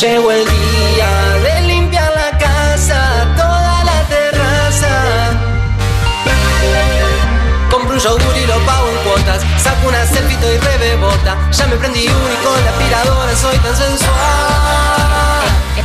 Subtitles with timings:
[0.00, 1.08] Llegó el día
[1.42, 4.90] de limpiar la casa, toda la terraza.
[7.70, 9.40] Compro un yogur y lo pago en cuotas.
[9.56, 11.38] Saco una selfie y rebebota.
[11.50, 14.12] Ya me prendí uno y con la aspiradora soy tan sensual.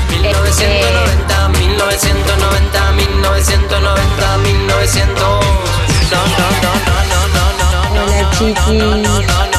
[0.10, 5.24] 1990, 1990, 1990, 1900.
[6.12, 8.02] No, no, no, no, no, no, no, no.
[8.04, 9.51] Hola, chiquis.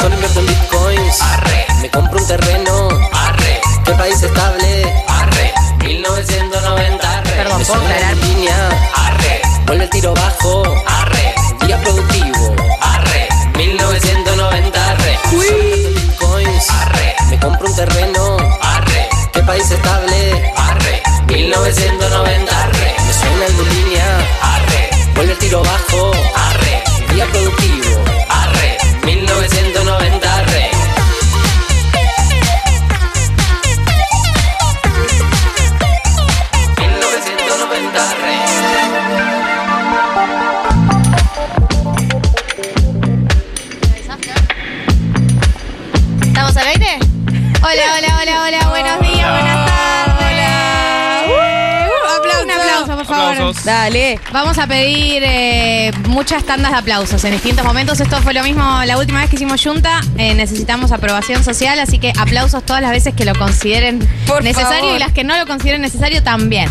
[0.00, 1.20] Solo invierto en bitcoins.
[1.22, 1.66] Arre.
[1.82, 2.88] Me compro un terreno.
[3.12, 3.60] Arre.
[3.84, 4.84] ¿Qué país estable?
[5.08, 5.52] Arre.
[5.84, 7.10] 1990.
[7.18, 7.30] Arre.
[7.30, 8.16] Perdón, Me ¿puedo suena aclarar?
[8.16, 8.68] la línea.
[8.94, 9.42] Arre.
[9.66, 10.62] Vuelve el tiro bajo.
[10.86, 11.34] Arre.
[11.66, 12.56] Día productivo.
[12.80, 13.28] Arre.
[13.56, 14.90] 1990.
[14.90, 15.18] Arre.
[15.30, 16.70] Solo invierto en bitcoins.
[16.70, 17.14] Arre.
[17.28, 18.36] Me compro un terreno.
[18.62, 19.08] Arre.
[19.32, 20.52] ¿Qué país estable?
[20.56, 21.02] Arre.
[21.26, 22.62] 1990.
[22.62, 22.94] Arre.
[23.06, 24.06] Me suena el línea.
[24.42, 24.90] Arre.
[25.14, 26.10] Vuelve el tiro bajo.
[26.34, 26.82] Arre.
[27.14, 28.00] Día productivo.
[28.28, 28.39] Arre.
[29.40, 30.28] 1990.
[30.28, 30.70] Arre.
[37.46, 38.59] ¿Estamos
[53.64, 54.18] Dale.
[54.32, 58.00] Vamos a pedir eh, muchas tandas de aplausos en distintos momentos.
[58.00, 60.00] Esto fue lo mismo la última vez que hicimos Junta.
[60.18, 64.80] Eh, necesitamos aprobación social, así que aplausos todas las veces que lo consideren Por necesario
[64.80, 64.96] favor.
[64.96, 66.68] y las que no lo consideren necesario también.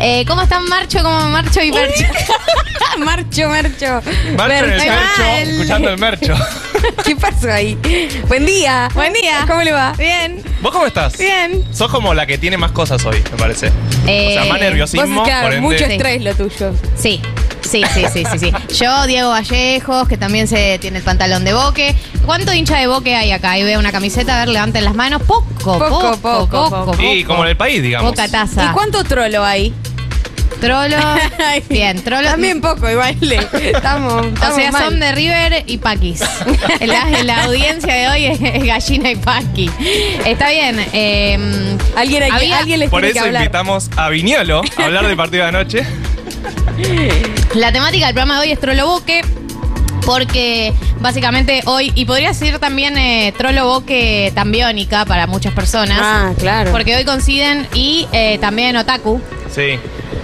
[0.00, 1.02] Eh, ¿Cómo están Marcho?
[1.02, 2.04] ¿Cómo Marcho y Percho?
[2.98, 4.00] Marcho, marcho.
[4.36, 6.34] Marcho en el mercho, escuchando el mercho.
[7.04, 7.78] ¿Qué pasó ahí?
[8.26, 8.88] Buen día.
[8.94, 9.44] Buen día.
[9.46, 9.92] ¿Cómo le va?
[9.92, 11.16] Bien, ¿Vos cómo estás?
[11.16, 11.64] bien.
[11.72, 13.70] Sos como la que tiene más cosas hoy, me parece.
[14.08, 16.72] Eh, o sea, más nerviosismo, Vos, claro, por ende- mucho estrés lo tuyo.
[16.96, 17.20] Sí.
[17.60, 18.52] Sí, sí, sí, sí, sí.
[18.82, 21.94] Yo, Diego Vallejos, que también se tiene el pantalón de boque.
[22.24, 23.50] ¿Cuánto hincha de boque hay acá?
[23.50, 25.20] Ahí veo una camiseta, a ver, levanten las manos.
[25.26, 26.90] Poco, poco, Poco, poco, poco, poco.
[26.92, 27.02] poco.
[27.02, 28.10] Y como en el país, digamos.
[28.12, 28.64] Poca taza.
[28.64, 29.74] ¿Y cuánto trolo hay?
[30.60, 30.96] Trolo.
[31.46, 32.28] Ay, Bien, trolo.
[32.28, 33.16] También poco, igual.
[33.20, 33.36] le-
[33.70, 34.84] Estamos, O estamos sea, mal.
[34.84, 36.20] son de River y Paquis.
[36.80, 39.70] la, la audiencia de hoy es, gallina y Paqui.
[40.24, 40.84] Está bien.
[40.92, 43.42] eh, Alguien, hay que- alguien les Por tiene que eso hablar.
[43.42, 45.86] invitamos a Viñolo a hablar del partido de anoche.
[47.54, 49.22] La temática del programa de hoy es Trollo Boque.
[50.06, 55.98] Porque básicamente hoy, y podría ser también eh, Trollo Boque tambiónica para muchas personas.
[56.00, 56.70] Ah, claro.
[56.70, 59.20] Porque hoy coinciden y eh, también Otaku.
[59.54, 59.78] Sí.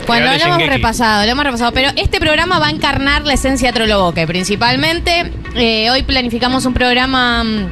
[0.06, 3.68] Bueno, lo hemos repasado, lo hemos repasado, pero este programa va a encarnar la esencia
[3.68, 5.32] de Trolloboque, principalmente.
[5.54, 7.68] Eh, hoy planificamos un programa mm,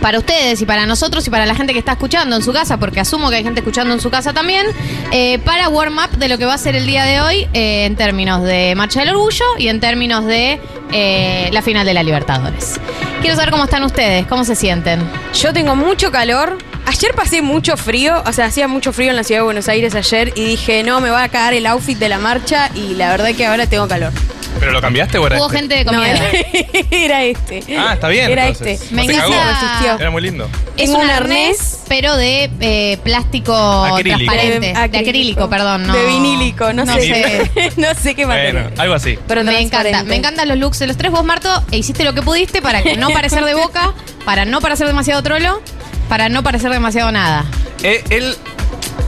[0.00, 2.78] para ustedes y para nosotros y para la gente que está escuchando en su casa,
[2.78, 4.66] porque asumo que hay gente escuchando en su casa también,
[5.12, 7.84] eh, para warm up de lo que va a ser el día de hoy eh,
[7.86, 10.60] en términos de Marcha del Orgullo y en términos de
[10.92, 12.80] eh, la final de la Libertadores.
[13.20, 15.00] Quiero saber cómo están ustedes, cómo se sienten.
[15.34, 16.58] Yo tengo mucho calor.
[16.88, 19.94] Ayer pasé mucho frío, o sea, hacía mucho frío en la ciudad de Buenos Aires
[19.94, 23.10] ayer y dije, no, me va a cagar el outfit de la marcha y la
[23.10, 24.10] verdad que ahora tengo calor.
[24.58, 25.58] ¿Pero lo cambiaste o era Hubo este?
[25.58, 26.16] gente No, miedo.
[26.16, 27.62] era, era este.
[27.78, 28.30] Ah, está bien.
[28.30, 28.80] Era entonces.
[28.80, 28.94] este.
[28.94, 29.98] Me No se encanta- cagó.
[30.00, 30.48] Era muy lindo.
[30.76, 31.80] Es Tengo un un arnés, arnés.
[31.88, 34.16] pero de eh, plástico Acrílico.
[34.32, 34.66] transparente.
[34.72, 35.86] De De, acrílico, perdón.
[35.86, 35.94] No.
[35.94, 37.50] De vinílico, no, sé.
[37.76, 38.52] no sé qué material.
[38.64, 39.18] Bueno, algo así.
[39.28, 40.08] Pero me encanta, transparente.
[40.10, 41.12] me encantan los looks de los tres.
[41.12, 43.92] Vos, Marto, e hiciste lo que pudiste para que no parecer de boca,
[44.24, 45.60] para no parecer demasiado trolo,
[46.08, 47.44] para no parecer demasiado nada.
[47.82, 48.36] Eh, él.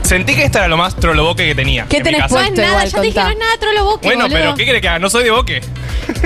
[0.03, 1.85] Sentí que esta era lo más troloboque que tenía.
[1.87, 2.35] ¿Qué en mi tenés casa.
[2.35, 3.23] No es nada, igual, ya te dije, contá.
[3.23, 4.37] no es nada trolo boque, Bueno, boludo.
[4.39, 4.99] pero ¿qué quiere que haga?
[4.99, 5.61] No soy de boque.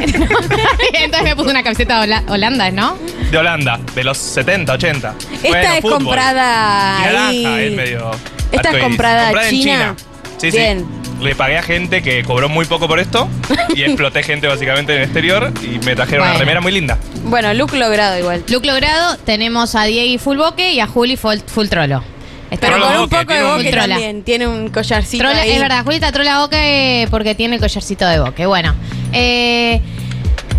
[0.94, 2.98] Entonces me puse una camiseta hola- Holanda, ¿no?
[3.32, 5.16] De Holanda, de los 70, 80.
[5.20, 5.98] Esta Bueno, es fútbol.
[6.04, 7.66] comprada Y naranja, ahí.
[7.68, 8.12] es medio.
[8.12, 8.84] Esta es arcoíris.
[8.84, 9.96] comprada en china.
[10.38, 10.86] Sí, Bien.
[11.22, 13.28] Le pagué a gente que cobró muy poco por esto
[13.76, 16.32] y exploté gente básicamente en el exterior y me trajeron Bueno.
[16.32, 16.98] una remera muy linda.
[17.24, 18.44] Bueno, look logrado igual.
[18.50, 22.04] Look logrado, tenemos a Diego full boque y a Juli full, full trolo.
[22.52, 23.88] Está Pero con un poco de tiene un- boque Trola.
[23.96, 24.24] también.
[24.24, 25.52] Tiene un collarcito Trola- ahí.
[25.52, 28.46] es verdad, Julita trola boque porque tiene el collarcito de boque.
[28.46, 28.76] Bueno,
[29.12, 29.82] eh,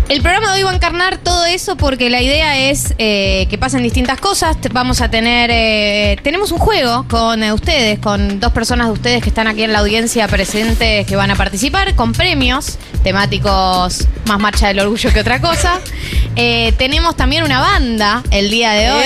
[0.09, 3.57] el programa de hoy va a encarnar todo eso porque la idea es eh, que
[3.57, 4.55] pasen distintas cosas.
[4.71, 9.21] Vamos a tener, eh, tenemos un juego con eh, ustedes, con dos personas de ustedes
[9.21, 14.39] que están aquí en la audiencia presentes que van a participar, con premios temáticos más
[14.39, 15.79] marcha del orgullo que otra cosa.
[16.77, 19.05] Tenemos también una banda el día de hoy.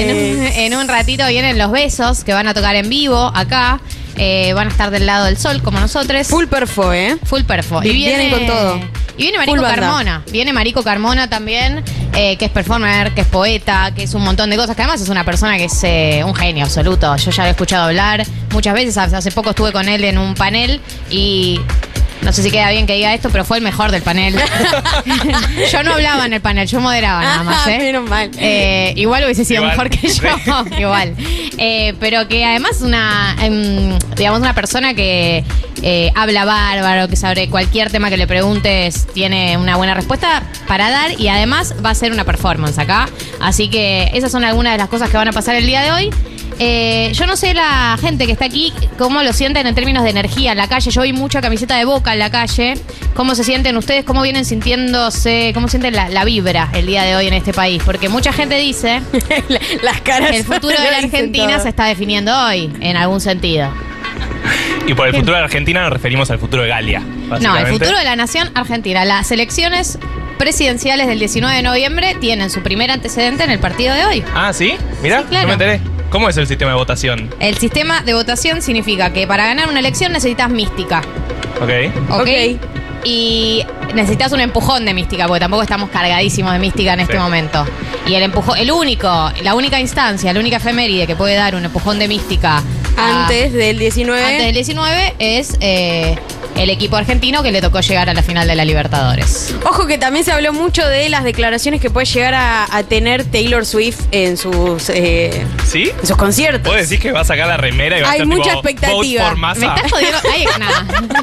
[0.00, 3.80] En un, en un ratito vienen los besos que van a tocar en vivo acá.
[4.16, 6.26] Eh, van a estar del lado del sol como nosotros.
[6.28, 7.16] Full perfo, ¿eh?
[7.24, 7.80] Full perfo.
[7.80, 8.76] Vi- vienen con todo.
[9.16, 9.62] Y viene Marico.
[9.62, 10.22] Carmona.
[10.30, 11.82] Viene Marico Carmona también,
[12.14, 14.74] eh, que es performer, que es poeta, que es un montón de cosas.
[14.76, 17.14] Que además es una persona que es eh, un genio absoluto.
[17.16, 18.96] Yo ya lo he escuchado hablar muchas veces.
[18.96, 20.80] Hace poco estuve con él en un panel
[21.10, 21.60] y
[22.22, 24.34] No sé si queda bien que diga esto, pero fue el mejor del panel.
[25.72, 27.78] yo no hablaba en el panel, yo moderaba nada más, Ah, ¿eh?
[27.78, 28.30] menos mal.
[28.38, 29.76] Eh, igual hubiese sido Igual.
[29.76, 30.22] mejor que yo,
[30.78, 31.14] igual.
[31.58, 35.44] Eh, pero que además una, em, digamos, una persona que
[35.82, 40.90] eh, habla bárbaro, que sobre cualquier tema que le preguntes tiene una buena respuesta para
[40.90, 43.08] dar y además va a ser una performance acá.
[43.40, 45.90] Así que esas son algunas de las cosas que van a pasar el día de
[45.92, 46.10] hoy.
[46.58, 50.10] Eh, yo no sé la gente que está aquí cómo lo sienten en términos de
[50.10, 50.90] energía en la calle.
[50.90, 52.74] Yo vi mucha camiseta de boca en la calle.
[53.14, 54.04] ¿Cómo se sienten ustedes?
[54.04, 55.50] ¿Cómo vienen sintiéndose?
[55.54, 57.82] ¿Cómo sienten la, la vibra el día de hoy en este país?
[57.84, 59.00] Porque mucha gente dice
[59.48, 60.30] La- Las caras.
[60.30, 63.72] que el futuro de la Argentina se está definiendo hoy, en algún sentido.
[64.86, 67.00] Y por el futuro de Argentina nos referimos al futuro de Galia.
[67.40, 69.04] No, el futuro de la nación argentina.
[69.04, 69.98] Las elecciones
[70.38, 74.24] presidenciales del 19 de noviembre tienen su primer antecedente en el partido de hoy.
[74.34, 74.74] Ah, ¿sí?
[75.00, 75.42] Mira, Sí, claro.
[75.48, 75.91] no me enteré.
[76.12, 77.34] ¿Cómo es el sistema de votación?
[77.40, 81.00] El sistema de votación significa que para ganar una elección necesitas mística.
[81.60, 81.70] Ok.
[82.10, 82.20] ¿Ok?
[82.20, 82.28] Ok.
[83.04, 83.64] Y
[83.94, 87.18] necesitas un empujón de mística, porque tampoco estamos cargadísimos de mística en este Sí.
[87.18, 87.64] momento.
[88.06, 91.64] Y el empujón, el único, la única instancia, la única efeméride que puede dar un
[91.64, 92.62] empujón de mística
[92.96, 94.22] a- Antes del 19.
[94.22, 96.14] antes del 19 es eh,
[96.62, 99.54] el equipo argentino que le tocó llegar a la final de la Libertadores.
[99.64, 103.24] Ojo que también se habló mucho de las declaraciones que puede llegar a, a tener
[103.24, 105.90] Taylor Swift en sus, eh, ¿Sí?
[106.00, 106.72] en sus conciertos.
[106.72, 108.68] ¿Vos decís que va a sacar la remera y va Hay a ser mucha tipo,
[108.68, 108.94] expectativa.
[108.94, 109.74] Vote for Me masa?
[109.74, 110.18] estás jodiendo.
[110.32, 110.86] Ay, nada.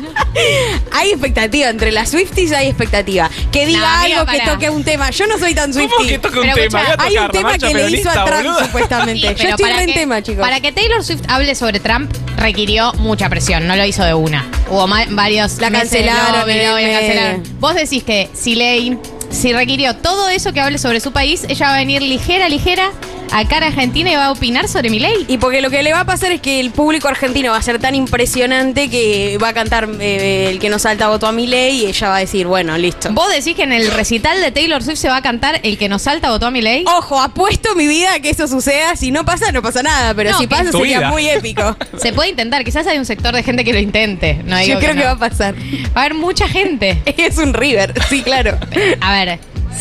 [0.94, 3.30] Hay expectativa, entre las Swifties hay expectativa.
[3.51, 5.09] Que diga No, amiga, algo que toque un tema.
[5.12, 6.07] Yo no soy tan ¿Cómo Swiftie.
[6.09, 6.81] que toca un Pero tema?
[6.97, 8.65] Hay un tema que le hizo a Trump, boluda.
[8.65, 9.36] supuestamente.
[9.36, 10.41] Sí, Yo estoy en que, tema, chicos.
[10.41, 14.45] para que Taylor Swift hable sobre Trump requirió mucha presión, no lo hizo de una.
[14.69, 17.44] Hubo varios La meses de cancelaron, lobby, me- lobby, la me- cancelaron.
[17.59, 18.97] Vos decís que si le
[19.31, 22.91] si requirió todo eso que hable sobre su país, ella va a venir ligera, ligera
[23.31, 25.25] a cara argentina y va a opinar sobre mi ley.
[25.27, 27.61] Y porque lo que le va a pasar es que el público argentino va a
[27.61, 31.47] ser tan impresionante que va a cantar eh, el que no salta votó a mi
[31.47, 33.09] ley y ella va a decir, bueno, listo.
[33.11, 35.89] ¿Vos decís que en el recital de Taylor Swift se va a cantar El que
[35.89, 36.85] nos salta votó a mi ley?
[36.87, 38.95] Ojo, apuesto mi vida a que eso suceda.
[38.95, 40.13] Si no pasa, no pasa nada.
[40.13, 41.09] Pero No, si pasa, sería vida.
[41.09, 41.75] muy épico.
[41.97, 44.39] Se puede intentar, quizás hay un sector de gente que lo intente.
[44.45, 45.05] No digo Yo creo que, no.
[45.05, 45.55] va a pasar.
[45.55, 47.01] Va a haber mucha gente.
[47.19, 48.57] Es un River, sí, claro.
[49.01, 49.39] A ver,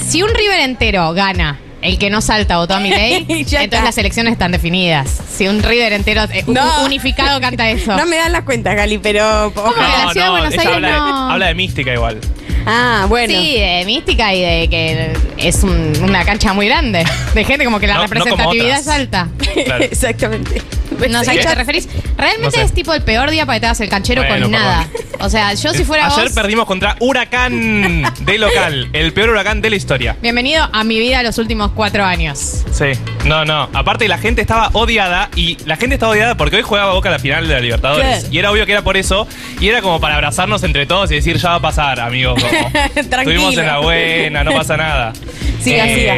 [0.09, 3.83] si un River entero gana el que no salta votó a mi ley, entonces está.
[3.85, 5.09] las elecciones están definidas.
[5.31, 6.85] Si un River entero eh, No.
[6.85, 7.97] unificado canta eso.
[7.97, 9.51] No me dan las cuentas, Gali, pero.
[9.51, 9.61] de
[10.05, 11.27] la ciudad de Buenos ella Aires habla, no.
[11.29, 12.21] de, habla de mística igual.
[12.67, 13.33] Ah, bueno.
[13.33, 17.05] Sí, de mística y de que es un- una cancha muy grande.
[17.35, 18.81] De gente como que la No- no como representatividad otras.
[18.81, 19.29] es alta.
[19.65, 19.85] Claro.
[19.91, 20.63] Exactamente.
[21.11, 21.89] No sé a qué te referís.
[22.17, 22.63] Realmente No sé.
[22.63, 24.67] es tipo el peor día para que te hagas el canchero Bueno, con perdón.
[24.69, 24.89] nada.
[25.21, 29.61] O sea, yo si fuera Ayer vos, perdimos contra Huracán de local, el peor huracán
[29.61, 30.17] de la historia.
[30.21, 32.65] bienvenido a mi vida los últimos cuatro años.
[32.73, 32.87] Sí,
[33.25, 33.69] no, no.
[33.75, 37.19] Aparte la gente estaba odiada y la gente estaba odiada porque hoy jugaba Boca la
[37.19, 38.21] final de la Libertadores.
[38.21, 38.29] Claro.
[38.35, 39.27] Y era obvio que era por eso.
[39.61, 42.43] Y era como para abrazarnos entre todos y decir, ya va a pasar, amigos.
[42.95, 45.13] Estuvimos en la buena, no pasa nada.
[45.63, 46.17] Siga, siga.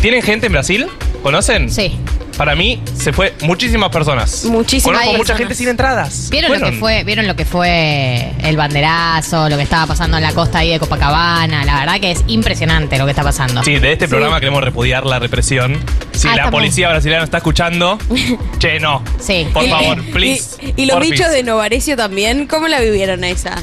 [0.00, 0.86] ¿Tienen gente en Brasil?
[1.22, 1.70] ¿Conocen?
[1.70, 1.96] Sí.
[2.36, 4.44] Para mí se fue muchísimas personas.
[4.46, 5.38] Muchísimas Conozco mucha personas.
[5.38, 6.28] gente sin entradas.
[6.30, 6.80] ¿Vieron lo que Fueron.
[6.80, 7.04] fue?
[7.04, 10.78] ¿Vieron lo que fue el banderazo, lo que estaba pasando en la costa ahí de
[10.80, 11.64] Copacabana?
[11.64, 13.62] La verdad que es impresionante lo que está pasando.
[13.62, 15.78] Sí, de este programa queremos repudiar la represión.
[16.12, 17.98] Si Ah, la estamos- policía brasileña está escuchando,
[18.58, 19.02] che, no.
[19.20, 19.46] Sí.
[19.52, 20.56] Por Y- favor, please.
[20.76, 21.12] Y, y los Porfis.
[21.12, 23.62] bichos de Novarecio también, ¿cómo la vivieron a esa?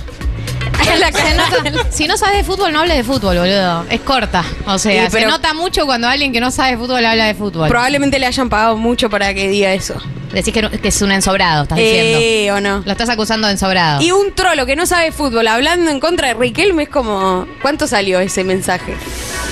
[1.00, 3.86] La Se nota- si no sabes de fútbol, no hables de fútbol, boludo.
[3.90, 4.44] Es corta.
[4.66, 7.26] O sea, Sí, pero- se nota mucho cuando alguien que no sabe de fútbol habla
[7.26, 7.68] de fútbol.
[7.70, 9.96] Probablemente le hayan pagado mucho para que diga eso.
[10.34, 12.20] Decís que, no- que es un ensobrado, estás diciendo.
[12.22, 12.84] Eh, o no.
[12.86, 14.02] Lo estás acusando de ensobrado.
[14.02, 17.48] Y un trolo que no sabe fútbol hablando en contra de Riquelme es como.
[17.64, 18.96] ¿Cuánto salió ese mensaje?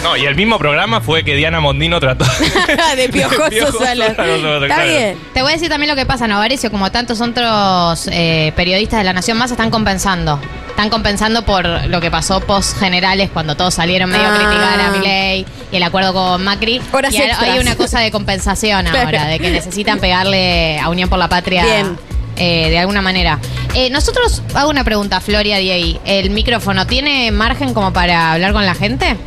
[0.03, 2.25] No, y el mismo programa fue que Diana Mondino trató
[2.95, 4.09] de piojoso Piojoso Salas.
[4.11, 4.25] Está
[4.67, 4.83] claro.
[4.87, 5.17] bien.
[5.33, 9.03] Te voy a decir también lo que pasa, Novarecio, como tantos otros eh, periodistas de
[9.05, 10.39] la Nación Más están compensando.
[10.77, 14.37] Están compensando por lo que pasó post generales cuando todos salieron medio a Ah.
[14.37, 16.79] criticar a Milei y el acuerdo con Macri.
[16.91, 17.49] Horas y ahora extras.
[17.51, 21.63] hay una cosa de compensación ahora, de que necesitan pegarle a Unión por la Patria
[21.65, 21.97] Bien.
[22.35, 23.39] eh, de alguna manera.
[23.73, 25.99] Eh, nosotros, hago una pregunta, Floria Diey.
[26.05, 29.17] ¿El micrófono tiene margen como para hablar con la gente?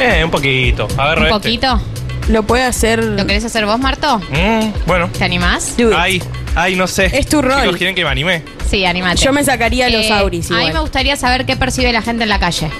[0.00, 0.88] Eh, un poquito.
[0.96, 1.38] Agarro ¿Un este.
[1.40, 1.80] poquito?
[2.28, 3.04] Lo puede hacer.
[3.04, 4.18] ¿Lo querés hacer vos, Marto?
[4.30, 5.10] Mm, bueno.
[5.18, 5.74] ¿Te animás?
[5.78, 6.24] It.
[6.54, 7.06] Ay, no sé.
[7.16, 7.60] Es tu rol.
[7.62, 8.42] Chicos, ¿quieren que me anime?
[8.68, 9.16] Sí, animate.
[9.22, 10.74] Yo me sacaría los Eh, auris A mí igual.
[10.74, 12.70] me gustaría saber qué percibe la gente en la calle.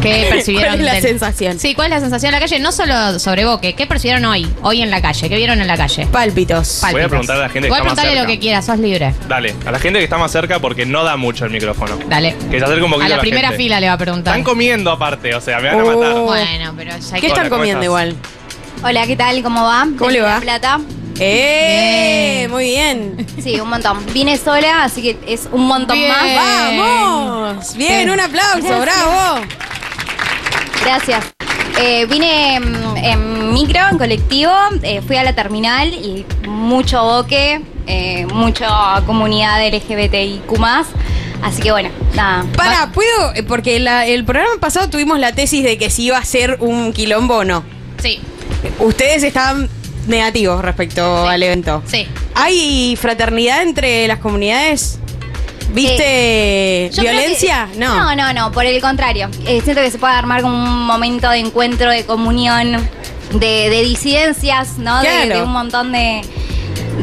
[0.00, 0.68] ¿Qué percibieron?
[0.76, 1.58] ¿Cuál es la del- sensación?
[1.58, 2.60] Sí, ¿cuál es la sensación en la calle?
[2.60, 4.48] No solo sobre Boque, ¿qué percibieron hoy?
[4.62, 6.06] Hoy en la calle, ¿qué vieron en la calle?
[6.06, 6.78] Pálpitos.
[6.80, 6.92] Pálpitos.
[6.92, 8.32] Voy a preguntarle a la gente que Voy a está más preguntarle lo cerca.
[8.32, 9.14] que quieras, sos libre.
[9.28, 11.98] Dale, a la gente que está más cerca porque no da mucho el micrófono.
[12.08, 12.36] Dale.
[12.48, 13.62] Que se acerque un poquito A la la primera gente.
[13.64, 14.32] fila le va a preguntar.
[14.34, 15.86] Están comiendo aparte, o sea, me van a Oh.
[16.00, 16.14] matar.
[16.22, 17.84] Bueno, pero ya hay ¿Qué que- Hola, están ¿cómo comiendo estás?
[17.86, 18.16] igual?
[18.84, 19.42] Hola, ¿qué tal?
[19.42, 19.86] ¿Cómo va?
[19.98, 20.34] ¿Cómo le Desde va?
[20.36, 20.80] La Plata.
[21.20, 22.36] ¡Eh!
[22.38, 22.50] Bien.
[22.50, 23.26] Muy bien.
[23.42, 24.04] Sí, un montón.
[24.12, 26.10] Vine sola, así que es un montón Bien.
[26.10, 26.76] más.
[26.76, 27.76] ¡Vamos!
[27.76, 28.10] Bien, Bien.
[28.10, 28.80] un aplauso, Gracias.
[28.80, 29.40] bravo.
[30.84, 31.24] Gracias.
[31.80, 37.60] Eh, vine mm, en micro, en colectivo, eh, fui a la terminal y mucho boque,
[37.86, 38.68] eh, mucha
[39.06, 40.58] comunidad LGBTIQ+.
[41.42, 42.44] Así que bueno, nada.
[42.56, 43.32] Para, ¿puedo?
[43.46, 46.92] Porque la- el programa pasado tuvimos la tesis de que si iba a ser un
[46.92, 47.62] quilombo o no.
[48.02, 48.20] Sí,
[48.80, 49.68] Ustedes estaban
[50.08, 51.82] negativos respecto al evento.
[51.86, 52.06] sí.
[52.40, 55.00] ¿Hay fraternidad entre las comunidades?
[55.70, 57.68] ¿Viste creo violencia?
[57.72, 59.28] que- no, no, no, por el contrario.
[59.46, 62.88] Eh, siento que se puede armar como un momento de encuentro, de comunión,
[63.32, 65.02] de, de disidencias, ¿no?
[65.02, 66.22] De, un montón de,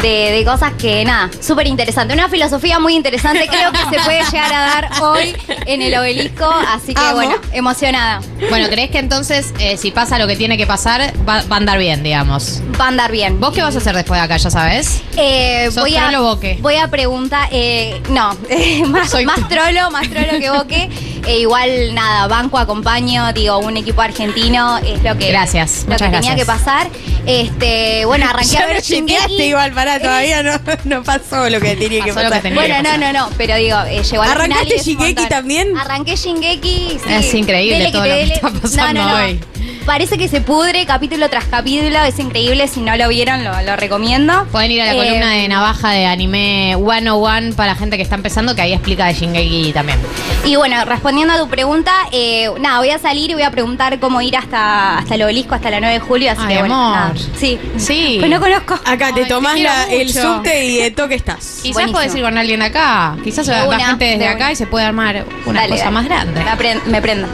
[0.02, 2.14] de, de cosas que, nada, súper interesante.
[2.14, 5.36] Una filosofía muy interesante, creo que se puede llegar a dar hoy
[5.66, 7.16] en el obelisco, así que Amo.
[7.16, 8.22] bueno, emocionada.
[8.50, 11.60] Bueno, ¿crees que entonces, eh, si pasa lo que tiene que pasar, va, va a
[11.60, 12.62] andar bien, digamos?
[12.80, 13.40] Va a andar bien.
[13.40, 15.02] ¿Vos qué vas a hacer después de acá, ya sabes?
[15.18, 16.58] Eh, ¿Sos voy, a, trolo boque?
[16.62, 18.36] voy a preguntar, eh, no,
[18.88, 20.90] más, Soy más trolo, más trolo que boque.
[21.28, 26.04] E igual, nada, banco, acompaño, digo, un equipo argentino es lo que, Gracias, lo que
[26.06, 26.36] tenía gracias.
[26.36, 26.88] que pasar.
[27.26, 29.42] Este, bueno, arranqué Ya a ver Shingeki.
[29.44, 32.42] igual, pará, todavía no, no pasó lo que tenía que Pasó lo pasar.
[32.44, 32.60] que tenía.
[32.80, 35.76] Bueno, no, no, no, pero digo, eh, llegó a la ¿Arrancaste Shingeki también?
[35.78, 37.14] Arranqué Shingeki, sí.
[37.14, 39.24] Es increíble Dele todo lo que está pasando No, no, no.
[39.26, 39.40] hoy.
[39.86, 43.76] Parece que se pudre capítulo tras capítulo, es increíble, si no lo vieron lo, lo
[43.76, 44.46] recomiendo.
[44.52, 48.16] Pueden ir a la Eh, columna de Navaja de anime 101 para gente que está
[48.16, 50.00] empezando, que ahí explica de Shingeki también.
[50.44, 54.00] Y bueno, respondiendo a tu pregunta, eh, nada, voy a salir y voy a preguntar
[54.00, 56.76] cómo ir hasta, hasta el obelisco, hasta la 9 de julio, así Ay, que bueno,
[56.76, 56.96] amor.
[56.96, 57.14] nada.
[57.38, 57.60] Sí.
[57.78, 58.18] Sí.
[58.26, 58.74] Pues no conozco.
[58.86, 61.60] Acá te Ay, tomás la- el subte y de toque estás.
[61.62, 61.92] Quizás Buenísimo.
[62.00, 63.16] podés ir con alguien de acá.
[63.24, 64.52] Quizás De va una, gente desde de acá una.
[64.52, 65.94] y se puede armar una Dale, cosa dale.
[65.94, 66.42] más grande.
[66.88, 67.28] Me prendo.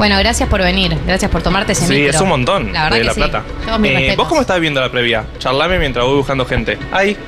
[0.00, 0.96] Bueno, gracias por venir.
[1.06, 2.10] Gracias por tomarte ese Sí, micro.
[2.10, 3.20] es un montón La verdad de que La sí.
[3.20, 3.42] Plata.
[3.66, 4.16] Todos mis Eh, respetos.
[4.16, 5.26] ¿Vos cómo estás viendo la previa?
[5.38, 6.78] Charlame mientras voy buscando gente.
[6.90, 7.18] Ay,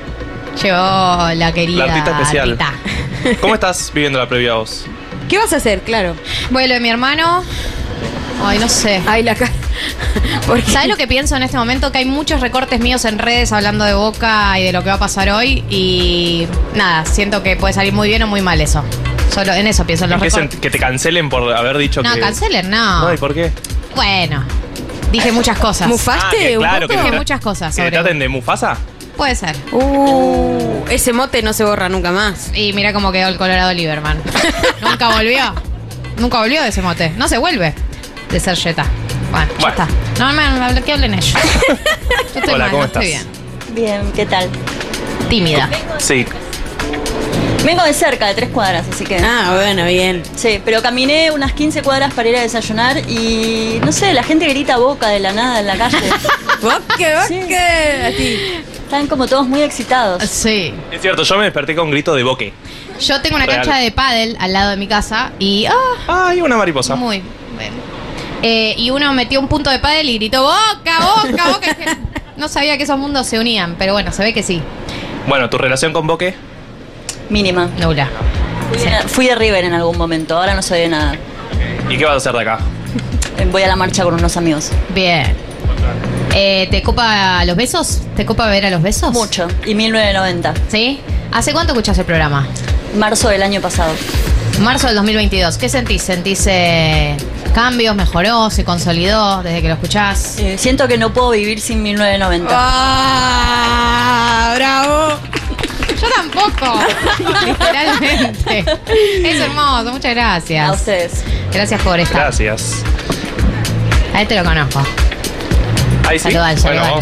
[0.59, 0.75] Llegó
[1.35, 2.57] la querida La artista especial.
[3.41, 4.85] ¿cómo estás viviendo la previa vos?
[5.29, 5.81] ¿Qué vas a hacer?
[5.81, 6.15] Claro.
[6.49, 7.43] Bueno, de mi hermano.
[8.43, 9.01] Ay, no sé.
[9.05, 9.51] Ay, la cara.
[10.47, 11.91] Porque ¿Sabes lo que pienso en este momento?
[11.91, 14.95] Que hay muchos recortes míos en redes hablando de Boca y de lo que va
[14.95, 15.63] a pasar hoy.
[15.69, 18.83] Y nada, siento que puede salir muy bien o muy mal eso.
[19.33, 20.59] Solo en eso pienso en los ¿En qué recortes.
[20.59, 22.19] ¿Que te cancelen por haber dicho No, que.?
[22.19, 23.01] cancelen, no.
[23.01, 23.51] No, ¿y por qué?
[23.95, 24.43] Bueno,
[25.11, 25.87] dije muchas cosas.
[25.87, 26.93] ¿Mufaste Ah, que un claro, poco?
[26.99, 28.77] que Dije tra- muchas cosas ¿Que te sobre- traten de Mufasa?
[29.17, 29.55] Puede ser.
[29.71, 32.51] Uh, ese mote no se borra nunca más.
[32.55, 34.19] Y mira cómo quedó el Colorado Lieberman.
[34.81, 35.53] Nunca volvió.
[36.17, 37.11] Nunca volvió de ese mote.
[37.17, 37.73] No se vuelve
[38.31, 38.85] de ser Jetta.
[39.31, 39.83] Bueno, ya Bueno.
[39.83, 39.87] está.
[40.19, 41.33] No, me, me, que hablen ellos.
[42.33, 43.27] Yo estoy Hola, mal, ¿cómo no estoy estás?
[43.75, 44.01] bien.
[44.03, 44.49] Bien, ¿qué tal?
[45.29, 45.69] Tímida.
[45.99, 46.25] Sí.
[47.65, 49.17] Vengo de cerca, de tres cuadras, así que.
[49.17, 50.21] Ah, bueno, bien.
[50.35, 54.47] Sí, pero caminé unas 15 cuadras para ir a desayunar y no sé, la gente
[54.47, 55.97] grita boca de la nada en la calle.
[56.61, 58.63] Boque, boque.
[58.85, 60.23] Están como todos muy excitados.
[60.23, 60.73] Sí.
[60.91, 62.53] Es cierto, yo me desperté con grito de boque.
[63.01, 63.61] Yo tengo una Real.
[63.63, 65.65] cancha de pádel al lado de mi casa y.
[65.65, 66.27] ¡Ah!
[66.29, 66.95] Ay, una mariposa.
[66.95, 67.21] Muy
[67.57, 67.73] bien.
[68.43, 71.75] Eh, y uno metió un punto de pádel y gritó ¡Boca, boca, boca!
[72.37, 74.61] No sabía que esos mundos se unían, pero bueno, se ve que sí.
[75.27, 76.33] Bueno, ¿tu relación con boque?
[77.29, 77.69] Mínima.
[77.79, 78.07] Nula.
[78.69, 81.15] Fui, de, fui de River en algún momento, ahora no soy de nada.
[81.89, 82.59] ¿Y qué vas a hacer de acá?
[83.37, 84.71] Eh, Voy a la marcha con unos amigos.
[84.93, 85.35] Bien.
[86.35, 88.01] Eh, ¿Te copa los besos?
[88.15, 89.11] ¿Te copa ver a los besos?
[89.13, 89.47] Mucho.
[89.65, 90.53] Y 1990.
[90.69, 90.99] ¿Sí?
[91.31, 92.47] ¿Hace cuánto escuchas el programa?
[92.97, 93.93] Marzo del año pasado.
[94.61, 95.57] Marzo del 2022.
[95.57, 96.01] ¿Qué sentís?
[96.03, 97.15] ¿Sentís eh,
[97.53, 97.95] cambios?
[97.95, 98.49] ¿Mejoró?
[98.49, 100.37] ¿Se consolidó desde que lo escuchás?
[100.39, 102.51] Eh, siento que no puedo vivir sin 1990.
[102.55, 105.19] Ah, bravo.
[106.03, 106.79] Yo tampoco.
[107.45, 108.65] Literalmente.
[109.23, 109.91] Es hermoso.
[109.91, 110.69] Muchas gracias.
[110.69, 111.23] A ustedes.
[111.51, 112.21] Gracias por estar.
[112.23, 112.83] Gracias.
[114.13, 114.85] A este lo conozco.
[116.07, 116.23] Ahí sí.
[116.31, 116.99] Saludar, bueno.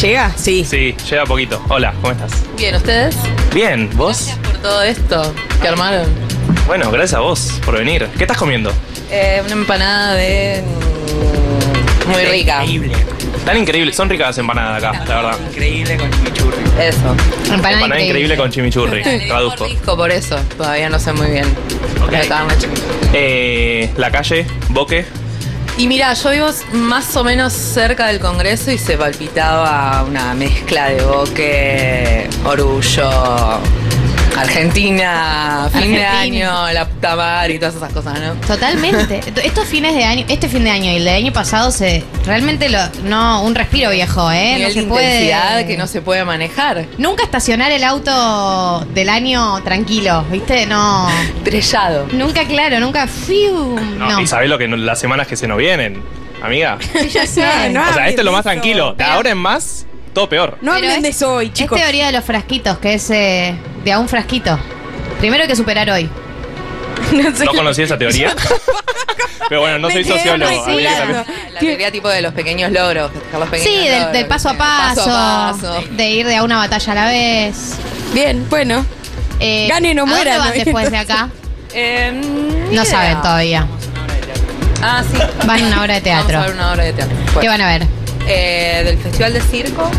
[0.00, 0.32] ¿Llega?
[0.36, 0.64] Sí.
[0.64, 1.62] Sí, llega poquito.
[1.68, 2.32] Hola, ¿cómo estás?
[2.56, 3.16] Bien, ¿ustedes?
[3.52, 4.26] Bien, ¿vos?
[4.26, 6.06] Gracias por todo esto que armaron.
[6.66, 8.08] Bueno, gracias a vos por venir.
[8.16, 8.72] ¿Qué estás comiendo?
[9.10, 10.62] Eh, una empanada de...
[12.06, 12.64] Muy rica.
[12.64, 13.15] Increíble.
[13.46, 13.92] Tan increíble.
[13.92, 15.38] Son ricas las empanadas acá, la verdad.
[15.50, 16.64] Increíble con chimichurri.
[16.80, 17.16] Eso.
[17.44, 19.02] Empanada, Empanada increíble con chimichurri.
[19.28, 19.66] Traduzco.
[19.66, 20.36] Rico por eso.
[20.56, 21.46] Todavía no sé muy bien.
[22.02, 22.10] Ok.
[22.10, 22.90] La carne chimichurri.
[23.14, 25.06] Eh, la calle, boque.
[25.78, 30.88] Y mira, yo vivo más o menos cerca del Congreso y se palpitaba una mezcla
[30.88, 33.60] de boque, orgullo,
[34.36, 38.34] Argentina, fin de año, la puta madre y todas esas cosas, ¿no?
[38.46, 39.20] Totalmente.
[39.44, 42.68] Estos fines de año, este fin de año y el de año pasado se realmente
[42.68, 44.58] lo, no un respiro viejo, ¿eh?
[44.60, 46.86] No se de puede intensidad que no se puede manejar.
[46.98, 50.66] Nunca estacionar el auto del año tranquilo, ¿viste?
[50.66, 51.08] No.
[51.38, 52.06] Estrellado.
[52.12, 53.78] Nunca claro, nunca fiu.
[53.98, 54.20] No, No.
[54.20, 56.02] y sabés lo que no- las semanas que se nos vienen,
[56.42, 56.78] amiga.
[57.00, 57.44] Sí, ya sé.
[57.72, 57.90] No, no.
[57.90, 58.94] o sea, este es lo más tranquilo.
[58.94, 60.58] De ahora en más, todo peor.
[60.60, 61.78] No Pero hablen de es- eso hoy, Es chicos.
[61.80, 63.54] teoría de los frasquitos, que es eh,
[63.86, 64.58] de a un frasquito.
[65.20, 66.10] Primero hay que superar hoy.
[67.12, 67.44] no sé.
[67.44, 68.34] No conocí esa teoría.
[69.48, 70.64] Pero bueno, no Me soy sociólogo.
[70.64, 71.24] también-
[71.54, 74.54] La teoría tipo de los pequeños logros, los pequeños Sí, del, logros, del paso a
[74.54, 75.84] paso, a paso.
[75.92, 77.74] de ir de a una batalla a la vez.
[78.12, 78.84] Bien, bueno.
[79.38, 80.54] Eh, Ganen o ¿a dónde van ¿no?
[80.64, 81.28] después de acá?
[81.72, 82.10] Eh,
[82.66, 82.84] No idea.
[82.84, 83.66] saben todavía.
[84.82, 85.16] Ah, sí.
[85.46, 86.38] Van a una obra de teatro.
[86.40, 87.16] Vamos a ver una obra de teatro.
[87.40, 87.86] ¿Qué van a ver?
[88.26, 89.90] Eh, del Festival de Circo,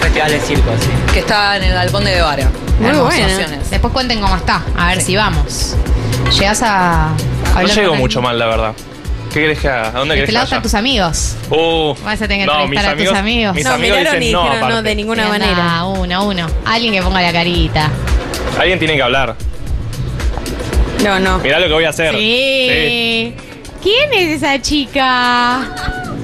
[0.00, 0.88] festival de circo, sí.
[1.12, 2.50] que está en el Galpón de Guevara.
[2.80, 3.26] Muy buena.
[3.70, 5.76] Después cuenten cómo está, a ver si vamos.
[6.38, 7.08] Llegas a.
[7.54, 8.72] a No llego mucho mal, la verdad.
[9.32, 9.88] ¿Qué querés que haga?
[9.88, 10.56] ¿A dónde De querés este que lado vaya?
[10.56, 11.36] están tus amigos.
[11.48, 13.54] Uh, Vas a tener que no, entrevistar mis a tus amigos.
[13.54, 14.88] Mis No, amigos miraron dicen y no, dijeron no, aparte.
[14.88, 15.84] de ninguna Sí, anda, manera.
[15.84, 16.46] Uno, uno.
[16.66, 17.90] Alguien que ponga la carita.
[18.58, 19.34] Alguien tiene que hablar.
[21.02, 21.38] No, no.
[21.38, 22.14] Mirá lo que voy a hacer.
[22.14, 23.34] Sí.
[23.82, 25.66] ¿Quién es esa chica?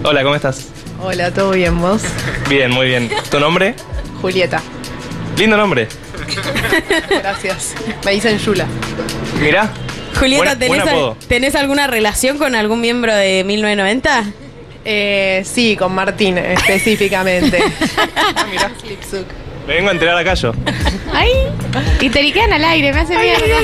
[0.04, 0.68] Hola, ¿cómo estás?
[1.00, 2.02] Hola, ¿todo bien vos?
[2.48, 3.10] Bien, muy bien.
[3.30, 3.74] ¿Tu nombre?
[4.20, 4.60] Julieta,
[5.36, 5.86] Lindo nombre.
[7.10, 7.74] gracias.
[8.04, 8.66] Me dicen Yula.
[9.40, 9.70] Mirá.
[10.18, 11.16] Julieta, Buen- buen ¿tenés, apodo.
[11.28, 14.24] ¿tenés alguna relación con algún miembro de 1990?
[14.84, 17.58] Eh, sí, con Martín específicamente.
[18.34, 18.70] Ah, mirá.
[19.66, 20.52] Me vengo a enterar acá yo.
[21.12, 21.30] Ay.
[22.00, 23.56] Y te liquean al aire, me hace mierda.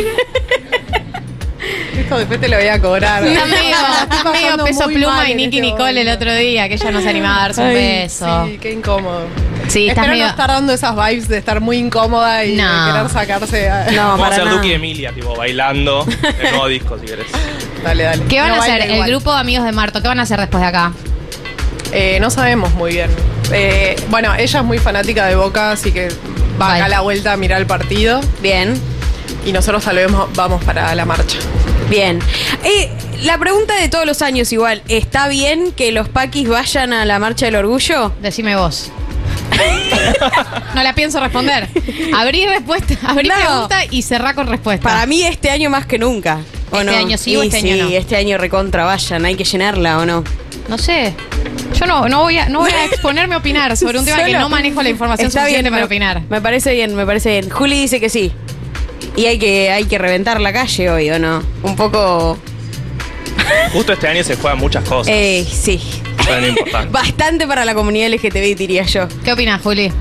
[2.04, 3.22] Esto después te lo voy a cobrar.
[3.22, 3.76] Medio
[4.22, 7.36] pasando peso pluma y Nicky este Nicole el otro día, que ella no se animaba
[7.36, 8.46] a darse un Ay, beso.
[8.46, 9.26] Sí, qué incómodo.
[9.68, 10.24] Sí, Espero medio.
[10.24, 12.86] no estar dando esas vibes de estar muy incómoda y No.
[12.86, 13.68] de querer sacarse.
[13.70, 14.48] a- No, Vamos a hacer.
[14.50, 16.06] Duki y Emilia, tipo, bailando.
[16.40, 17.26] El nuevo disco, si querés.
[17.82, 18.22] Dale, dale.
[18.28, 18.82] ¿Qué van No a hacer?
[18.82, 20.92] El grupo de amigos de Marto, ¿qué van a hacer después de acá?
[21.92, 23.10] Eh, no sabemos muy bien.
[23.52, 26.08] Eh, bueno, ella es muy fanática de Boca, así que
[26.60, 26.74] va Vale.
[26.76, 28.20] acá a la vuelta a mirar el partido.
[28.42, 28.74] Bien,
[29.46, 31.38] Y nosotros tal vez vamos para la marcha.
[31.88, 32.18] Bien.
[32.64, 32.90] Eh,
[33.22, 37.18] la pregunta de todos los años igual, ¿está bien que los paquis vayan a la
[37.18, 38.12] Marcha del Orgullo?
[38.20, 38.90] Decime vos.
[40.74, 41.68] no la pienso responder.
[42.14, 43.34] Abrí respuesta, abrí No.
[43.36, 44.82] pregunta y cerrá con respuesta.
[44.88, 46.40] Para mí este año más que nunca.
[46.70, 46.96] ¿o ¿Este no?
[46.98, 47.90] año sí o este sí, año no?
[47.90, 50.24] este año recontra vayan, hay que llenarla o no.
[50.68, 51.14] No sé.
[51.78, 54.32] Yo no, no voy a, no voy a exponerme a opinar sobre un tema que
[54.32, 56.22] no manejo la información Está suficiente bien, para me- opinar.
[56.30, 57.50] Me parece bien, me parece bien.
[57.50, 58.32] Juli dice que sí.
[59.16, 61.42] Y hay que, hay que reventar la calle hoy, ¿o no?
[61.62, 62.36] Un poco.
[63.72, 65.12] Justo este año se juegan muchas cosas.
[65.14, 65.80] Eh, sí.
[66.26, 66.90] Son importantes.
[66.92, 69.06] Bastante para la comunidad LGTB, diría yo.
[69.24, 69.92] ¿Qué opinas, Juli?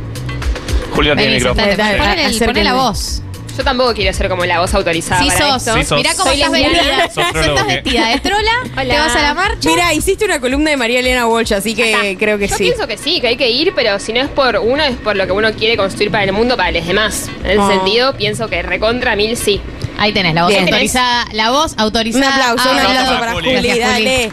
[0.96, 1.68] Julio no tiene Vení, micrófono.
[1.68, 1.78] sentate.
[1.78, 2.54] Dale, Ponele, el- acérquenme.
[2.54, 3.22] poné la voz.
[3.58, 5.58] Yo tampoco quiero ser como la voz autorizada Sí para sos.
[5.68, 5.74] esto.
[5.80, 5.98] Sí sos.
[6.00, 6.78] Mirá cómo Soy estás lesbiana.
[6.78, 7.04] vestida.
[7.10, 7.74] Sos Estás prólogo, ¿qué?
[7.76, 8.94] vestida de trola, Hola.
[8.96, 9.70] te vas a la marcha.
[9.70, 12.64] Mira, hiciste una columna de María Elena Walsh, así que creo que Yo sí.
[12.64, 15.16] pienso que sí, que hay que ir, pero si no es por uno, es por
[15.16, 17.30] lo que uno quiere construir para el mundo, para los demás.
[17.44, 17.70] En ese Oh.
[17.70, 19.62] sentido, pienso que recontra mil sí.
[20.00, 20.64] Ahí tenés, la voz Bien.
[20.64, 21.26] autorizada.
[21.34, 22.30] La voz Un autorizada.
[22.36, 23.56] aplauso, un Ah, aplauso para para Juli.
[23.56, 24.06] Juli, Gracias, Juli.
[24.06, 24.32] dale.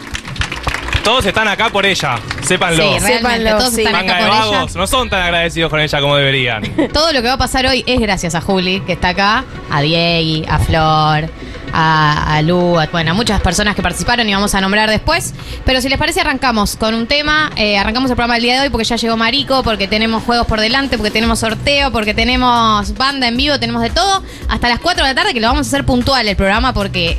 [1.03, 2.19] Todos están acá por ella.
[2.43, 2.83] Sépanlo.
[2.83, 3.81] Sí, realmente, Sépanlo, todos sí.
[3.81, 4.75] están Manga acá de por vagos.
[4.75, 6.63] No son tan agradecidos con ella como deberían.
[6.63, 6.89] ella.
[6.93, 9.81] Todo lo que va a pasar hoy es gracias a Juli, que está acá, a
[9.81, 11.29] Diegui, a Flor,
[11.73, 15.33] a, a Lu, a, bueno, a muchas personas que participaron y vamos a nombrar después.
[15.65, 17.51] Pero si les parece, arrancamos con un tema.
[17.55, 20.45] Eh, arrancamos el programa del día de hoy porque ya llegó Marico, porque tenemos juegos
[20.45, 24.21] por delante, porque tenemos sorteo, porque tenemos banda en vivo, tenemos de todo.
[24.49, 27.17] Hasta las 4 de la tarde, que lo vamos a hacer puntual el programa porque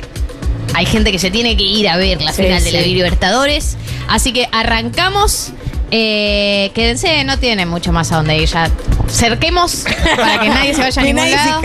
[0.73, 2.81] hay gente que se tiene que ir a ver la Sí, final de la.
[2.81, 3.77] Libertadores.
[4.07, 5.51] Así que arrancamos.
[5.91, 8.49] Eh, quédense, no tienen mucho más a donde ir.
[8.49, 8.69] Ya
[9.09, 9.85] cerquemos
[10.17, 11.61] para que nadie se vaya a ningún lado.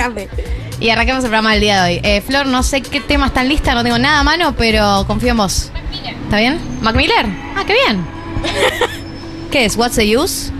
[0.80, 2.00] Y arranquemos el programa del día de hoy.
[2.04, 5.04] Eh, Flor, no sé qué tema está en lista, no tengo nada a mano, pero
[5.06, 5.70] confío en vos.
[6.24, 6.60] ¿Está bien?
[6.82, 7.26] ¿Mac Miller?
[7.56, 8.06] Ah, qué bien.
[9.50, 9.76] ¿Qué es?
[9.76, 10.50] ¿What's the use?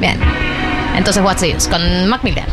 [0.00, 0.18] Bien.
[0.96, 1.68] Entonces, What's the use?
[1.68, 2.44] Con Mac Miller.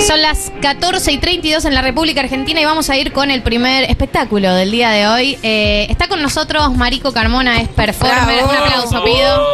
[0.00, 3.42] Son las 14 y 32 en la República Argentina y vamos a ir con el
[3.42, 5.38] primer espectáculo del día de hoy.
[5.42, 8.44] Eh, está con nosotros Marico Carmona, es performer.
[8.44, 8.50] Bravo.
[8.50, 9.46] Un aplauso, pido.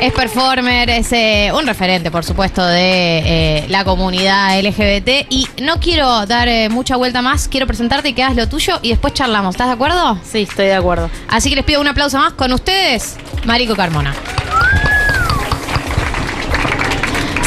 [0.00, 5.26] Es performer, es eh, un referente, por supuesto, de eh, la comunidad LGBT.
[5.30, 8.78] Y no quiero dar eh, mucha vuelta más, quiero presentarte y que hagas lo tuyo
[8.82, 9.54] y después charlamos.
[9.54, 10.18] ¿Estás de acuerdo?
[10.24, 11.08] Sí, estoy de acuerdo.
[11.28, 14.14] Así que les pido un aplauso más con ustedes, Marico Carmona.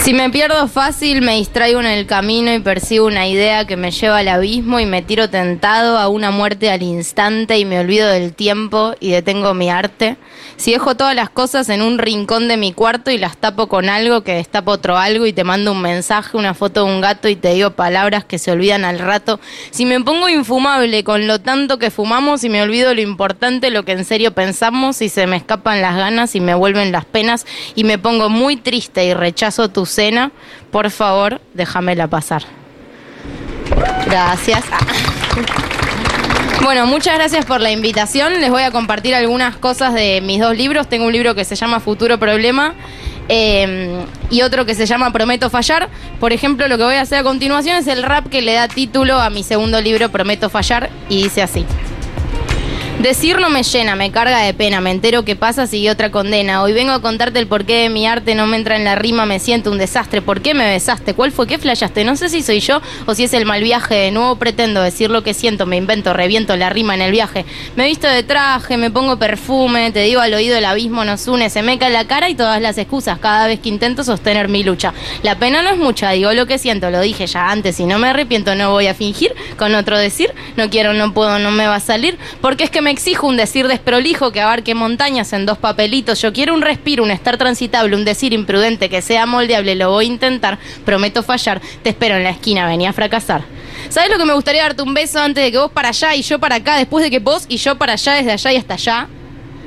[0.05, 3.89] Si me pierdo fácil, me distraigo en el camino y persigo una idea que me
[3.89, 8.07] lleva al abismo y me tiro tentado a una muerte al instante y me olvido
[8.09, 10.17] del tiempo y detengo mi arte.
[10.57, 13.89] Si dejo todas las cosas en un rincón de mi cuarto y las tapo con
[13.89, 17.27] algo que destapo otro algo y te mando un mensaje, una foto de un gato
[17.27, 19.39] y te digo palabras que se olvidan al rato.
[19.71, 23.83] Si me pongo infumable con lo tanto que fumamos y me olvido lo importante, lo
[23.85, 27.47] que en serio pensamos y se me escapan las ganas y me vuelven las penas
[27.73, 29.87] y me pongo muy triste y rechazo tu
[30.71, 32.43] por favor, déjamela pasar.
[34.05, 34.63] Gracias.
[34.71, 34.77] Ah.
[36.61, 38.41] Bueno, muchas gracias por la invitación.
[38.41, 40.87] Les voy a compartir algunas cosas de mis dos libros.
[40.87, 42.73] Tengo un libro que se llama Futuro Problema
[43.29, 45.89] eh, y otro que se llama Prometo Fallar.
[46.19, 48.67] Por ejemplo, lo que voy a hacer a continuación es el rap que le da
[48.67, 51.65] título a mi segundo libro, Prometo Fallar, y dice así.
[52.99, 56.63] Decir no me llena, me carga de pena, me entero que pasa, sigue otra condena.
[56.63, 59.25] Hoy vengo a contarte el porqué de mi arte, no me entra en la rima,
[59.25, 60.21] me siento un desastre.
[60.21, 61.13] ¿Por qué me besaste?
[61.13, 61.45] ¿Cuál fue?
[61.45, 62.05] ¿Qué flayaste?
[62.05, 63.93] No sé si soy yo o si es el mal viaje.
[63.95, 67.45] De nuevo pretendo decir lo que siento, me invento, reviento la rima en el viaje.
[67.75, 71.49] Me visto de traje, me pongo perfume, te digo al oído el abismo nos une,
[71.49, 74.63] se me cae la cara y todas las excusas cada vez que intento sostener mi
[74.63, 74.93] lucha.
[75.21, 77.99] La pena no es mucha, digo lo que siento, lo dije ya antes y no
[77.99, 81.67] me arrepiento, no voy a fingir con otro decir, no quiero, no puedo, no me
[81.67, 85.45] va a salir, porque es que me exijo un decir desprolijo que abarque montañas en
[85.45, 86.21] dos papelitos.
[86.21, 90.05] Yo quiero un respiro, un estar transitable, un decir imprudente que sea moldeable, lo voy
[90.05, 93.43] a intentar, prometo fallar, te espero en la esquina, venía a fracasar.
[93.89, 96.21] ¿Sabes lo que me gustaría darte un beso antes de que vos para allá y
[96.21, 98.75] yo para acá, después de que vos y yo para allá, desde allá y hasta
[98.75, 99.07] allá?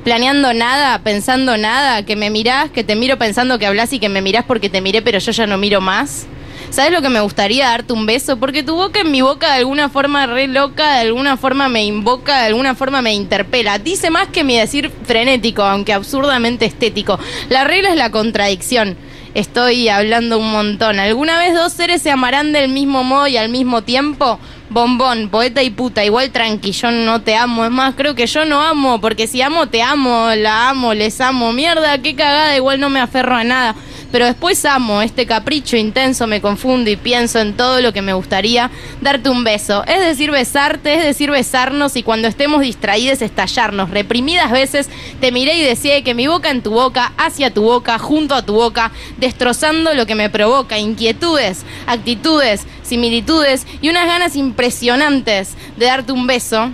[0.04, 4.08] Planeando nada, pensando nada, que me mirás, que te miro pensando que hablas y que
[4.08, 6.26] me mirás porque te miré, pero yo ya no miro más.
[6.70, 8.36] ¿Sabes lo que me gustaría darte un beso?
[8.36, 11.82] Porque tu boca en mi boca de alguna forma re loca, de alguna forma me
[11.84, 13.78] invoca, de alguna forma me interpela.
[13.78, 17.18] Dice más que mi decir frenético, aunque absurdamente estético.
[17.48, 18.96] La regla es la contradicción.
[19.34, 21.00] Estoy hablando un montón.
[21.00, 24.38] ¿Alguna vez dos seres se amarán del mismo modo y al mismo tiempo?
[24.68, 27.64] Bombón, poeta y puta, igual tranqui, yo no te amo.
[27.64, 31.20] Es más, creo que yo no amo, porque si amo, te amo, la amo, les
[31.22, 31.52] amo.
[31.54, 33.74] Mierda, qué cagada, igual no me aferro a nada
[34.10, 38.12] pero después amo este capricho intenso, me confundo y pienso en todo lo que me
[38.12, 39.84] gustaría darte un beso.
[39.86, 43.90] Es decir, besarte, es decir, besarnos y cuando estemos distraídos estallarnos.
[43.90, 44.88] Reprimidas veces
[45.20, 48.42] te miré y decía que mi boca en tu boca, hacia tu boca, junto a
[48.42, 55.86] tu boca, destrozando lo que me provoca, inquietudes, actitudes, similitudes y unas ganas impresionantes de
[55.86, 56.70] darte un beso,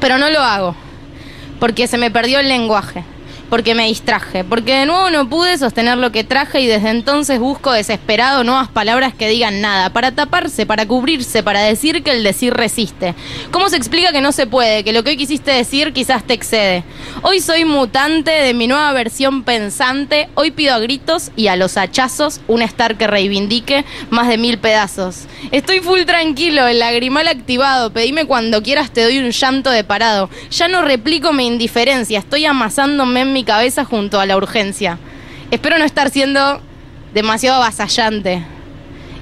[0.00, 0.74] pero no lo hago,
[1.58, 3.04] porque se me perdió el lenguaje
[3.50, 7.40] porque me distraje, porque de nuevo no pude sostener lo que traje y desde entonces
[7.40, 12.22] busco desesperado nuevas palabras que digan nada, para taparse, para cubrirse, para decir que el
[12.22, 13.14] decir resiste.
[13.50, 16.34] ¿Cómo se explica que no se puede, que lo que hoy quisiste decir quizás te
[16.34, 16.84] excede?
[17.22, 21.76] Hoy soy mutante de mi nueva versión pensante, hoy pido a gritos y a los
[21.76, 25.24] hachazos un estar que reivindique más de mil pedazos.
[25.50, 30.30] Estoy full tranquilo, el lagrimal activado, pedime cuando quieras te doy un llanto de parado.
[30.52, 34.98] Ya no replico mi indiferencia, estoy amasándome en mi cabeza junto a la urgencia.
[35.50, 36.60] Espero no estar siendo
[37.12, 38.44] demasiado avasallante.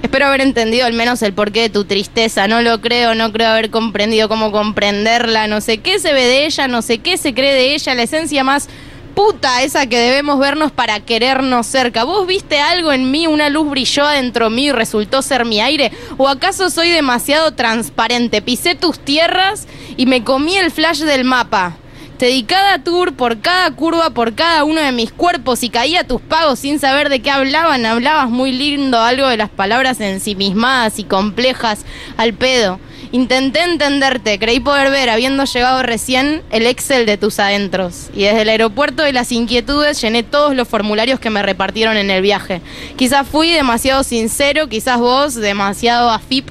[0.01, 2.47] Espero haber entendido al menos el porqué de tu tristeza.
[2.47, 5.47] No lo creo, no creo haber comprendido cómo comprenderla.
[5.47, 7.95] No sé qué se ve de ella, no sé qué se cree de ella.
[7.95, 8.69] La esencia más
[9.13, 12.05] puta esa que debemos vernos para querernos cerca.
[12.05, 13.27] ¿Vos viste algo en mí?
[13.27, 15.91] ¿Una luz brilló adentro mío y resultó ser mi aire?
[16.17, 18.41] ¿O acaso soy demasiado transparente?
[18.41, 21.75] Pisé tus tierras y me comí el flash del mapa.
[22.19, 26.03] Te di cada tour por cada curva, por cada uno de mis cuerpos y caía
[26.03, 27.85] tus pagos sin saber de qué hablaban.
[27.85, 31.85] Hablabas muy lindo, algo de las palabras ensimismadas y complejas
[32.17, 32.77] al pedo.
[33.13, 38.09] Intenté entenderte, creí poder ver, habiendo llegado recién, el Excel de tus adentros.
[38.13, 42.11] Y desde el aeropuerto de las inquietudes llené todos los formularios que me repartieron en
[42.11, 42.61] el viaje.
[42.97, 46.49] Quizás fui demasiado sincero, quizás vos demasiado afip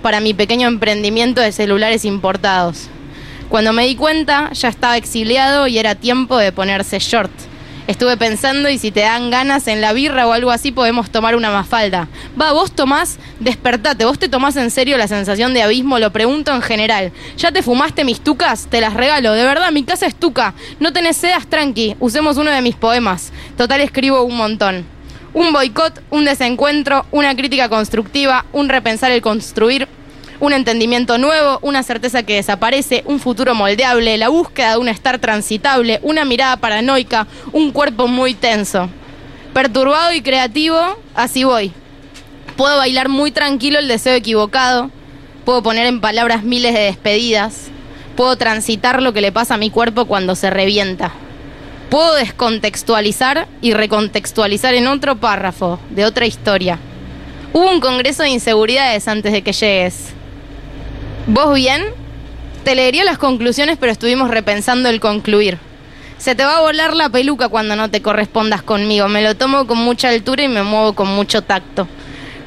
[0.00, 2.88] para mi pequeño emprendimiento de celulares importados.
[3.50, 7.32] Cuando me di cuenta, ya estaba exiliado y era tiempo de ponerse short.
[7.88, 11.34] Estuve pensando y si te dan ganas en la birra o algo así podemos tomar
[11.34, 12.06] una mafalda.
[12.40, 16.54] Va, vos tomás, despertate, vos te tomás en serio la sensación de abismo, lo pregunto
[16.54, 17.10] en general.
[17.38, 18.68] ¿Ya te fumaste mis tucas?
[18.70, 20.54] Te las regalo, de verdad, mi casa es tuca.
[20.78, 23.32] No tenés sedas, tranqui, usemos uno de mis poemas.
[23.56, 24.86] Total escribo un montón.
[25.34, 29.88] Un boicot, un desencuentro, una crítica constructiva, un repensar el construir,
[30.40, 35.18] un entendimiento nuevo, una certeza que desaparece, un futuro moldeable, la búsqueda de un estar
[35.18, 38.88] transitable, una mirada paranoica, un cuerpo muy tenso.
[39.52, 40.78] Perturbado y creativo,
[41.14, 41.72] así voy.
[42.56, 44.90] Puedo bailar muy tranquilo el deseo equivocado,
[45.44, 47.68] puedo poner en palabras miles de despedidas,
[48.16, 51.12] puedo transitar lo que le pasa a mi cuerpo cuando se revienta.
[51.90, 56.78] Puedo descontextualizar y recontextualizar en otro párrafo, de otra historia.
[57.52, 60.14] Hubo un congreso de inseguridades antes de que llegues.
[61.26, 61.84] ¿Vos bien?
[62.64, 65.58] Te leería las conclusiones, pero estuvimos repensando el concluir.
[66.18, 69.08] Se te va a volar la peluca cuando no te correspondas conmigo.
[69.08, 71.86] Me lo tomo con mucha altura y me muevo con mucho tacto.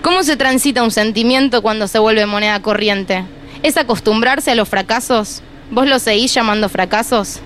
[0.01, 3.23] ¿Cómo se transita un sentimiento cuando se vuelve moneda corriente?
[3.61, 5.41] ¿Es acostumbrarse a los fracasos?
[5.71, 7.39] ¿Vos lo seguís llamando fracasos?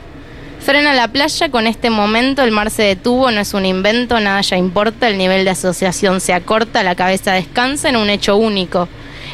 [0.59, 4.41] Frena la playa, con este momento el mar se detuvo, no es un invento, nada
[4.41, 8.89] ya importa, el nivel de asociación se acorta, la cabeza descansa en un hecho único.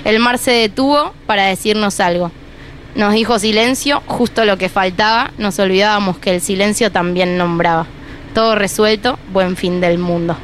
[0.05, 2.31] El mar se detuvo para decirnos algo.
[2.95, 5.31] Nos dijo silencio, justo lo que faltaba.
[5.37, 7.87] Nos olvidábamos que el silencio también nombraba.
[8.33, 10.35] Todo resuelto, buen fin del mundo.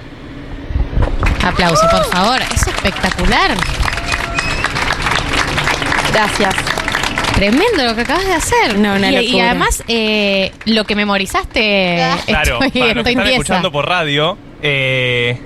[1.44, 2.42] Aplauso, por favor.
[2.42, 3.52] Es espectacular.
[6.12, 6.56] Gracias.
[7.36, 8.78] Tremendo lo que acabas de hacer.
[8.78, 11.96] No, una y, y además, eh, lo que memorizaste.
[12.26, 15.40] Claro, estoy, para los que estoy están escuchando por radio, eh,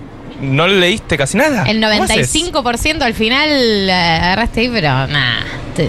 [0.44, 1.64] no leíste casi nada.
[1.64, 2.34] El ¿Cómo haces?
[2.34, 5.44] 95% al final eh, agarraste ahí, pero nada.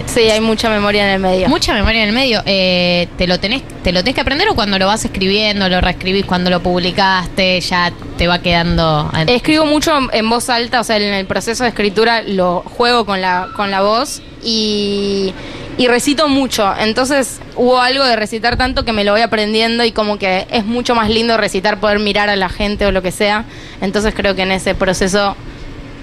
[0.07, 1.47] Sí, hay mucha memoria en el medio.
[1.47, 2.41] Mucha memoria en el medio.
[2.45, 5.79] Eh, ¿te, lo tenés, ¿Te lo tenés que aprender o cuando lo vas escribiendo, lo
[5.79, 9.11] reescribís, cuando lo publicaste, ya te va quedando...
[9.27, 13.21] Escribo mucho en voz alta, o sea, en el proceso de escritura lo juego con
[13.21, 15.33] la, con la voz y,
[15.77, 16.73] y recito mucho.
[16.79, 20.65] Entonces hubo algo de recitar tanto que me lo voy aprendiendo y como que es
[20.65, 23.45] mucho más lindo recitar, poder mirar a la gente o lo que sea.
[23.81, 25.35] Entonces creo que en ese proceso,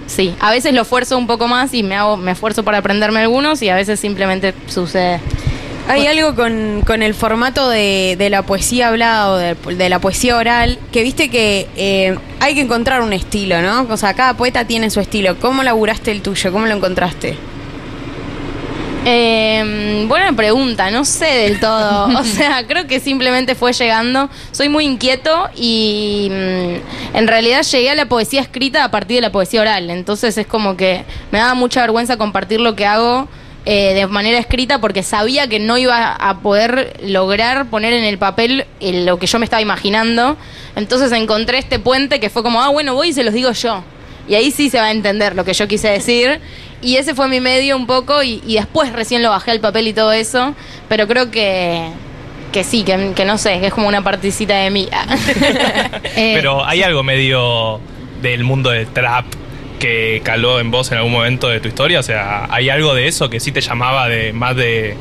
[0.06, 3.20] sí, a veces lo esfuerzo un poco más y me, hago, me esfuerzo para aprenderme
[3.20, 5.20] algunos y a veces simplemente sucede.
[5.88, 10.36] Hay algo con, con el formato de, de la poesía hablada o de, la poesía
[10.36, 13.88] oral, que viste que eh, hay que encontrar un estilo, ¿no?
[13.90, 15.36] O sea, cada poeta tiene su estilo.
[15.40, 16.52] ¿Cómo laburaste el tuyo?
[16.52, 17.36] ¿Cómo lo encontraste?
[19.04, 22.08] Eh, buena pregunta, no sé del todo.
[22.18, 24.30] O sea, creo que simplemente fue llegando.
[24.52, 29.22] Soy muy inquieto y mm, en realidad llegué a la poesía escrita a partir de
[29.22, 29.90] la poesía oral.
[29.90, 33.28] Entonces es como que me daba mucha vergüenza compartir lo que hago
[33.64, 38.18] eh, de manera escrita porque sabía que no iba a poder lograr poner en el
[38.18, 40.36] papel eh, lo que yo me estaba imaginando.
[40.76, 43.82] Entonces encontré este puente que fue como, ah, bueno, voy y se los digo yo.
[44.28, 46.40] Y ahí sí se va a entender lo que yo quise decir.
[46.82, 49.88] Y ese fue mi medio un poco y, y después recién lo bajé al papel
[49.88, 50.54] y todo eso.
[50.88, 51.88] Pero creo que,
[52.52, 54.88] que sí, que, que no sé, que es como una partecita de mí.
[56.14, 57.80] Eh, Pero hay algo medio
[58.20, 59.24] del mundo del trap
[59.78, 62.00] que caló en vos en algún momento de tu historia.
[62.00, 64.96] O sea, hay algo de eso que sí te llamaba de más de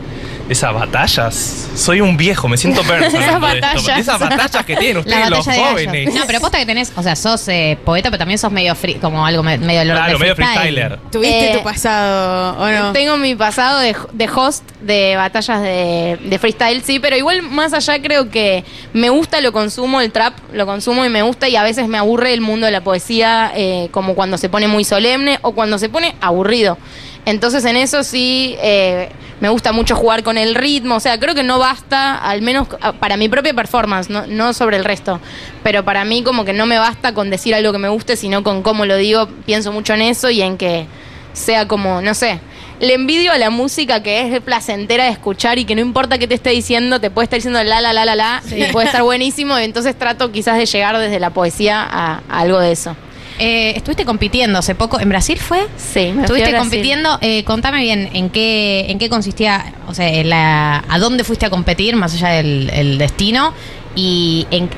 [0.52, 1.70] esas batallas.
[1.76, 3.18] Soy un viejo, me siento perso.
[3.18, 3.98] Esas batallas.
[4.00, 5.70] Esas batallas que tienen La ustedes los gallos.
[5.70, 6.14] jóvenes.
[6.14, 8.96] No, pero posta que tenés, o sea, sos eh, poeta, pero también sos medio free,
[8.96, 10.60] como algo me- medio de Claro, medio freestyle.
[10.62, 11.00] freestyler.
[11.12, 12.92] ¿Tuviste Eh, tu pasado o no?
[12.94, 17.74] Tengo mi pasado de, de host de batallas de, de freestyle, sí, pero igual más
[17.74, 21.56] allá creo que me gusta, lo consumo, el trap, lo consumo y me gusta y
[21.56, 24.84] a veces me aburre el mundo de la poesía, eh, como cuando se pone muy
[24.84, 26.78] solemne o cuando se pone aburrido.
[27.26, 29.10] Entonces en eso sí eh,
[29.42, 32.68] me gusta mucho jugar con el ritmo, o sea, creo que no basta, al menos
[32.82, 35.20] ah, para mi propia performance, no, no sobre el resto,
[35.64, 38.44] pero para mí como que no me basta con decir algo que me guste, sino
[38.44, 40.88] con cómo lo digo, pienso mucho en eso y en que
[41.34, 42.40] sea como, no sé,
[42.80, 46.28] le envidio a la música que es placentera de escuchar y que no importa qué
[46.28, 49.04] te esté diciendo, te puede estar diciendo la, la, la, la, la, y puede estar
[49.04, 52.96] buenísimo, y entonces trato quizás de llegar desde la poesía a, a algo de eso.
[53.44, 55.62] Eh, estuviste compitiendo hace poco, ¿en Brasil fue?
[55.76, 59.96] Sí, me fui a Estuviste compitiendo, eh, contame bien en qué, en qué consistía, o
[59.96, 63.52] sea, la, a dónde fuiste a competir, más allá del el destino,
[63.96, 64.70] y en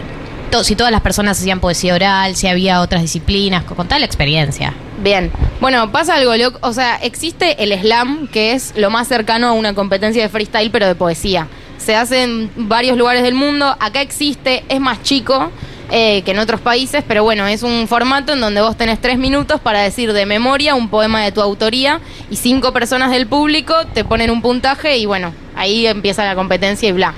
[0.49, 4.05] to- si todas las personas hacían poesía oral, si había otras disciplinas, co- contá la
[4.05, 4.73] experiencia.
[5.03, 9.47] Bien, bueno, pasa algo loco, o sea, existe el slam, que es lo más cercano
[9.47, 11.47] a una competencia de freestyle, pero de poesía.
[11.77, 15.51] Se hace en varios lugares del mundo, acá existe, es más chico
[15.95, 19.19] eh, que en otros países, pero bueno, es un formato en donde vos tenés tres
[19.19, 22.01] minutos para decir de memoria un poema de tu autoría
[22.31, 26.89] y cinco personas del público te ponen un puntaje y bueno, ahí empieza la competencia
[26.89, 27.13] y bla.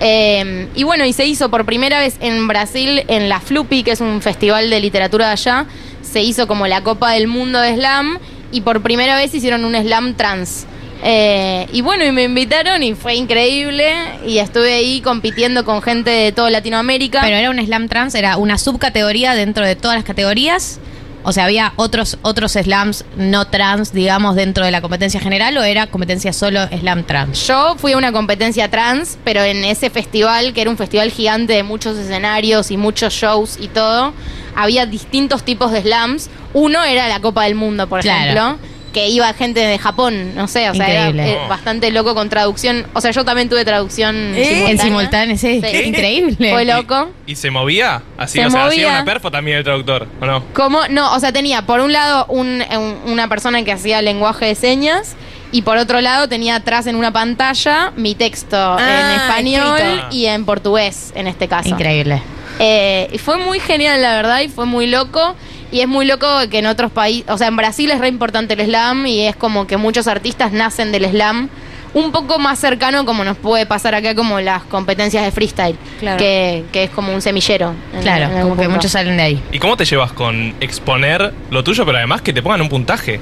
[0.00, 3.90] Eh, y bueno, y se hizo por primera vez en Brasil, en la Flupi, que
[3.90, 5.66] es un festival de literatura de allá.
[6.00, 8.18] Se hizo como la Copa del Mundo de Slam
[8.50, 10.66] y por primera vez hicieron un Slam trans.
[11.02, 13.92] Eh, y bueno, y me invitaron y fue increíble
[14.26, 17.20] y estuve ahí compitiendo con gente de toda Latinoamérica.
[17.22, 20.80] Pero era un slam trans, era una subcategoría dentro de todas las categorías.
[21.28, 25.64] O sea, había otros otros slams no trans, digamos, dentro de la competencia general o
[25.64, 27.46] era competencia solo slam trans.
[27.48, 31.52] Yo fui a una competencia trans, pero en ese festival, que era un festival gigante
[31.54, 34.14] de muchos escenarios y muchos shows y todo,
[34.54, 36.30] había distintos tipos de slams.
[36.54, 38.22] Uno era la Copa del Mundo, por Claro.
[38.22, 38.58] ejemplo,
[38.96, 42.86] que iba gente de Japón, no sé, o sea, era eh, bastante loco con traducción.
[42.94, 44.70] O sea, yo también tuve traducción ¿Eh?
[44.70, 45.60] En simultáneo, sí.
[45.60, 45.76] Sí.
[45.84, 46.50] Increíble.
[46.50, 47.10] Fue loco.
[47.26, 48.00] ¿Y se movía?
[48.16, 50.42] Así, Se o sea, hacía una perfo también el traductor, ¿o no?
[50.54, 50.80] ¿Cómo?
[50.88, 54.54] No, o sea, tenía por un lado un- un- una persona que hacía lenguaje de
[54.54, 55.14] señas
[55.52, 60.06] y por otro lado tenía atrás en una pantalla mi texto en Ah, español escrito.
[60.12, 61.68] y en portugués en este caso.
[61.68, 62.22] Increíble.
[62.60, 65.34] Eh, y fue muy genial, la verdad, y fue muy loco.
[65.76, 68.54] Y es muy loco que en otros países, o sea, en Brasil es re importante
[68.54, 71.50] el slam y es como que muchos artistas nacen del slam.
[71.92, 76.16] Un poco más cercano como nos puede pasar acá como las competencias de freestyle, Claro.
[76.16, 77.74] que, que es como un semillero.
[77.94, 79.42] en- Claro, en como que muchos salen de ahí.
[79.52, 83.20] ¿Y cómo te llevas con exponer lo tuyo, pero además que te pongan un puntaje?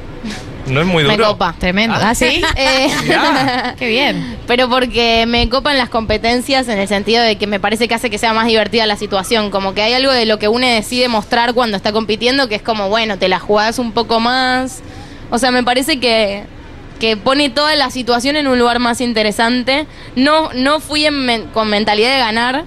[0.66, 1.28] No es muy Me duro.
[1.28, 1.54] copa.
[1.58, 1.96] Tremendo.
[2.00, 2.42] ¿Ah, sí?
[2.56, 2.88] Eh.
[3.78, 4.38] Qué bien.
[4.46, 8.08] pero porque me copan las competencias en el sentido de que me parece que hace
[8.10, 9.50] que sea más divertida la situación.
[9.50, 12.62] Como que hay algo de lo que uno decide mostrar cuando está compitiendo que es
[12.62, 14.82] como, bueno, te la jugás un poco más.
[15.30, 16.44] O sea, me parece que,
[17.00, 19.86] que pone toda la situación en un lugar más interesante.
[20.16, 22.64] No, no fui en men- con mentalidad de ganar,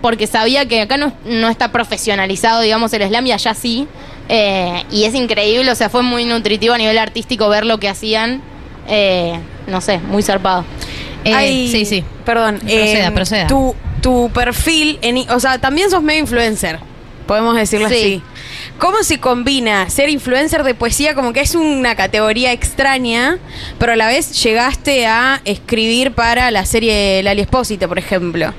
[0.00, 3.86] porque sabía que acá no, no está profesionalizado, digamos, el slam y allá sí.
[4.28, 7.88] Eh, y es increíble, o sea, fue muy nutritivo a nivel artístico ver lo que
[7.88, 8.40] hacían.
[8.88, 10.64] Eh, no sé, muy zarpado.
[11.24, 12.04] Eh, Ay, sí, sí.
[12.24, 12.58] Perdón.
[12.58, 13.46] Proceda, eh, proceda.
[13.46, 16.78] Tu, tu perfil, en, i- o sea, también sos medio influencer,
[17.26, 17.94] podemos decirlo Sí.
[17.94, 18.22] así.
[18.78, 23.38] ¿Cómo se combina ser influencer de poesía como que es una categoría extraña,
[23.78, 28.52] pero a la vez llegaste a escribir para la serie Lali Espósito, por ejemplo?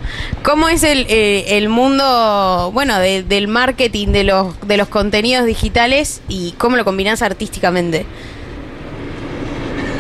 [0.43, 5.45] ¿Cómo es el, eh, el mundo, bueno, de- del marketing, de los, de los contenidos
[5.45, 8.05] digitales y cómo lo combinás artísticamente?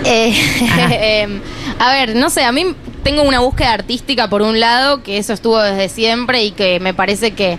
[0.05, 0.33] Eh,
[1.23, 1.41] em,
[1.79, 2.65] a ver, no sé, a mí
[3.03, 6.93] tengo una búsqueda artística por un lado, que eso estuvo desde siempre y que me
[6.93, 7.57] parece que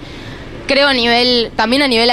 [0.66, 2.11] creo a nivel, también a nivel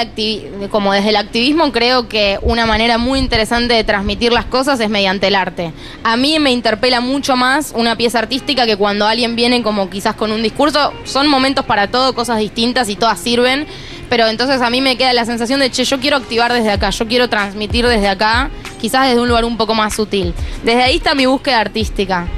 [0.70, 4.88] como desde el activismo, creo que una manera muy interesante de transmitir las cosas es
[4.88, 5.72] mediante el arte.
[6.02, 10.14] A mí me interpela mucho más una pieza artística que cuando alguien viene como quizás
[10.14, 13.66] con un discurso, son momentos para todo, cosas distintas y todas sirven,
[14.08, 16.90] pero entonces a mí me queda la sensación de, che, yo quiero activar desde acá,
[16.90, 20.34] yo quiero transmitir desde acá, quizás desde un lugar un poco más sutil.
[20.62, 22.28] Desde ahí está mi búsqueda artística.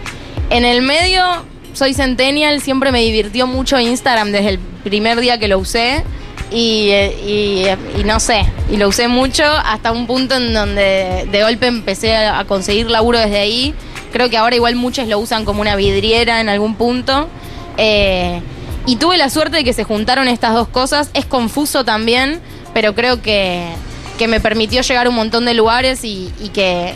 [0.49, 1.23] En el medio,
[1.77, 6.03] soy centennial, siempre me divirtió mucho Instagram desde el primer día que lo usé.
[6.51, 11.43] Y, eh, eh, no sé, y lo usé mucho hasta un punto en donde de
[11.43, 13.75] golpe empecé a conseguir laburo desde ahí.
[14.13, 17.29] Creo que ahora igual muchos lo usan como una vidriera en algún punto.
[17.77, 18.41] Eh,
[18.87, 21.11] y tuve la suerte de que se juntaron estas dos cosas.
[21.13, 22.41] Es confuso también,
[22.73, 23.67] pero creo que,
[24.19, 26.95] que me permitió llegar a un montón de lugares y que,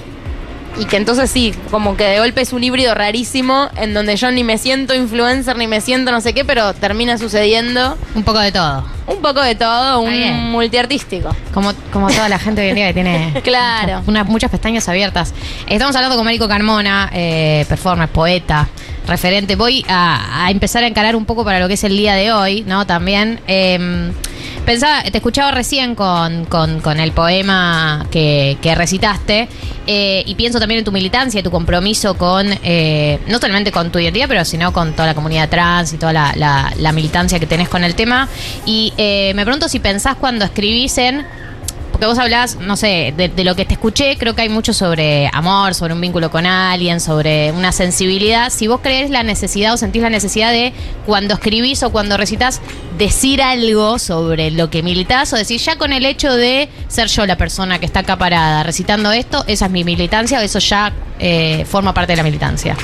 [0.79, 4.31] y que entonces sí, como que de golpe es un híbrido rarísimo en donde yo
[4.31, 8.39] ni me siento influencer ni me siento no sé qué, pero termina sucediendo Un poco
[8.39, 8.85] de todo.
[9.07, 11.35] un poco de todo, un multiartístico.
[11.53, 13.95] Como, como toda la gente hoy en día que tiene Claro.
[13.99, 15.35] muchas, una- muchas pestañas abiertas.
[15.69, 18.69] Estamos hablando con Marico Carmona, eh, performer, poeta,
[19.11, 19.57] referente.
[19.57, 22.63] Voy a, empezar a encarar un poco para lo que es el día de hoy,
[22.67, 22.87] ¿no?
[22.87, 23.41] También.
[23.47, 24.11] eh,
[24.65, 29.49] pensaba, te escuchaba recién con, con- el poema que, que recitaste
[29.87, 33.91] eh, y pienso también en tu militancia y tu compromiso con, eh, no solamente con
[33.91, 37.39] tu identidad, pero sino con toda la comunidad trans y toda la, la- la militancia
[37.41, 38.29] que tenés con el tema.
[38.67, 41.25] Y eh, me pregunto si pensás cuando escribís en
[42.01, 45.29] porque vos hablás, no sé, de, lo que te escuché, creo que hay mucho sobre
[45.35, 48.51] amor, sobre un vínculo con alguien, sobre una sensibilidad.
[48.51, 50.73] Si vos crees la necesidad o sentís la necesidad de,
[51.05, 52.63] cuando escribís o cuando recitas,
[52.97, 57.27] decir algo sobre lo que militás, o decir, ya con el hecho de ser yo
[57.27, 60.95] la persona que está acá parada recitando esto, esa es mi militancia, o eso ya
[61.19, 62.77] eh, forma parte de la militancia.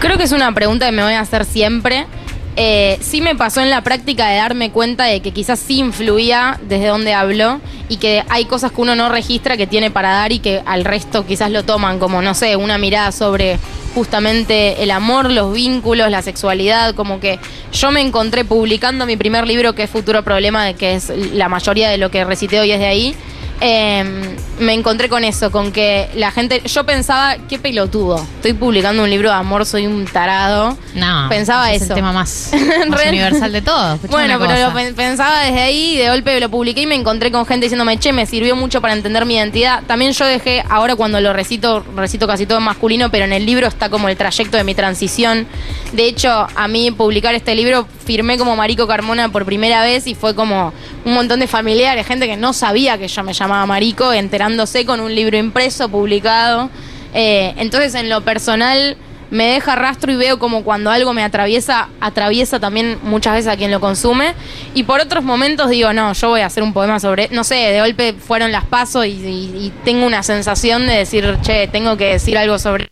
[0.00, 2.08] Creo que es una pregunta que me voy a hacer siempre.
[2.56, 6.58] Eh, sí me pasó en la práctica de darme cuenta de que quizás sí influía
[6.68, 10.32] desde donde hablo y que hay cosas que uno no registra que tiene para dar
[10.32, 13.58] y que al resto quizás lo toman como, no sé, una mirada sobre
[13.94, 17.38] justamente el amor, los vínculos, la sexualidad, como que
[17.72, 21.88] yo me encontré publicando mi primer libro que es Futuro Problema, que es la mayoría
[21.88, 23.14] de lo que recité hoy es de ahí.
[23.60, 29.02] Eh, me encontré con eso, con que la gente, yo pensaba, qué pelotudo, estoy publicando
[29.02, 30.76] un libro de amor, soy un tarado.
[30.94, 31.92] No, Pensaba es eso.
[31.92, 32.50] el tema más,
[32.88, 33.94] más universal de todo.
[33.94, 37.30] Escuchame Bueno, pero lo pen- pensaba desde ahí, de golpe lo publiqué y me encontré
[37.30, 39.82] con gente diciéndome, che, me sirvió mucho para entender mi identidad.
[39.86, 43.46] También yo dejé, ahora cuando lo recito, recito casi todo en masculino, pero en el
[43.46, 45.46] libro está como el trayecto de mi transición.
[45.92, 50.16] De hecho, a mí publicar este libro firmé como Marico Carmona por primera vez y
[50.16, 50.72] fue como
[51.04, 54.98] un montón de familiares, gente que no sabía que yo me llamaba Marico, enterándose con
[54.98, 56.70] un libro impreso, publicado.
[57.14, 58.96] Eh, entonces, en lo personal,
[59.30, 63.56] me deja rastro y veo como cuando algo me atraviesa, atraviesa también muchas veces a
[63.56, 64.34] quien lo consume.
[64.74, 67.54] Y por otros momentos digo, no, yo voy a hacer un poema sobre, no sé,
[67.54, 72.36] de golpe fueron las pasos y, tengo una sensación de decir, che, tengo que decir
[72.36, 72.88] algo sobre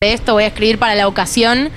[0.00, 1.72] esto, voy a escribir para la ocasión.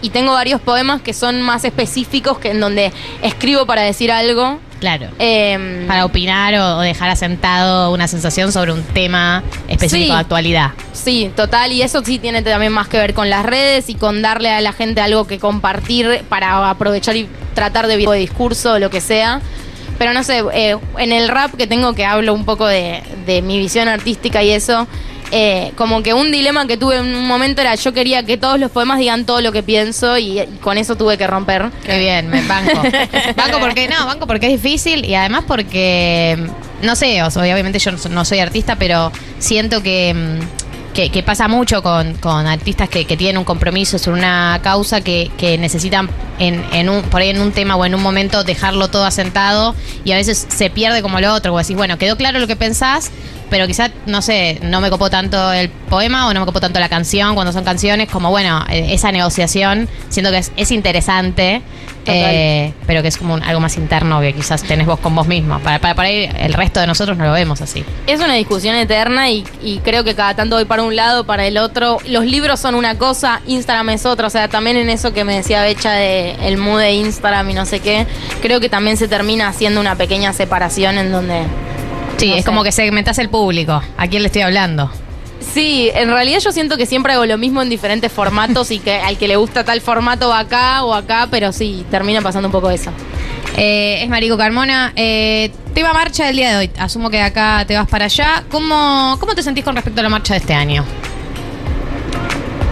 [0.00, 4.58] Y tengo varios poemas que son más específicos, que en donde escribo para decir algo.
[4.80, 5.08] Claro.
[5.18, 10.12] Em, Para opinar o, o dejar asentado una sensación sobre un tema específico Sí.
[10.12, 10.70] de actualidad.
[10.92, 14.22] Sí, total, y eso sí tiene también más que ver con las redes y con
[14.22, 18.78] darle a la gente algo que compartir para aprovechar y tratar de de discurso o
[18.78, 19.40] lo que sea.
[19.98, 23.42] Pero no sé, eh, en el rap que tengo que hablo un poco de, de
[23.42, 24.86] mi visión artística y eso,
[25.30, 28.58] eh, como que un dilema que tuve en un momento era yo quería que todos
[28.58, 31.70] los poemas digan todo lo que pienso y, y con eso tuve que romper.
[31.84, 32.82] Qué bien, me banco.
[33.36, 36.36] banco porque no, banco porque es difícil y además porque
[36.82, 40.94] no sé, o sea, obviamente yo no so- no soy artista, pero siento que, mm,
[40.94, 45.00] que, que pasa mucho con, con artistas que, que tienen un compromiso sobre una causa
[45.00, 46.08] que, que necesitan
[46.38, 49.74] en, en un, por ahí en un tema o en un momento dejarlo todo asentado
[50.04, 52.56] y a veces se pierde como lo otro, o decís, bueno, quedó claro lo que
[52.56, 53.10] pensás,
[53.50, 56.78] pero quizás, no sé, no me copó tanto el poema o no me copó tanto
[56.80, 61.62] la canción, cuando son canciones, como bueno, eh, esa negociación, siento que es, es interesante,
[62.10, 65.26] eh, pero que es como un- algo más interno que quizás tenés vos con vos
[65.26, 65.58] mismo.
[65.60, 67.84] Para, para, para ahí el resto de nosotros no lo vemos así.
[68.06, 71.44] Es una discusión eterna y, y creo que cada tanto voy para un lado, para
[71.46, 71.98] el otro.
[72.06, 74.26] Los libros son una cosa, Instagram es otra.
[74.28, 77.54] O sea, también en eso que me decía Becha de el mood de Instagram y
[77.54, 78.06] no sé qué,
[78.40, 81.42] creo que también se termina haciendo una pequeña separación en donde.
[82.18, 82.46] Sí, no es sé.
[82.46, 83.80] como que segmentás el público.
[83.96, 84.90] ¿A quién le estoy hablando?
[85.40, 88.94] Sí, en realidad yo siento que siempre hago lo mismo en diferentes formatos y que
[88.94, 92.52] al que le gusta tal formato va acá o acá, pero sí, termina pasando un
[92.52, 92.90] poco eso.
[93.56, 94.92] Eh, es Marico Carmona.
[94.94, 96.70] Eh, tema marcha del día de hoy.
[96.78, 98.44] Asumo que acá te vas para allá.
[98.50, 100.84] ¿Cómo, ¿Cómo te sentís con respecto a la marcha de este año?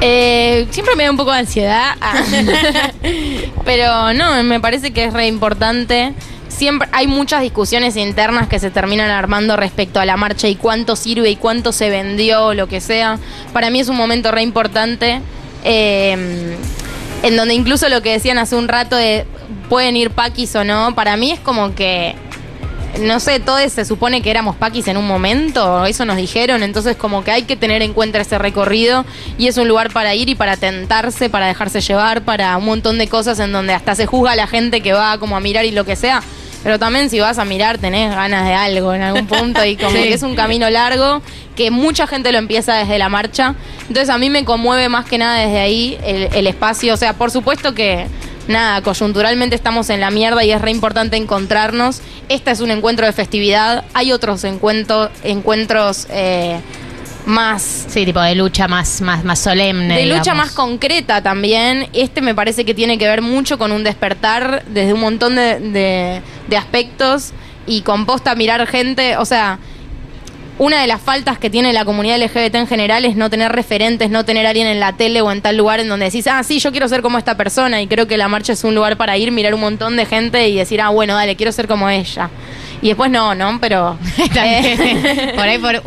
[0.00, 2.22] Eh, siempre me da un poco de ansiedad, ah.
[3.64, 6.12] pero no, me parece que es re importante.
[6.48, 10.96] Siempre hay muchas discusiones internas que se terminan armando respecto a la marcha y cuánto
[10.96, 13.18] sirve y cuánto se vendió, lo que sea.
[13.52, 15.20] Para mí es un momento re importante.
[15.64, 16.56] eh,
[17.22, 19.26] en donde incluso lo que decían hace un rato de
[19.68, 22.14] pueden ir paquis o no, para mí es como que
[23.00, 26.96] no sé, todos se supone que éramos paquis en un momento, eso nos dijeron, entonces
[26.96, 29.04] como que hay que tener en cuenta ese recorrido
[29.38, 32.98] y es un lugar para ir y para tentarse, para dejarse llevar, para un montón
[32.98, 35.64] de cosas en donde hasta se juzga a la gente que va como a mirar
[35.64, 36.22] y lo que sea.
[36.62, 39.90] Pero también si vas a mirar tenés ganas de algo en algún punto y como
[39.96, 40.02] Sí.
[40.02, 41.22] que es un camino largo
[41.54, 43.54] que mucha gente lo empieza desde la marcha.
[43.82, 46.94] Entonces a mí me conmueve más que nada desde ahí el, el espacio.
[46.94, 48.06] O sea, por supuesto que
[48.48, 52.00] nada, coyunturalmente estamos en la mierda y es re importante encontrarnos.
[52.28, 53.84] Este es un encuentro de festividad.
[53.94, 56.60] Hay otros encuentros, encuentros eh,
[57.26, 59.96] más Sí, tipo de lucha más, más, más solemne.
[59.96, 61.88] de lucha más concreta también.
[61.92, 65.58] Este me parece que tiene que ver mucho con un despertar desde un montón de,
[65.60, 67.32] de- de aspectos
[67.66, 69.16] y con posta mirar gente.
[69.16, 69.58] O sea,
[70.58, 74.10] una de las faltas que tiene la comunidad LGBT en general es no tener referentes,
[74.10, 76.42] no tener a alguien en la tele o en tal lugar en donde decís, ah,
[76.42, 77.82] sí, yo quiero ser como esta persona.
[77.82, 80.48] Y creo que la marcha es un lugar para ir, mirar un montón de gente
[80.48, 82.30] y decir, ah, bueno, dale, quiero ser como ella.
[82.82, 83.58] Y después no, ¿no?
[83.60, 83.98] Pero.
[84.34, 85.02] También,
[85.36, 85.82] por ahí por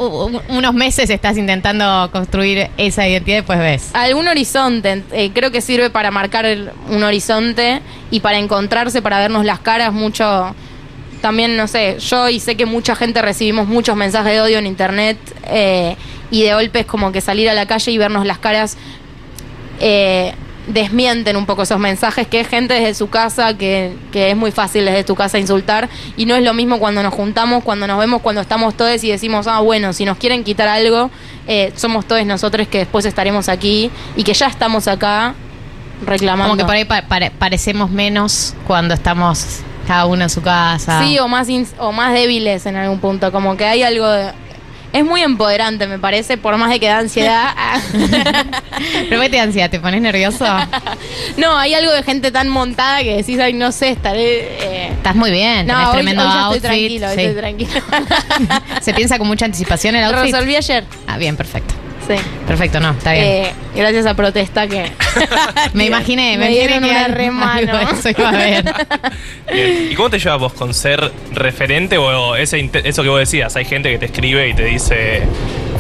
[0.50, 3.90] unos meses estás intentando construir esa identidad y después ves.
[3.94, 5.04] algún horizonte.
[5.12, 6.46] eh, creo que sirve para marcar
[6.90, 10.56] un horizonte y para encontrarse, para vernos las caras mucho.
[11.22, 14.66] También, no sé, yo y sé que mucha gente recibimos muchos mensajes de odio en
[14.68, 15.18] internet
[15.48, 15.96] eh,
[16.32, 18.78] y de golpe es como que salir a la calle y vernos las caras
[19.80, 20.34] eh,
[20.68, 24.52] desmienten un poco esos mensajes, que es gente desde su casa, que, que es muy
[24.52, 27.98] fácil desde tu casa insultar, y no es lo mismo cuando nos juntamos, cuando nos
[28.00, 31.10] vemos, cuando estamos todos y decimos, ah, bueno, si nos quieren quitar algo,
[31.48, 35.34] eh, somos todos nosotros que después estaremos aquí y que ya estamos acá
[36.06, 36.52] reclamando.
[36.52, 41.02] Como que por ahí pa- pare- parecemos menos cuando estamos cada uno en su casa.
[41.04, 41.48] Sí, o más,
[41.80, 44.30] o más débiles en algún punto, como que hay algo de...
[44.94, 47.54] Es muy empoderante, me parece, por más de que da ansiedad.
[49.10, 50.46] Pero qué te da ansiedad, ¿te pones nervioso?
[51.38, 54.42] no, hay algo de gente tan montada que decís, ay, no sé, estaré...
[54.62, 56.56] eh, Estás muy bien, tenés No, hoy, tremendo hoy outfit.
[56.66, 57.22] estoy tranquilo, sí.
[57.22, 58.62] estoy tranquilo.
[58.82, 60.34] ¿Se piensa con mucha anticipación el Lo outfit?
[60.36, 60.84] resolví ayer.
[61.08, 61.74] Ah, bien, perfecto.
[62.08, 62.16] Sí.
[62.48, 63.24] Perfecto, no, está bien.
[63.26, 64.92] Eh, gracias a protesta que.
[65.74, 67.52] me imaginé, me, me dieron que una algo- re mano.
[67.78, 68.64] algo de eso iba a haber.
[69.54, 69.88] Bien.
[69.92, 73.56] ¿Y cómo te llevas vos con ser referente o ese, eso que vos decías?
[73.56, 75.24] Hay gente que te escribe y te dice,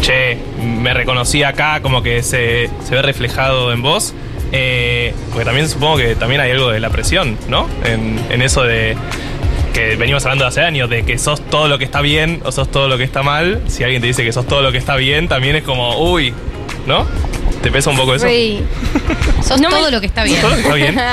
[0.02, 4.14] che, me reconocí acá, como que se, se ve reflejado en vos.
[4.52, 7.70] Eh, porque también supongo que también hay algo de la presión, ¿no?
[7.86, 8.98] En, en eso de
[9.76, 12.72] que venimos hablando hace años, de que sos todo lo que está bien o sos
[12.72, 13.62] todo lo que está mal.
[13.68, 16.34] Si alguien te dice que sos todo lo que está bien, también es como, uy,
[16.88, 17.06] ¿no?
[17.62, 18.28] ¿Te pesa un poco eso?
[18.28, 18.62] Sí.
[19.45, 20.39] Sos No me- todo lo que está bien.
[20.41, 20.99] ¿Todo lo que está bien?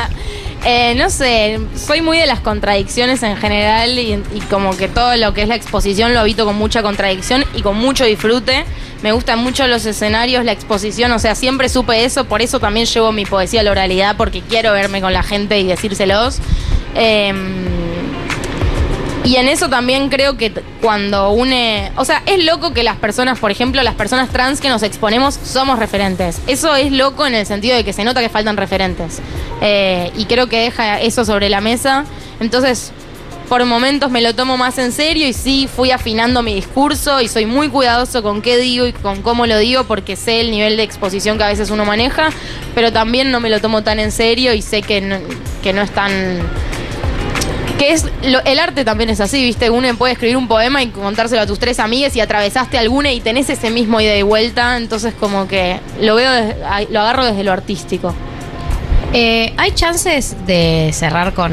[0.68, 5.14] Eh, no sé, soy muy de las contradicciones en general y, y como que todo
[5.14, 8.64] lo que es la exposición lo habito con mucha contradicción y con mucho disfrute.
[9.00, 12.86] Me gustan mucho los escenarios, la exposición, o sea, siempre supe eso, por eso también
[12.86, 16.38] llevo mi poesía a la oralidad, porque quiero verme con la gente y decírselos.
[16.96, 17.36] Em,
[19.26, 21.90] y en eso también creo que cuando une.
[21.96, 25.34] O sea, es loco que las personas, por ejemplo, las personas trans que nos exponemos
[25.42, 26.40] somos referentes.
[26.46, 29.20] Eso es loco en el sentido de que se nota que faltan referentes.
[29.60, 32.04] Eh, y creo que deja eso sobre la mesa.
[32.38, 32.92] Entonces,
[33.48, 37.26] por momentos me lo tomo más en serio y sí fui afinando mi discurso y
[37.26, 40.76] soy muy cuidadoso con qué digo y con cómo lo digo porque sé el nivel
[40.76, 42.28] de exposición que a veces uno maneja,
[42.76, 45.20] pero también no me lo tomo tan en serio y sé que
[45.62, 46.40] que no es tan
[47.78, 49.68] Que es lo- el arte también es así, ¿viste?
[49.68, 53.20] Uno puede escribir un poema y contárselo a tus tres amigas y atravesaste alguna y
[53.20, 57.24] tenés ese mismo ida y vuelta, entonces como que lo veo, des- ay, lo agarro
[57.26, 58.14] desde lo artístico.
[59.12, 61.52] Eh, ¿Hay chances de cerrar con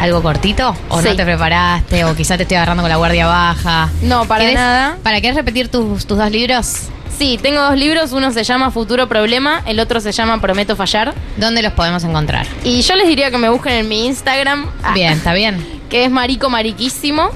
[0.00, 0.74] algo cortito?
[0.88, 1.08] ¿O Sí.
[1.08, 2.04] no te preparaste?
[2.04, 3.88] ¿O quizá te estoy agarrando con la guardia baja?
[4.02, 4.98] No, para ¿Querés- nada.
[5.02, 6.82] ¿Para querés repetir tus, tus dos libros?
[7.16, 11.14] Sí, tengo dos libros, uno se llama Futuro Problema, el otro se llama Prometo Fallar.
[11.36, 12.46] ¿Dónde los podemos encontrar?
[12.64, 14.66] Y yo les diría que me busquen en mi Instagram.
[14.82, 15.64] ah, Bien, está bien.
[15.90, 17.30] que es marico mariquísimo.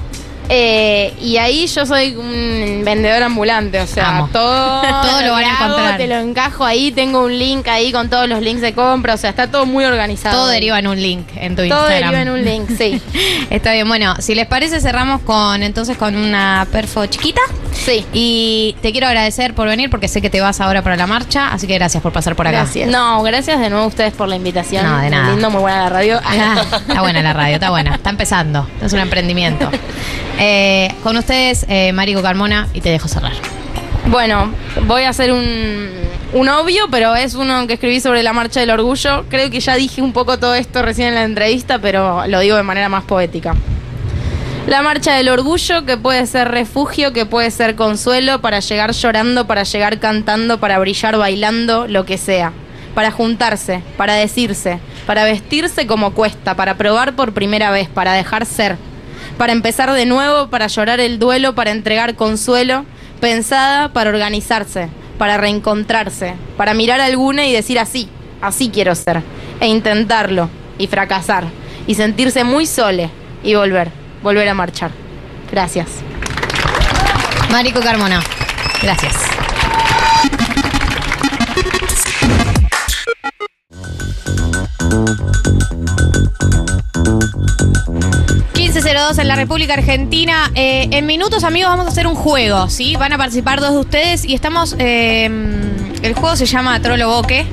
[0.49, 4.29] Eh, y ahí yo soy un vendedor ambulante, o sea, Amo.
[4.31, 5.97] todo, Todo lo van a encontrar.
[5.97, 9.17] Te lo encajo ahí, tengo un link ahí con todos los links de compra, o
[9.17, 10.35] sea, está todo muy organizado.
[10.37, 12.11] Todo deriva en un link en tu Todo Instagram.
[12.11, 13.01] deriva en un link, sí.
[13.49, 17.41] Está bien, bueno, si les parece cerramos con entonces con una perfo chiquita.
[17.73, 18.05] Sí.
[18.13, 21.51] Y te quiero agradecer por venir porque sé que te vas ahora para la marcha,
[21.51, 22.59] así que gracias por pasar por acá.
[22.59, 22.89] Gracias.
[22.89, 24.85] No, gracias de nuevo a ustedes por la invitación.
[24.85, 25.29] No, de Muy nada.
[25.31, 26.19] lindo, muy buena la radio.
[26.23, 29.69] Ah, está buena la radio, está buena, está empezando, es un emprendimiento.
[30.39, 33.33] Eh, con ustedes, eh, Marico Carmona, y te dejo cerrar.
[34.07, 34.51] Bueno,
[34.85, 35.89] voy a hacer un,
[36.33, 39.25] un obvio, pero es uno que escribí sobre la marcha del orgullo.
[39.29, 42.57] Creo que ya dije un poco todo esto recién en la entrevista, pero lo digo
[42.57, 43.55] de manera más poética.
[44.67, 49.45] La marcha del orgullo, que puede ser refugio, que puede ser consuelo, para llegar llorando,
[49.45, 52.53] para llegar cantando, para brillar bailando, lo que sea.
[52.95, 58.45] Para juntarse, para decirse, para vestirse como cuesta, para probar por primera vez, para dejar
[58.45, 58.77] ser.
[59.37, 62.85] Para empezar de nuevo, para llorar el duelo, para entregar consuelo,
[63.19, 64.87] pensada para organizarse,
[65.17, 68.07] para reencontrarse, para mirar alguna y decir así,
[68.41, 69.23] así quiero ser,
[69.59, 71.43] e intentarlo, y fracasar,
[71.85, 73.09] y sentirse muy sole,
[73.43, 74.91] y volver, volver a marchar.
[75.51, 75.87] Gracias.
[77.51, 78.23] Marico Carmona,
[78.81, 79.13] gracias.
[88.55, 90.49] ...1502 en la República Argentina.
[90.55, 92.95] Eh, en minutos, amigos, vamos a hacer un juego, ¿sí?
[92.95, 94.75] Van a participar dos de ustedes y estamos...
[94.79, 95.29] eh,
[96.01, 97.45] el juego se llama Trolo Boque.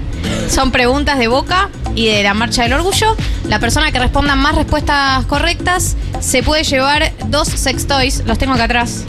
[0.49, 3.17] Son preguntas de Boca y de la Marcha del Orgullo.
[3.49, 8.23] La persona que responda más respuestas correctas se puede llevar dos sex toys.
[8.27, 9.05] Los tengo acá atrás.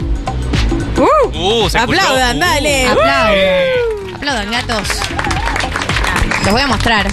[1.34, 2.00] Uh, se escuchó.
[2.00, 2.40] Aplaudan, Uh.
[2.40, 2.86] dale.
[2.86, 3.32] Aplaudan.
[3.34, 3.72] Eh,
[4.14, 4.88] Aplaudan, gatos.
[6.44, 7.06] Los voy a mostrar.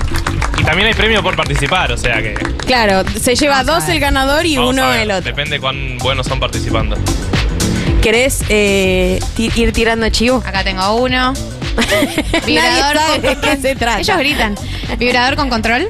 [0.57, 2.33] Y también hay premio por participar, o sea que.
[2.65, 5.23] Claro, se lleva Vamos dos el ganador y vamos uno el otro.
[5.23, 6.97] Depende cuán buenos son participando.
[8.01, 10.43] ¿Querés eh, ir tirando chivo?
[10.45, 11.33] Acá tengo uno.
[12.45, 13.99] Vibrador Nadie sabe con de qué se trata.
[13.99, 14.55] Ellos gritan.
[14.97, 15.87] Vibrador con control.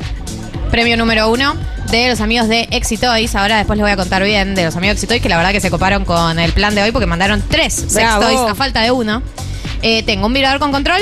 [0.71, 1.55] Premio número uno
[1.89, 3.33] de los amigos de Exitoys.
[3.35, 5.51] Ahora después les voy a contar bien de los amigos de Exitoys, que la verdad
[5.51, 8.21] que se coparon con el plan de hoy porque mandaron tres sex Bravo.
[8.23, 9.23] toys a falta de uno.
[9.81, 11.01] Eh, tengo un vibrador con control.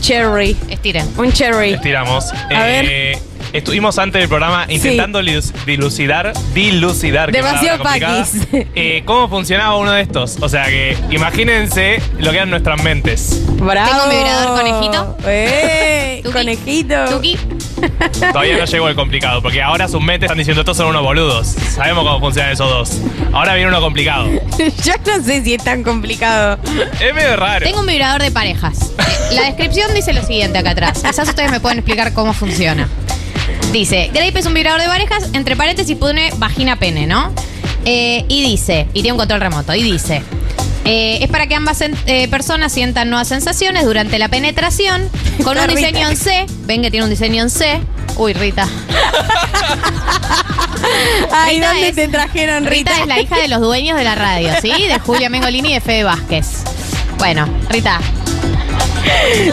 [0.00, 0.56] Cherry.
[0.68, 1.08] Estiren.
[1.16, 1.74] Un cherry.
[1.74, 2.32] Estiramos.
[2.32, 3.18] A Eh,
[3.54, 8.32] Estuvimos antes del programa intentando lus- dilucidar, dilucidar, Demasiado paquis.
[8.74, 10.38] eh, cómo funcionaba uno de estos.
[10.40, 13.40] O sea que imagínense lo que eran nuestras mentes.
[13.52, 13.88] Bravo.
[13.88, 15.16] Tengo un vibrador conejito.
[15.26, 16.20] ¡Eh!
[16.24, 16.32] Tuki.
[16.32, 17.04] Conejito.
[17.10, 17.38] Tuki.
[18.32, 21.46] Todavía no llegó el complicado, porque ahora sus mentes están diciendo estos son unos boludos.
[21.46, 22.98] Sabemos cómo funcionan esos dos.
[23.32, 24.26] Ahora viene uno complicado.
[24.58, 26.58] Yo no sé si es tan complicado.
[27.00, 27.64] Es medio raro.
[27.64, 28.90] Tengo un vibrador de parejas.
[29.30, 31.02] La descripción dice lo siguiente acá atrás.
[31.04, 32.88] Quizás ustedes me pueden explicar cómo funciona.
[33.74, 37.32] Dice, Grape es un vibrador de parejas, entre paréntesis pone vagina pene, ¿no?
[37.84, 40.22] Eh, y dice, y tiene un control remoto, y dice,
[40.84, 45.10] eh, es para que ambas eh, personas sientan nuevas sensaciones durante la penetración,
[45.42, 46.46] con un diseño en C.
[46.66, 47.80] Ven que tiene un diseño en C.
[48.16, 48.68] Uy, Rita.
[51.32, 52.92] Ay, Rita ¿dónde es- te trajeron, Rita?
[52.92, 54.70] Rita es la hija de los dueños de la radio, ¿sí?
[54.70, 56.62] De Julia Mengolini y de Fede Vázquez.
[57.18, 57.98] Bueno, Rita,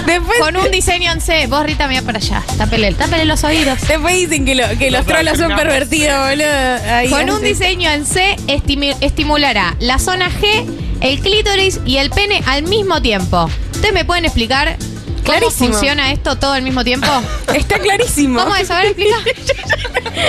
[0.05, 1.47] Después, con un diseño en C.
[1.47, 2.43] Vos, Rita, mira para allá.
[2.57, 3.79] Tápele, tápele los oídos.
[3.87, 6.93] después dicen que, lo- que los trolos son pervertidos, boludo.
[6.93, 10.65] Ahí Con un diseño en C estimi- estimulará la zona G,
[11.01, 13.49] el clítoris y el pene al mismo tiempo.
[13.73, 14.77] ¿Ustedes me pueden explicar
[15.25, 15.69] cómo Clarísimo.
[15.73, 17.07] funciona esto todo al mismo tiempo?
[17.53, 18.39] Está clarísimo.
[18.41, 18.69] ¿Cómo es?
[18.71, 19.17] A ver, explica.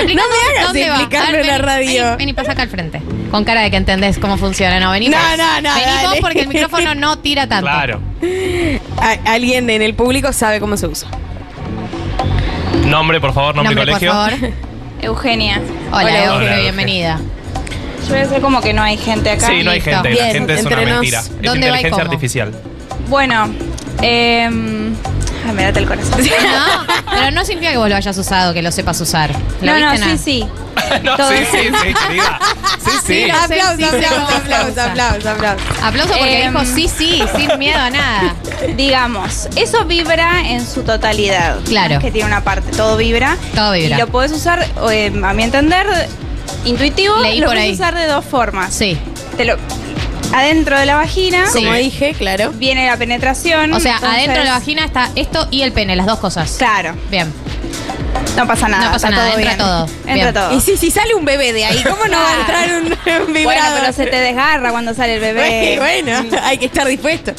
[0.09, 2.05] No me hagas explicarlo en la radio.
[2.05, 3.03] Vení, vení, pasa acá al frente.
[3.31, 4.79] Con cara de que entendés cómo funciona.
[4.81, 6.21] No, vení No, no, no, dale.
[6.21, 7.67] porque el micrófono no tira tanto.
[7.71, 8.01] Claro.
[9.27, 11.09] Alguien en el público sabe cómo se usa.
[12.87, 14.13] Nombre, por favor, nombre, Nombre, y colegio.
[14.13, 14.53] por favor.
[15.03, 15.61] Eugenia.
[15.91, 16.61] Hola, Hola, Euge, Hola, Euge.
[16.63, 17.21] bienvenida.
[18.05, 19.47] Yo voy a hacer como que no hay gente acá.
[19.49, 19.91] Sí, no hay Listo.
[19.91, 20.09] gente.
[20.11, 21.19] Bien, la gente es una mentira.
[21.21, 22.03] Es ¿Dónde va y inteligencia cómo?
[22.03, 22.53] artificial.
[23.09, 23.51] Bueno,
[24.03, 24.49] eh,
[25.47, 26.21] ay, me date el corazón.
[26.23, 29.31] No, pero no significa que vos lo hayas usado, que lo sepas usar.
[29.61, 30.49] ¿Lo No, no, viste, sí, sí.
[31.03, 32.39] no, Todo sí, sí, sí, querida.
[32.79, 33.27] Sí, sí.
[33.27, 34.85] lo sé, Aplausos, sí, sé cómo aplausos, se aplausos, usa.
[34.87, 35.67] aplausos, aplausos.
[35.83, 38.35] Aplauso porque Em, dijo sí, sí, sin miedo a nada.
[38.77, 41.59] Digamos, eso vibra en su totalidad.
[41.67, 41.99] Claro.
[41.99, 43.37] Que tiene una parte, todo vibra.
[43.55, 43.97] Todo vibra.
[43.97, 45.87] Y lo podés usar, eh, a mi entender,
[46.65, 47.75] intuitivo, Leí lo por puedes ahí.
[47.75, 48.73] usar de dos formas.
[48.75, 48.97] Sí.
[49.37, 49.57] Te lo,
[50.33, 51.59] adentro de la vagina, Sí.
[51.65, 52.53] Como dije, claro.
[52.55, 53.73] viene la penetración.
[53.73, 56.55] O sea, entonces- adentro de la vagina está esto y el pene, las dos cosas.
[56.59, 57.33] Claro, Bien.
[58.37, 58.87] No pasa nada.
[58.87, 59.59] No pasa nada, todo entra bien.
[59.59, 59.85] todo.
[60.07, 60.35] Entra Bien.
[60.35, 60.53] todo.
[60.57, 62.87] Y si, si sale un bebé de ahí, ¿cómo no va a entrar un,
[63.27, 63.81] un bueno, vibrador?
[63.81, 65.77] pero se te desgarra cuando sale el bebé.
[65.79, 67.33] Bueno, hay que estar dispuesto.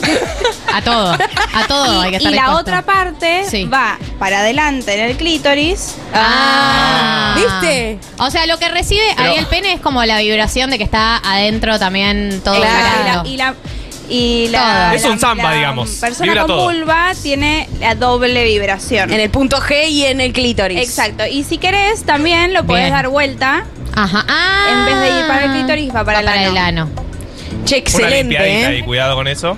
[0.74, 1.14] A todo.
[1.14, 2.62] A todo hay que y estar la dispuesto.
[2.62, 3.66] otra parte Sí.
[3.66, 5.96] va para adelante en el clítoris.
[6.14, 7.36] Ah.
[7.36, 8.00] ¿Viste?
[8.20, 10.84] O sea, lo que recibe Pero- ahí el pene es como la vibración de que
[10.84, 13.56] está adentro también todo Claro, y la,
[14.10, 14.68] y la, Todo.
[14.70, 15.90] la- Es un samba, la digamos.
[15.92, 16.64] persona Vibra con todo.
[16.66, 19.12] vulva tiene la doble vibración.
[19.12, 20.80] En el punto G y en el clítoris.
[20.80, 21.26] Exacto.
[21.26, 22.94] Y si querés, también lo puedes Bien.
[22.94, 23.66] dar vuelta.
[23.96, 24.26] Ajá.
[24.28, 24.68] Ah.
[24.72, 26.50] En vez de ir para el clítoris, va para el ano.
[26.52, 26.90] el ano.
[27.66, 28.78] Che, Una excelente, limpiadita ¿eh?
[28.80, 29.56] y cuidado con eso.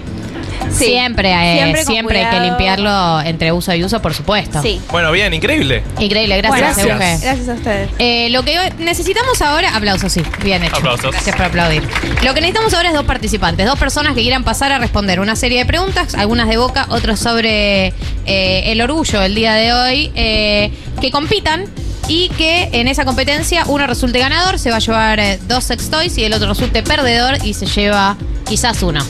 [0.71, 0.85] Sí.
[0.85, 4.61] Siempre, eh, Siempre hay que limpiarlo entre uso y uso, por supuesto.
[4.61, 4.81] Sí.
[4.91, 5.83] Bueno, bien, increíble.
[5.99, 7.13] Increíble, Bueno, gracias, gracias.
[7.13, 7.25] Euge.
[7.25, 7.89] Gracias a ustedes.
[7.99, 10.75] Eh, lo que necesitamos ahora, aplausos, sí, bien hecho.
[10.75, 11.11] Aplausos.
[11.11, 11.83] Gracias por aplaudir.
[12.23, 15.35] Lo que necesitamos ahora es dos participantes, dos personas que quieran pasar a responder una
[15.35, 17.93] serie de preguntas, algunas de boca, otras sobre
[18.25, 21.65] eh, el orgullo el día de hoy, eh, que compitan
[22.07, 25.89] y que en esa competencia uno resulte ganador, se va a llevar eh, dos sex
[25.89, 28.15] toys y el otro resulte perdedor y se lleva
[28.47, 29.03] quizás uno.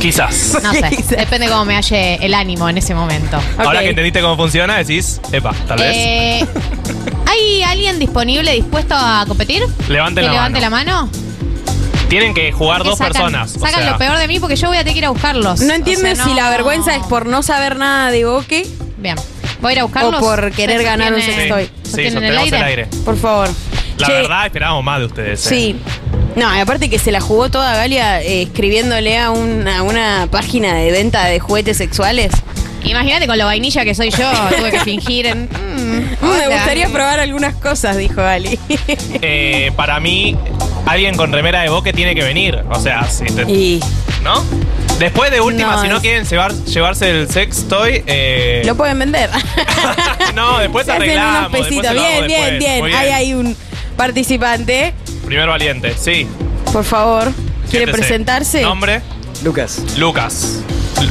[0.00, 0.56] Quizás.
[0.62, 1.08] No sé, Quizás.
[1.10, 3.38] depende cómo me halle el ánimo en ese momento.
[3.58, 3.84] Ahora Ok.
[3.84, 5.92] que entendiste cómo funciona, decís, epa, tal vez.
[5.96, 6.46] Eh,
[7.26, 9.62] ¿Hay alguien disponible dispuesto a competir?
[9.88, 10.60] Levanten que la levante mano.
[10.60, 11.10] la mano.
[12.08, 13.54] Tienen que jugar Que dos sacan, personas.
[13.56, 15.10] o Sacan sea, lo peor de mí porque yo voy a tener que ir a
[15.10, 15.60] buscarlos.
[15.60, 18.66] No entiendo O sea, si no- la vergüenza es por no saber nada de Boque
[18.98, 19.16] Bien.
[19.60, 20.16] Voy a ir a buscarlos.
[20.16, 21.70] o por querer ¿Ustedes ganar un sostienen- sextoy.
[21.90, 22.86] Sí, sostienen sostenemos el aire.
[23.04, 23.48] Por favor.
[23.98, 25.46] La Che, verdad, esperábamos más de ustedes.
[25.46, 25.48] eh.
[25.48, 25.76] Sí.
[26.36, 30.90] No, y aparte que se la jugó toda Galia eh, escribiéndole a una, página de
[30.92, 32.32] venta de juguetes sexuales.
[32.84, 35.44] Imagínate con lo vainilla que soy yo, tuve que fingir en.
[35.50, 36.48] mm, Me hola.
[36.56, 38.58] gustaría probar algunas cosas, dijo Gali.
[39.22, 40.36] Eh, para mí,
[40.86, 42.58] alguien con remera de boque tiene que venir.
[42.70, 43.80] O sea, si te- y
[44.22, 44.42] ¿no?
[45.00, 48.76] Después de última, No, si no es- quieren llevar- llevarse el sex toy, eh, lo
[48.76, 49.30] pueden vender.
[50.34, 51.38] no, después Se hacen arreglamos.
[51.38, 51.92] unos después pesitos.
[51.94, 52.58] Bien, bien, después.
[52.58, 53.56] bien, Muy Ahí hay un
[53.96, 54.92] participante.
[55.24, 56.26] Primer valiente, sí.
[56.72, 57.24] Por favor,
[57.70, 57.98] ¿quiere Siéntese.
[57.98, 58.62] presentarse?
[58.62, 59.00] Nombre,
[59.42, 60.58] Lucas, Lucas.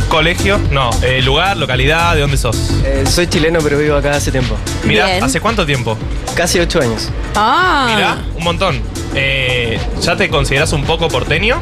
[0.07, 0.91] Colegio, no.
[1.01, 2.55] Eh, lugar, localidad, ¿de dónde sos?
[2.85, 4.55] eh, soy chileno pero vivo acá hace tiempo.
[4.83, 5.23] Mira, Bien.
[5.23, 5.97] ¿hace cuánto tiempo?
[6.35, 7.09] Casi ocho años.
[7.35, 8.81] Ah, Mira, un montón.
[9.15, 11.59] Eh, ¿Ya te consideras un poco porteño?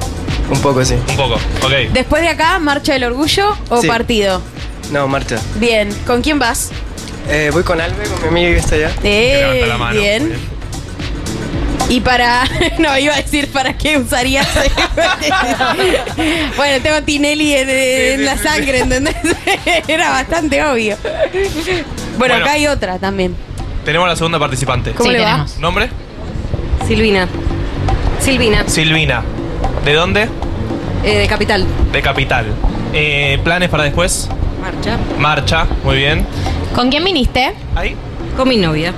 [0.49, 0.95] Un poco, sí.
[1.09, 1.91] Un poco, ok.
[1.93, 3.87] Después de acá, ¿marcha del orgullo o Sí.
[3.87, 4.41] partido?
[4.91, 5.37] No, marcha.
[5.55, 6.71] Bien, ¿con quién vas?
[7.29, 8.91] Eh, voy con Albe, con mi amiga que está allá.
[9.03, 9.99] Eh, levanta la mano.
[9.99, 10.33] bien.
[11.89, 12.43] Y para.
[12.79, 14.47] No, iba a decir para qué usarías.
[16.57, 19.15] bueno, tengo Tinelli en, en la sangre, ¿entendés?
[19.87, 20.97] Era bastante obvio.
[21.03, 21.85] Bueno,
[22.17, 22.35] Bueno.
[22.35, 23.35] acá hay otra también.
[23.85, 24.91] Tenemos la segunda participante.
[24.91, 25.31] ¿Cómo Sí, le va?
[25.31, 25.57] tenemos.
[25.59, 25.89] ¿Nombre?
[26.87, 27.27] Silvina.
[28.21, 29.23] Silvina, Silvina.
[29.87, 30.27] ¿De dónde?
[31.05, 31.65] eh, de Capital.
[31.93, 32.45] De Capital.
[32.91, 34.27] Eh, ¿Planes para después?
[34.61, 34.97] Marcha.
[35.17, 36.25] Marcha, muy bien.
[36.75, 37.53] ¿Con quién viniste?
[37.73, 37.95] Ahí.
[38.35, 38.93] Con mi novia.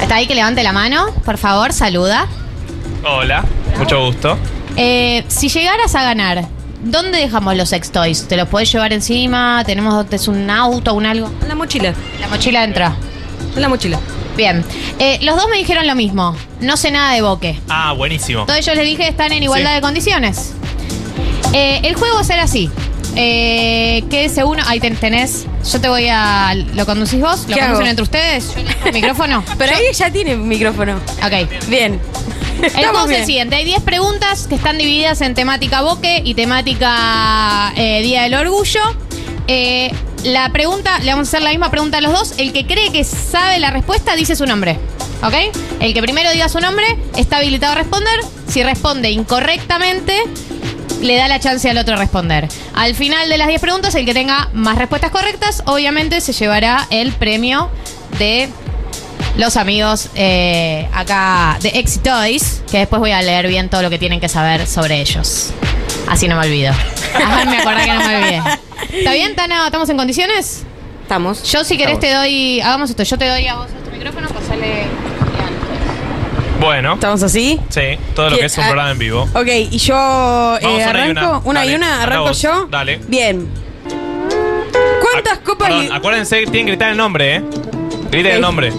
[0.00, 2.28] Está ahí que levante la mano, por favor, saluda.
[3.04, 3.44] Hola,
[3.76, 4.38] mucho gusto.
[4.76, 6.44] Eh, si llegaras a ganar,
[6.84, 8.28] ¿dónde dejamos los sex toys?
[8.28, 9.64] ¿Te los podés llevar encima?
[9.66, 11.32] ¿Tenemos es un auto, un algo?
[11.42, 11.94] En la mochila.
[12.20, 12.94] La mochila entra.
[13.56, 13.98] En la mochila.
[14.36, 14.64] Bien.
[14.98, 16.36] Eh, los dos me dijeron lo mismo.
[16.60, 17.58] No sé nada de boque.
[17.68, 18.46] Ah, buenísimo.
[18.46, 19.74] Todos ellos les dije están en igualdad Sí.
[19.76, 20.52] de condiciones.
[21.52, 22.70] Eh, el juego va a ser así.
[23.14, 24.62] Eh, quédese uno.
[24.66, 25.44] Ahí ten- tenés.
[25.70, 26.54] Yo te voy a.
[26.74, 27.40] ¿Lo conducís vos?
[27.46, 27.90] ¿Lo ¿Qué conducen hago?
[27.90, 28.54] entre ustedes?
[28.54, 29.44] Yo elijo el micrófono.
[29.58, 30.96] Pero ahí ya tiene micrófono.
[31.22, 31.66] Ok.
[31.68, 32.00] Bien.
[32.62, 33.26] El Estamos juego es el bien.
[33.26, 33.56] siguiente.
[33.56, 38.80] Hay 10 preguntas que están divididas en temática boque y temática eh, Día del Orgullo.
[39.48, 39.92] Eh,
[40.24, 42.34] la pregunta, le vamos a hacer la misma pregunta a los dos.
[42.38, 44.78] El que cree que sabe la respuesta dice su nombre.
[45.22, 45.34] ¿Ok?
[45.80, 46.84] El que primero diga su nombre
[47.16, 48.20] está habilitado a responder.
[48.48, 50.14] Si responde incorrectamente,
[51.00, 52.48] le da la chance al otro responder.
[52.74, 56.86] Al final de las 10 preguntas, el que tenga más respuestas correctas, obviamente se llevará
[56.90, 57.70] el premio
[58.18, 58.48] de
[59.36, 63.98] los amigos eh, acá de Exitoys, que después voy a leer bien todo lo que
[63.98, 65.52] tienen que saber sobre elos.
[66.12, 66.72] Así no me olvido.
[67.14, 68.42] Ajá, me acordé que no me olvidé.
[68.92, 69.64] ¿Está bien, Tana?
[69.66, 70.64] ¿Estamos en condiciones?
[71.02, 71.42] Estamos.
[71.50, 72.00] Yo si querés Estamos.
[72.00, 74.84] te doy, hagamos esto, yo te doy a vos este micrófono, pasale...
[76.60, 77.58] Bueno, ¿Estamos así?
[77.70, 79.22] sí, todo lo que ¿Qué- es un ah, programa en vivo.
[79.34, 79.94] Ok, y yo
[80.60, 81.42] eh, Vamos, una y arranco.
[81.44, 81.64] una.
[81.64, 82.42] y Dale, una, arranco vos.
[82.42, 82.66] yo.
[82.70, 83.00] Dale.
[83.08, 83.48] Bien.
[85.00, 87.42] ¿Cuántas Ac- copas Perdón, li- acuérdense que tienen que gritar el nombre, ¿eh?
[88.12, 88.72] Griten el nombre.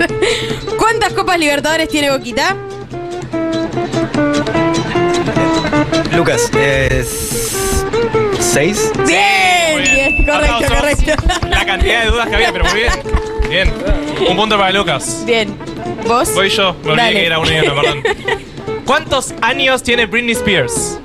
[0.78, 2.54] ¿Cuántas copas Libertadores tiene Boquita?
[6.16, 7.86] Lucas, es.
[8.38, 8.90] ¿Seis?
[9.06, 10.78] Bien, bien, correcto, Aplausos.
[10.78, 11.12] correcto.
[11.48, 12.92] La cantidad de dudas que había, pero muy bien.
[13.48, 13.72] Bien.
[14.28, 15.22] Un punto para Lucas.
[15.26, 15.56] Bien.
[16.06, 16.32] ¿Vos?
[16.34, 17.20] Voy yo, me olvidé Dale.
[17.20, 18.02] que era uno y uno, perdón.
[18.86, 20.98] ¿Cuántos años tiene Britney Spears?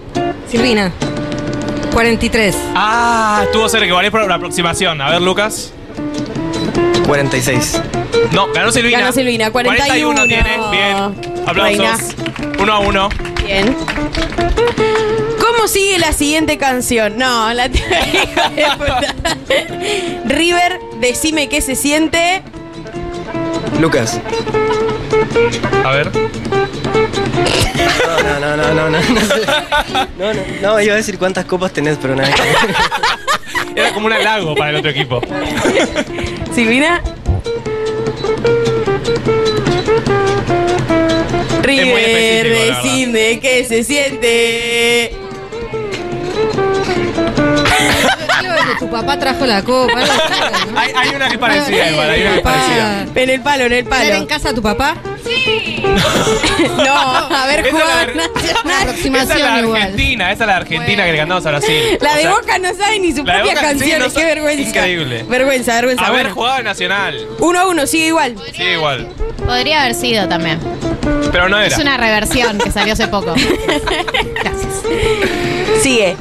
[0.50, 0.92] Silvina.
[1.94, 2.56] 43.
[2.76, 5.02] Ah, estuvo cerca, igual es por la aproximación.
[5.02, 5.72] A ver, Lucas.
[7.06, 7.82] 46.
[8.32, 9.00] No, ganó Silvina.
[9.00, 10.24] Ganó Silvina, 41.
[10.28, 10.98] tiene, bien.
[11.46, 11.56] Aplausos.
[11.56, 11.98] Reina.
[12.60, 13.10] Uno a uno.
[13.46, 13.76] Bien.
[15.40, 17.16] ¿Cómo sigue la siguiente canción?
[17.18, 17.68] No, la.
[20.26, 22.42] River, decime qué se siente.
[23.80, 24.20] Lucas.
[25.84, 26.12] A ver.
[28.08, 28.90] No, no, no, no, no.
[28.90, 29.00] No,
[30.18, 32.34] no, no, no, iba a decir cuántas copas tenés, pero nada.
[33.76, 35.22] Era como un halago para el otro equipo.
[36.54, 37.02] Silvina.
[41.62, 45.16] River, decime qué se siente.
[48.68, 50.00] Que tu papá trajo la copa.
[50.76, 52.10] Hay, hay una que es parecida, igual.
[52.10, 53.06] Hay una que es parecida.
[53.16, 54.28] En el palo, en el ¿Era en palo.
[54.28, 54.96] casa tu papá?
[56.78, 57.78] No, a ver, Esa
[59.24, 59.82] Esa es la igual.
[59.82, 61.98] Argentina, esa es la Argentina que le cantamos a Brasil.
[62.02, 64.00] La O de sea, Boca no sabe ni sus la de propias Boca, sí, canciones,
[64.00, 64.70] no qué sabe- vergüenza.
[64.70, 65.24] increíble.
[65.28, 66.06] Vergüenza, vergüenza.
[66.06, 67.28] Haber Bueno, jugado Nacional.
[67.40, 68.36] uno a uno, sigue igual.
[68.56, 69.08] Sí, igual.
[69.46, 70.60] Podría haber sido también.
[71.32, 71.68] Pero no era.
[71.68, 73.34] Es una reversión que salió hace poco.
[74.36, 74.82] Gracias.
[75.82, 76.16] Sigue.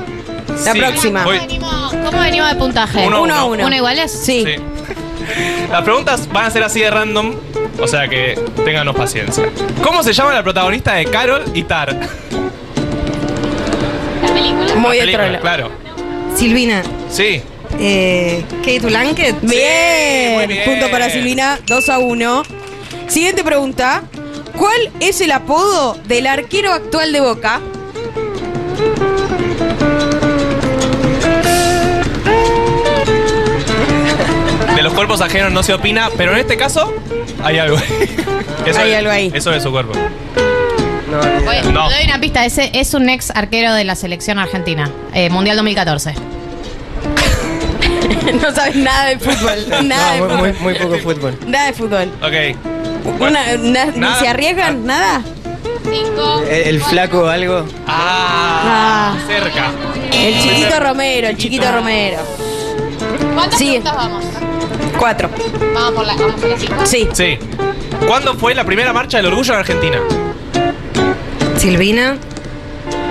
[0.65, 1.25] La Sí, próxima.
[1.25, 3.07] voy- ¿Cómo venimos de puntaje?
[3.07, 3.55] Uno a Uno a uno.
[3.55, 3.67] uno.
[3.67, 4.13] ¿Uno iguales?
[4.13, 4.45] Sí.
[4.47, 4.57] Sí.
[5.71, 7.35] Las preguntas van a ser así de random,
[7.81, 9.45] o sea que ténganos paciencia.
[9.83, 11.95] ¿Cómo se llama la protagonista de Carol y Tar?
[14.77, 15.41] Muy La de película, trola.
[15.41, 15.71] Claro.
[16.37, 16.83] Silvina.
[17.11, 17.43] Sí.
[17.79, 19.41] Eh, Kate Blanket.
[19.43, 20.35] Bien.
[20.35, 20.65] muy bien.
[20.65, 22.43] Punto para Silvina, 2 a 1.
[23.09, 24.03] Siguiente pregunta.
[24.57, 27.61] ¿Cuál es el apodo del arquero actual de Boca?
[34.85, 36.93] Los cuerpos ajenos no se opina, pero en este caso
[37.43, 37.77] hay algo.
[38.67, 39.31] Eso Hay es- algo ahí.
[39.35, 39.93] Eso es su cuerpo.
[41.11, 41.49] No.
[41.51, 41.89] Oye, No.
[41.89, 42.45] te doy una pista.
[42.45, 44.91] Ese es un ex arquero de la selección argentina.
[45.15, 46.15] Eh, Mundial 2014.
[48.43, 49.67] no sabes nada de fútbol.
[49.89, 50.63] Nada No, de muy, muy, fútbol.
[50.63, 51.39] muy poco fútbol.
[51.47, 52.11] Nada de fútbol.
[52.23, 53.21] Ok.
[53.21, 54.21] Una- na- ¿Ni Nada.
[54.21, 54.87] se arriesgan?
[54.87, 55.23] ¿Nada?
[56.51, 57.67] El, el flaco algo.
[57.87, 59.71] Ah, cerca.
[60.13, 62.19] El chiquito Romero, el chiquito Romero.
[63.35, 64.25] ¿Cuántas preguntas vamos?
[64.99, 65.29] Cuatro.
[65.75, 66.75] Vamos por la, vamos por la cinco.
[66.85, 67.09] Sí.
[67.13, 67.39] Sí.
[68.07, 69.99] ¿Cuándo fue la primera marcha del orgullo en Argentina?
[71.57, 72.17] Silvina.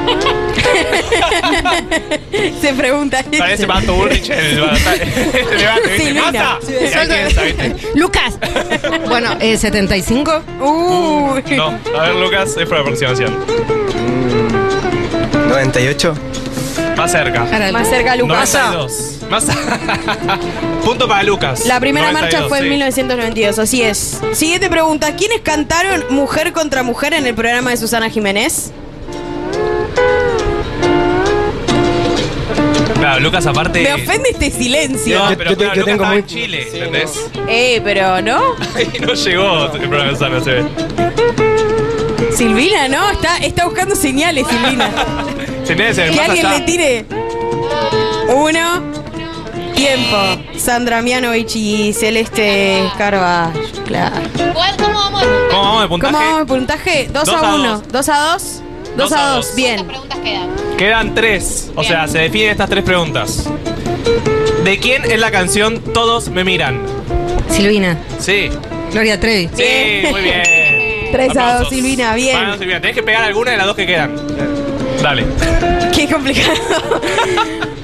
[2.62, 3.24] Se pregunta.
[3.38, 5.04] Parece Pato Bullrich en el debate.
[5.52, 6.06] el debate, ¿viste?
[6.06, 6.32] Silvina.
[6.32, 6.58] ¡Mata!
[6.62, 7.76] Sí, Y ahí piensa, ¿viste?
[7.96, 8.38] Lucas.
[9.08, 10.42] Bueno, eh, 75.
[10.62, 11.44] Uy.
[11.56, 13.34] No, a ver, Lucas, es por aproximación.
[15.50, 16.14] 98.
[16.98, 17.44] Más cerca.
[17.72, 18.54] Más cerca Lucas.
[18.54, 19.20] 92.
[19.30, 19.46] Más.
[20.86, 21.66] Punto para Lucas.
[21.66, 22.70] La primera 92, marcha fue en sí.
[22.70, 24.20] 1992, así es.
[24.34, 25.16] Siguiente pregunta.
[25.16, 28.72] ¿Quiénes cantaron Mujer contra Mujer en el programa de Susana Jiménez?
[33.00, 33.82] Claro, Lucas aparte.
[33.82, 35.20] Me ofende este silencio.
[35.20, 37.30] No, Yo- pero yo claro, yo Lucas tengo estaba muy- en Chile, sí, ¿entendés?
[37.50, 38.40] Eh, pero ¿no?
[39.06, 40.64] No llegó el programa de Susana, se ve.
[42.36, 43.10] Silvina, ¿no?
[43.12, 44.90] Está, está buscando señales, Silvina.
[45.66, 47.06] Tiene que alguien le tire.
[48.34, 48.94] Uno.
[49.76, 50.18] Tiempo.
[50.58, 53.52] Sandra Mianovich y Celeste Carvalho.
[53.86, 54.16] Claro.
[54.54, 55.50] ¿Cuál- ¿Cómo vamos de puntaje?
[55.52, 56.14] ¿Cómo vamos de puntaje?
[56.14, 57.10] ¿Cómo vamos de puntaje?
[57.12, 57.70] 2 Dos a a 1.
[57.80, 57.88] dos.
[57.92, 58.62] 2 a 2.
[58.96, 59.56] 2 a 2.
[59.56, 59.76] Bien.
[59.86, 60.78] ¿Cuántas preguntas quedan?
[60.78, 61.72] Quedan tres.
[61.76, 63.50] O sea, se definen estas tres preguntas.
[64.64, 66.82] ¿De quién es la canción Todos me miran?
[67.50, 67.98] Silvina.
[68.20, 68.50] Sí.
[68.92, 69.50] Gloria Trevi.
[69.56, 70.44] Sí, muy bien.
[71.12, 71.70] 3 a 2, Aplausos.
[71.70, 72.16] Silvina.
[72.16, 72.36] Bien.
[72.42, 72.80] Vamos, Silvina.
[72.82, 74.16] Tenés que pegar alguna de las dos que quedan.
[75.04, 75.26] Dale.
[75.94, 77.02] Qué complicado.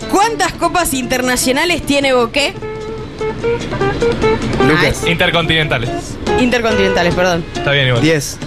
[0.10, 2.54] ¿Cuántas copas internacionales tiene Boqué?
[4.66, 5.06] Lucas.
[5.06, 5.90] Intercontinentales.
[6.40, 7.44] Intercontinentales, perdón.
[7.54, 8.02] Está bien igual.
[8.02, 8.38] 10.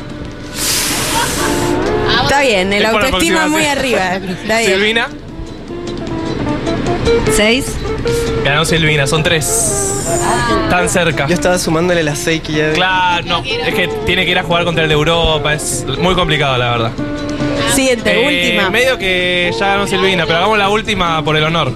[2.23, 4.15] Está bien, el Es por autoestima muy arriba.
[4.17, 4.73] Está bien.
[4.73, 5.09] Silvina.
[7.37, 7.67] 6.
[8.43, 10.03] Ganó Silvina, son tres.
[10.71, 11.27] Tan cerca.
[11.27, 12.73] Yo estaba sumándole las 6 que ya.
[12.73, 13.45] Claro, no.
[13.45, 15.53] Es que tiene que ir a jugar contra el de Europa.
[15.53, 16.93] Es muy complicado, la verdad.
[17.75, 18.71] Siguiente, Eh, última.
[18.71, 21.73] Medio que ya ganó Silvina, pero hagamos la última por el honor.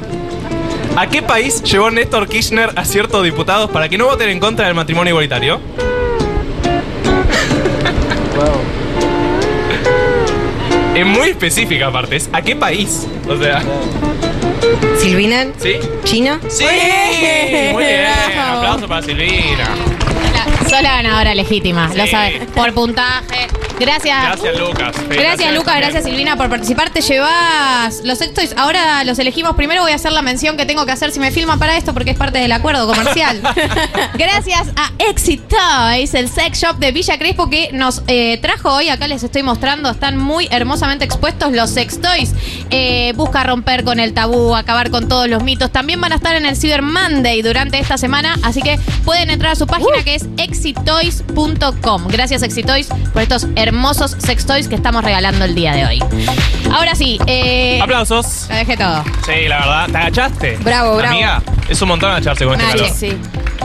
[0.96, 4.66] ¿A qué país llevó Néstor Kirchner a ciertos diputados para que no voten en contra
[4.66, 5.60] del matrimonio igualitario?
[10.94, 13.06] Es muy específica aparte, es ¿a qué país?
[13.28, 13.62] O sea,
[14.98, 15.46] Silvina.
[15.58, 15.74] ¿sí?
[16.04, 16.40] China.
[16.48, 16.64] ¡Sí!
[17.72, 18.58] Muy bien, bravo.
[18.58, 19.95] aplauso para Silvina.
[20.68, 22.46] Sola ganadora legítima, lo sabes.
[22.54, 23.48] Por puntaje,
[23.78, 24.22] Gracias.
[24.22, 24.96] Gracias, Lucas.
[25.08, 25.76] Gracias, Lucas.
[25.76, 26.90] Gracias, Silvina, por participar.
[26.90, 28.54] Te llevas los sex toys.
[28.56, 29.54] Ahora los elegimos.
[29.54, 31.92] Primero voy a hacer la mención que tengo que hacer si me filman para esto,
[31.92, 33.42] porque es parte del acuerdo comercial.
[34.14, 38.88] Gracias a Exit Toys, el sex shop de Villa Crespo, que nos eh, trajo hoy.
[38.88, 39.90] Acá les estoy mostrando.
[39.90, 42.32] Están muy hermosamente expuestos los sex toys.
[42.70, 45.70] Eh, busca romper con el tabú, acabar con todos los mitos.
[45.70, 48.36] También van a estar en el Cyber Monday durante esta semana.
[48.42, 50.26] Así que pueden entrar a su página que es
[50.56, 52.06] exitoys.com.
[52.08, 56.04] Gracias, Exit Toys, por estos hermosos sex toys que estamos regalando el día de hoy.
[56.72, 58.46] Ahora sí, eh, Aplausos.
[58.48, 59.04] lo dejé todo.
[59.24, 59.86] Sí, la verdad.
[59.90, 60.56] ¿Te agachaste?
[60.58, 61.12] Bravo, bravo.
[61.14, 62.96] Amiga, es un montón agacharse con este Nadie, calor.
[62.96, 63.16] Sí.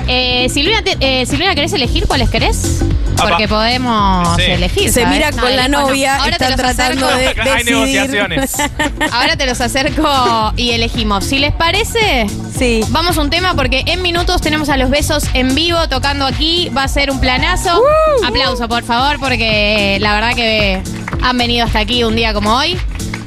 [0.07, 2.81] Eh, Silvina, te- eh, Silvina, ¿querés elegir cuáles querés?
[3.17, 3.29] Apa.
[3.29, 4.43] Porque podemos Sí.
[4.43, 4.91] elegir.
[4.91, 5.15] Se ¿sabes?
[5.17, 5.87] mira con la elijo no.
[5.87, 7.17] novia, Ahora te los tratando acerco.
[7.17, 7.71] de Hay decidir.
[7.75, 8.53] negociaciones.
[9.11, 11.25] Ahora te los acerco y elegimos.
[11.25, 12.25] Si les parece,
[12.57, 12.81] Sí.
[12.89, 16.69] vamos a un tema porque en minutos tenemos a los besos en vivo tocando aquí.
[16.75, 17.81] Va a ser un planazo.
[17.81, 18.25] Uh.
[18.25, 20.81] Aplauso, por favor, porque la verdad que
[21.21, 22.77] han venido hasta aquí un día como hoy.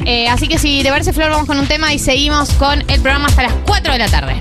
[0.05, 3.01] Eh, así que si te parece, Flor, vamos con un tema y seguimos con el
[3.01, 4.37] programa hasta las 4 de la tarde.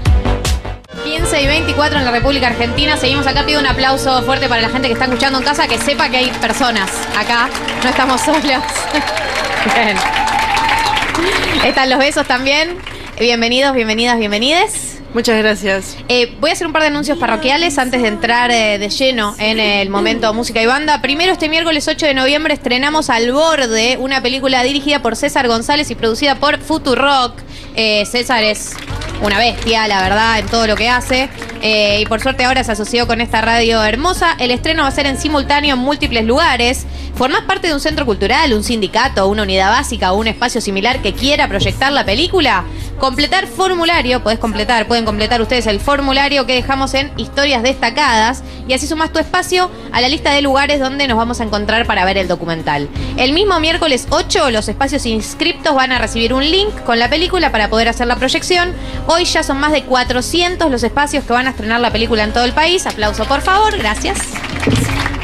[1.04, 2.96] 15 y 24 en la República Argentina.
[2.98, 3.46] Seguimos acá.
[3.46, 6.18] Pido un aplauso fuerte para la gente que está escuchando en casa, que sepa que
[6.18, 7.50] hay personas acá.
[7.84, 8.44] No estamos solos.
[8.44, 9.98] Bien.
[11.66, 12.78] Están los besos también.
[13.24, 14.93] Bienvenidos, bienvenidas, bienvenides.
[15.14, 15.96] Muchas gracias.
[16.10, 19.36] Eh, voy a hacer un par de anuncios parroquiales antes de entrar eh, de lleno
[19.38, 21.02] en el momento música y banda.
[21.02, 25.92] Primero, este miércoles 8 de noviembre estrenamos Al Borde, una película dirigida por César González
[25.92, 27.36] y producida por Futurock.
[27.76, 28.76] Eh, César es
[29.22, 31.30] una bestia, la verdad, en todo lo que hace.
[31.62, 34.36] Eh, y por suerte ahora se asoció con esta radio hermosa.
[34.38, 36.86] El estreno va a ser en simultáneo en múltiples lugares.
[37.16, 41.02] ¿Formás parte de un centro cultural, un sindicato, una unidad básica o un espacio similar
[41.02, 42.66] que quiera proyectar la película?
[43.00, 48.74] Completar formulario, podés completar, pueden completar ustedes el formulario que dejamos en historias destacadas y
[48.74, 52.06] así sumás tu espacio a la lista de lugares donde nos vamos a encontrar para
[52.06, 52.90] ver el documental.
[53.18, 57.52] El mismo miércoles 8 los espacios inscriptos van a recibir un link con la película
[57.52, 58.74] para poder hacer la proyección.
[59.08, 62.32] Hoy ya son más de 400 los espacios que van a estrenar la película en
[62.34, 62.86] todo el país.
[62.88, 64.20] Aplauso por favor, gracias.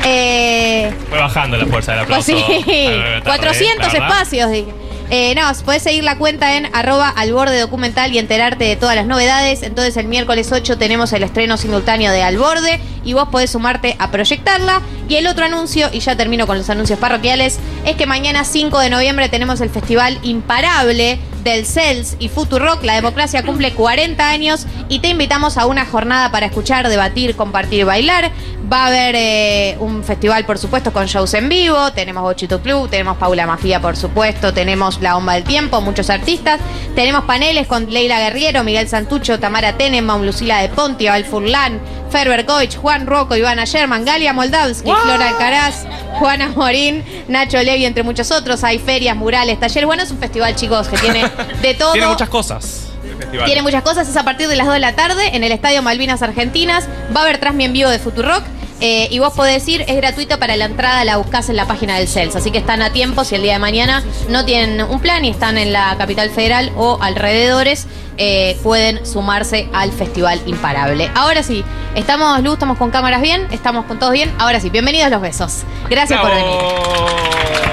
[0.05, 2.47] Eh, Fue bajando la fuerza del pues aplauso.
[2.65, 4.09] sí, a la tarde, 400 la verdad.
[4.09, 4.73] espacios, dije.
[5.11, 8.95] Eh, no, podés seguir la cuenta en arroba al borde documental y enterarte de todas
[8.95, 9.63] las novedades.
[9.63, 13.95] Entonces el miércoles 8 tenemos el estreno simultáneo de Al Borde y vos podés sumarte
[13.97, 14.81] a proyectarla.
[15.07, 18.79] Y el otro anuncio, y ya termino con los anuncios parroquiales, es que mañana 5
[18.79, 22.83] de noviembre tenemos el festival imparable del CELS y Futurock.
[22.83, 27.85] La democracia cumple 40 años y te invitamos a una jornada para escuchar, debatir, compartir
[27.85, 28.31] bailar.
[28.71, 31.91] Va a haber eh, un festival, por supuesto, con shows en vivo.
[31.93, 34.53] Tenemos Bochito Club, tenemos Paula Mafía, por supuesto.
[34.53, 36.59] Tenemos La Bomba del Tiempo, muchos artistas.
[36.95, 41.79] Tenemos paneles con Leila Guerriero, Miguel Santucho, Tamara Tenenbaum, Lucila de Ponti, Val Furlan,
[42.09, 45.85] Ferber Goich, Juan Rocco, Ivana Sherman, Galia Moldavsky, Flora Alcaraz,
[46.19, 48.63] Juana Morín, Nacho Levi, entre muchos otros.
[48.63, 49.85] Hay ferias, murales, talleres.
[49.85, 51.29] Bueno, es un festival, chicos, que tiene
[51.61, 51.93] de todo.
[51.93, 52.87] Tiene muchas cosas.
[53.17, 53.45] festival.
[53.45, 55.81] Tiene muchas cosas, es a partir de las 2 de la tarde en el Estadio
[55.81, 56.87] Malvinas Argentinas.
[57.15, 58.43] Va a haber Transmi en vivo de Futurock.
[58.81, 61.97] Eh, y vos podés ir, es gratuito para la entrada, la buscás en la página
[61.97, 62.35] del CELS.
[62.35, 65.29] Así que están a tiempo si el día de mañana no tienen un plan y
[65.29, 71.09] están en la capital federal o alrededores, eh, pueden sumarse al Festival Imparable.
[71.15, 71.63] Ahora sí,
[71.95, 74.33] estamos luz, estamos con cámaras bien, estamos con todos bien.
[74.39, 75.63] Ahora sí, bienvenidos los besos.
[75.89, 76.57] Gracias por venir.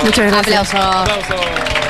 [0.04, 0.74] Muchas gracias.
[0.74, 1.86] Aplausos.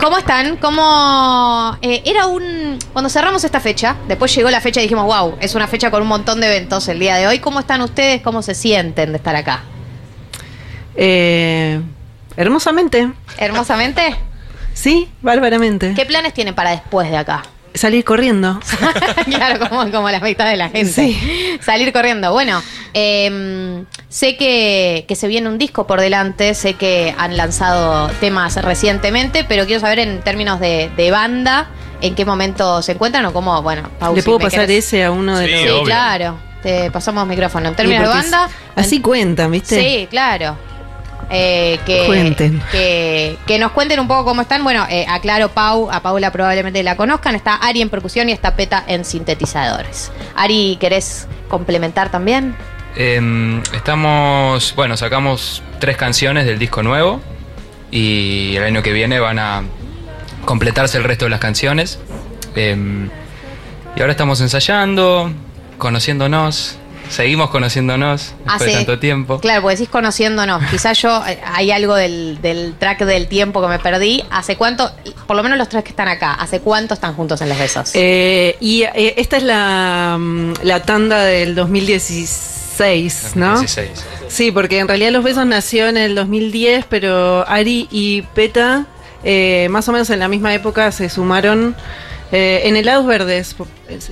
[0.00, 0.56] ¿Cómo están?
[0.56, 3.96] ¿Cómo eh, era un cuando cerramos esta fecha?
[4.08, 6.88] Después llegó la fecha y dijimos, wow, es una fecha con un montón de eventos
[6.88, 7.38] el día de hoy.
[7.38, 8.22] ¿Cómo están ustedes?
[8.22, 9.62] ¿Cómo se sienten de estar acá?
[10.96, 11.82] Eh,
[12.34, 13.12] hermosamente.
[13.36, 14.16] Hermosamente.
[14.72, 15.92] Sí, bárbaramente.
[15.94, 17.42] ¿Qué planes tienen para después de acá?
[17.74, 18.58] Salir corriendo.
[19.26, 21.16] claro, como, como la mitad de la gente.
[21.62, 22.32] Salir corriendo.
[22.32, 22.62] Bueno,
[22.94, 28.56] eh, sé que, que se viene un disco por delante, sé que han lanzado temas
[28.56, 31.68] recientemente, pero quiero saber en términos de, de banda,
[32.00, 35.04] en qué momento se encuentran o cómo, bueno, Pau, ¿Le si puedo pasar querés- ese
[35.04, 35.82] a uno de Sí, los.?
[35.84, 36.36] claro.
[36.62, 37.68] Te pasamos micrófono.
[37.70, 38.48] En términos Sí, de banda.
[38.76, 39.80] Así cuentan, ¿viste?
[39.80, 40.56] Sí, claro.
[41.30, 42.60] Eh, que, Cuenten.
[42.72, 44.64] Que, que nos cuenten un poco cómo están.
[44.64, 47.36] Bueno, eh, aclaro, Pau, a Paula probablemente la conozcan.
[47.36, 50.10] Está Ari en percusión y está Peta en sintetizadores.
[50.34, 52.56] Ari, ¿querés complementar también?
[52.96, 57.20] Em, estamos, bueno, sacamos tres canciones del disco nuevo
[57.92, 59.62] y el año que viene van a
[60.44, 62.00] completarse el resto de las canciones.
[62.56, 63.08] Em,
[63.94, 65.32] y ahora estamos ensayando,
[65.78, 66.76] conociéndonos,
[67.10, 69.38] seguimos conociéndonos después de Hace- tanto tiempo.
[69.40, 70.62] Claro, porque decís conociéndonos.
[70.70, 74.24] Quizás yo, eh, hay algo del, del track del tiempo que me perdí.
[74.30, 74.90] ¿Hace cuánto,
[75.26, 77.90] por lo menos los tres que están acá, ¿hace cuánto están juntos en los besos?
[77.94, 82.60] Eh, y eh, esta es la, mm, la tanda del 2016.
[82.80, 83.58] 2016, ¿no?
[83.58, 83.90] 16.
[84.28, 88.86] Sí, porque en realidad Los Besos nació en el 2010, pero Ari y Peta,
[89.22, 91.76] eh, más o menos en la misma época, se sumaron
[92.32, 93.54] eh, en helados verdes.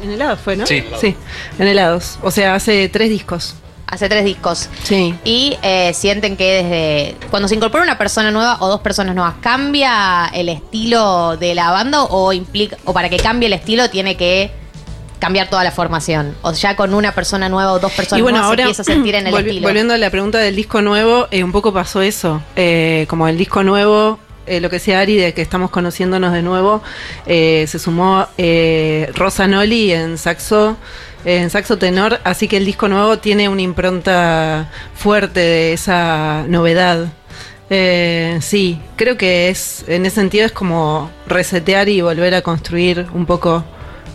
[0.02, 0.66] En helados fue, ¿no?
[0.66, 0.84] Sí.
[1.00, 1.14] Sí,
[1.58, 2.18] en helados.
[2.22, 3.54] O sea, hace tres discos.
[3.86, 4.68] Hace tres discos.
[4.82, 5.14] Sí.
[5.24, 7.28] Y eh, sienten que desde.
[7.30, 11.70] Cuando se incorpora una persona nueva o dos personas nuevas, ¿cambia el estilo de la
[11.70, 12.76] banda o implica.
[12.84, 14.50] o para que cambie el estilo tiene que
[15.18, 16.34] cambiar toda la formación?
[16.42, 18.82] O ya con una persona nueva o dos personas y bueno, nuevas ahora se empieza
[18.82, 19.62] a sentir en el volvi- estilo.
[19.68, 22.42] volviendo a la pregunta del disco nuevo, eh, un poco pasó eso.
[22.56, 24.18] Eh, como el disco nuevo,
[24.48, 26.82] eh, lo que decía Ari, de que estamos conociéndonos de nuevo,
[27.26, 30.76] eh, se sumó eh, Rosa Noli en saxo.
[31.24, 37.08] En saxo tenor, así que el disco nuevo tiene una impronta fuerte de esa novedad.
[37.70, 43.06] Eh, sí, creo que es, en ese sentido es como resetear y volver a construir
[43.12, 43.64] un poco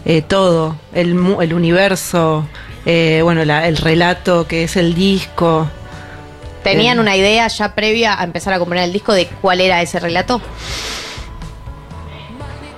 [0.06, 1.10] eh, todo, el,
[1.42, 2.48] el universo,
[2.86, 5.70] bueno, la- el relato que es el disco.
[6.64, 9.82] ¿Tenían Eh, una idea ya previa a empezar a componer el disco de cuál era
[9.82, 10.42] ese relato?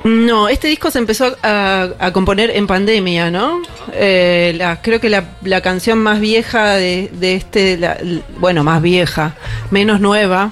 [0.03, 3.61] No, este disco se empezó a, a componer en pandemia, ¿no?
[3.91, 7.97] Eh, la- creo que la, la canción más vieja de, de este, la-
[8.37, 9.33] bueno, más vieja,
[9.71, 10.51] menos nueva,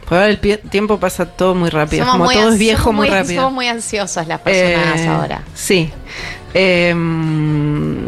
[0.00, 2.94] porque ahora el pie- tiempo pasa todo muy rápido, como muy todo es viejo somos
[3.06, 3.40] muy rápido.
[3.42, 5.42] Somos muy ansiosas las personas Eh, ahora.
[5.52, 5.90] Sí.
[6.54, 8.01] Em,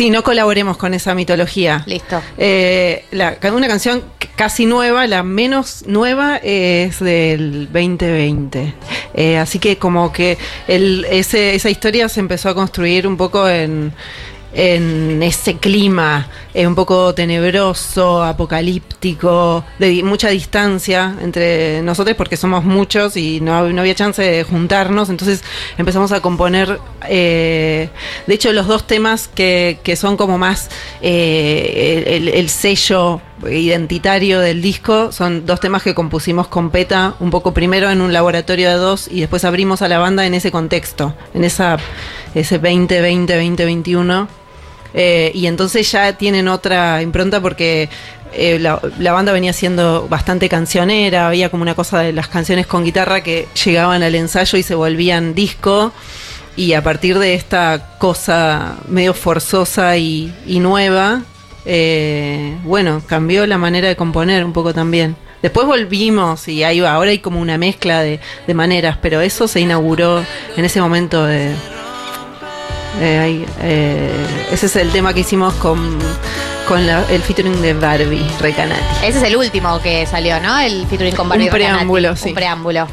[0.00, 1.84] sí, no colaboremos con esa mitología.
[1.84, 2.22] Listo.
[2.38, 4.02] Eh, la, una canción
[4.34, 8.72] casi nueva, la menos nueva es del 2020.
[9.12, 10.38] Eh, así que como que
[10.68, 13.92] el, ese, esa historia se empezó a construir un poco en,
[14.52, 22.64] en ese clima eh, un poco tenebroso, apocalíptico, de mucha distancia entre nosotros porque somos
[22.64, 25.42] muchos y no, hab- no había chance de juntarnos, entonces
[25.78, 26.78] empezamos a componer,
[27.08, 27.88] eh,
[28.26, 30.68] de hecho los dos temas que, que son como más
[31.00, 37.30] eh, el, el sello identitario del disco son dos temas que compusimos con Peta, un
[37.30, 40.50] poco primero en un laboratorio de dos y después abrimos a la banda en ese
[40.50, 41.78] contexto, en esa
[42.34, 44.39] ese 2020, 2021.
[44.94, 47.88] Eh, y entonces ya tienen otra impronta porque
[48.32, 52.84] eh, la, banda venía siendo bastante cancionera, había como una cosa de las canciones con
[52.84, 55.92] guitarra que llegaban al ensayo y se volvían disco.
[56.56, 61.22] Y a partir de esta cosa medio forzosa y, y nueva,
[61.64, 65.16] eh, bueno, cambió la manera de componer un poco también.
[65.42, 69.48] Después volvimos y ahí va, ahora hay como una mezcla de, de maneras, pero eso
[69.48, 70.22] se inauguró
[70.56, 71.54] en ese momento de,
[73.00, 74.10] eh, eh,
[74.50, 75.98] ese es el tema que hicimos con,
[76.66, 78.80] con la- el featuring de Barbie Recanati.
[79.04, 80.58] Ese es el último que salió, ¿no?
[80.58, 82.22] El featuring con Barbie Un preámbulo, Recanati.
[82.22, 82.28] sí.
[82.30, 82.88] Un preámbulo.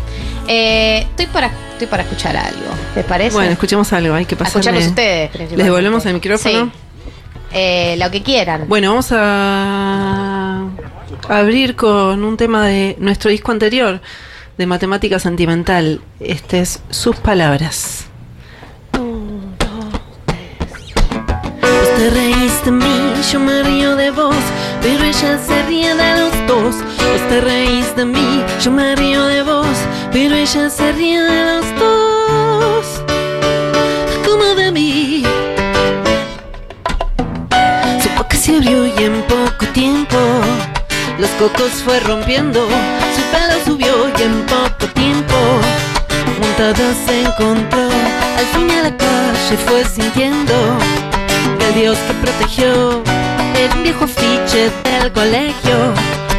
[0.48, 2.70] Eh, estoy, para, estoy para escuchar algo.
[2.96, 3.34] ¿Les parece?
[3.36, 4.50] Bueno, escuchemos algo, hay que pasar.
[4.62, 5.34] escucharlos ustedes.
[5.36, 6.66] ¿Les devolvemos el micrófono?
[6.66, 6.72] Sí.
[7.54, 8.66] Eh, lo que quieran.
[8.68, 10.64] Bueno, vamos a
[11.30, 14.02] abrir con un tema de nuestro disco anterior,
[14.58, 16.02] de Matemática Sentimental.
[16.20, 18.06] Este es Sus Palabras.
[22.68, 24.36] De mí, yo me río de vos,
[24.82, 26.76] pero ella se ríe de los dos.
[26.76, 29.78] Vos te reís de mí, yo me río de vos,
[30.12, 32.86] pero ella se ríe de los dos.
[34.26, 35.24] Como de mí.
[38.04, 40.18] Su boca se abrió y en poco tiempo
[41.20, 42.68] los cocos fue rompiendo.
[43.16, 45.36] Su pelo subió y en poco tiempo
[46.42, 47.88] montada se encontró.
[48.40, 50.54] Al fin a la calle fue sintiendo
[51.68, 53.04] el Dios que protegió
[53.56, 55.94] el viejo afiche del colegio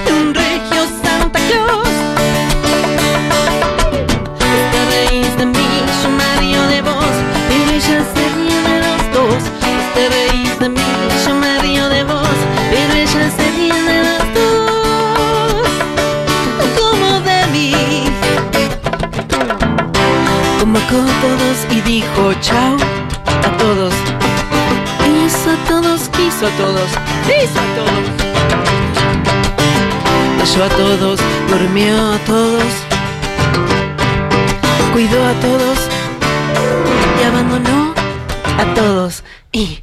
[0.05, 1.89] de un regio Santa Claus.
[4.73, 5.69] Te reís de mí,
[6.03, 7.15] yo me río de vos,
[7.49, 9.43] pero ella se ríe de los dos.
[9.95, 10.81] Te reís de mí,
[11.27, 12.37] yo me río de vos,
[12.71, 15.69] pero ella se ríe de los dos.
[16.79, 17.75] Como de mí.
[20.61, 22.77] Convocó a todos y dijo chao
[26.39, 26.91] quiso a todos,
[27.27, 28.07] quiso a todos.
[30.39, 32.73] Cayó a todos, durmió a todos,
[34.93, 35.79] cuidó a todos
[37.19, 37.93] y abandonó
[38.57, 39.25] a todos.
[39.51, 39.81] Y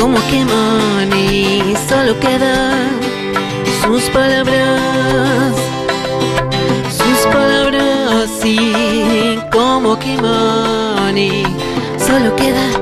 [0.00, 2.88] como que Moni solo quedan
[3.82, 5.54] sus palabras,
[6.96, 11.44] sus palabras y como que Moni
[11.98, 12.81] solo quedan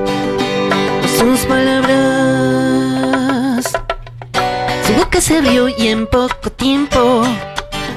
[5.31, 7.23] se abrió y en poco tiempo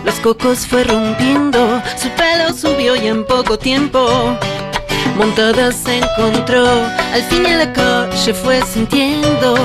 [0.04, 1.82] los cocos fue rompiendo.
[2.00, 4.38] Su pelo subió y en poco tiempo
[5.16, 6.64] montada se encontró.
[7.12, 9.56] Al fin la calle fue sintiendo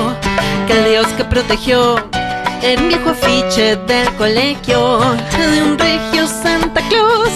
[0.66, 4.98] que el Dios que protegió un viejo afiche del colegio
[5.38, 7.30] de un regio Santa Claus.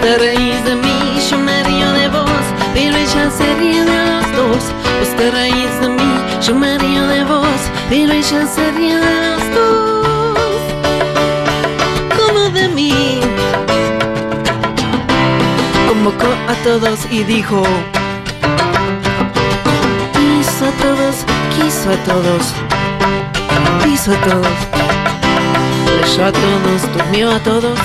[0.00, 0.98] Te reís de mí,
[1.30, 2.44] yo me río de vos,
[2.74, 4.64] pero ella se ríe de los dos.
[5.16, 6.12] Te reís de mí,
[6.44, 7.41] yo me río de vos,
[7.92, 10.38] pero ella se ríe de los dos.
[12.16, 13.20] Como de mí.
[15.86, 17.62] Convocó a todos y dijo.
[20.14, 21.16] Quiso a todos,
[21.54, 22.54] quiso a todos,
[23.84, 24.58] quiso a todos.
[26.00, 27.78] Leyó a todos, durmió a todos,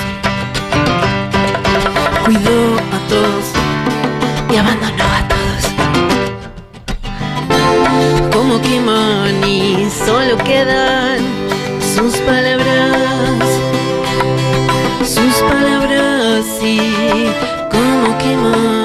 [2.26, 3.46] cuidó a todos
[4.54, 5.27] y abandonó a todos.
[10.28, 11.20] Solo quedan
[11.96, 13.44] sus palabras,
[15.06, 17.28] sus palabras y
[17.72, 18.77] como Kimani,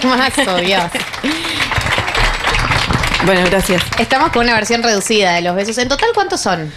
[0.64, 0.82] Dios.
[3.24, 3.82] Bueno, gracias.
[3.98, 5.78] Estamos con una versión reducida de los besos.
[5.78, 6.72] ¿En total cuántos son?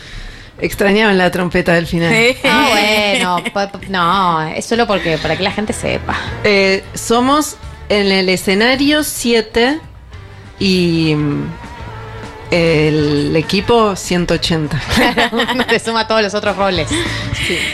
[0.60, 2.14] Extrañaban la trompeta del final.
[2.44, 3.44] Ah, bueno.
[3.90, 6.16] No, es solo porque para que la gente sepa.
[6.44, 7.58] Eh, somos
[7.90, 9.80] en el escenario 7
[10.60, 11.16] y
[12.52, 14.82] el equipo 180.
[15.32, 16.88] Uno te suma todos los otros roles.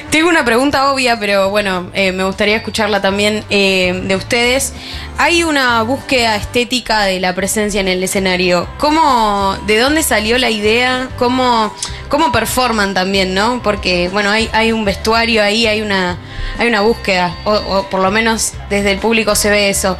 [0.09, 4.73] Tengo una pregunta obvia, pero bueno, eh, me gustaría escucharla también eh, de ustedes.
[5.17, 8.67] Hay una búsqueda estética de la presencia en el escenario.
[8.77, 11.09] ¿Cómo, de dónde salió la idea?
[11.17, 11.73] ¿Cómo,
[12.09, 13.61] cómo performan también, no?
[13.63, 16.17] Porque, bueno, hay, hay un vestuario ahí, hay una,
[16.57, 19.97] hay una búsqueda, o, o por lo menos desde el público se ve eso.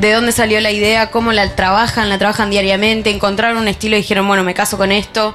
[0.00, 1.10] ¿De dónde salió la idea?
[1.10, 2.08] ¿Cómo la trabajan?
[2.08, 3.10] ¿La trabajan diariamente?
[3.10, 5.34] ¿Encontraron un estilo y dijeron, bueno, me caso con esto?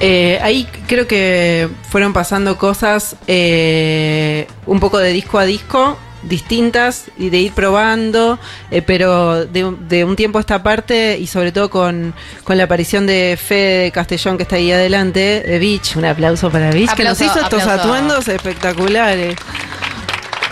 [0.00, 7.04] Eh, ahí creo que fueron pasando cosas eh, un poco de disco a disco distintas
[7.16, 8.38] y de ir probando,
[8.72, 12.12] eh, pero de, de un tiempo a esta parte y sobre todo con,
[12.42, 16.70] con la aparición de Fede Castellón que está ahí adelante, de Beach, un aplauso para
[16.72, 17.82] Beach, que nos Aplauso, hizo estos aplauso.
[17.84, 19.36] atuendos espectaculares.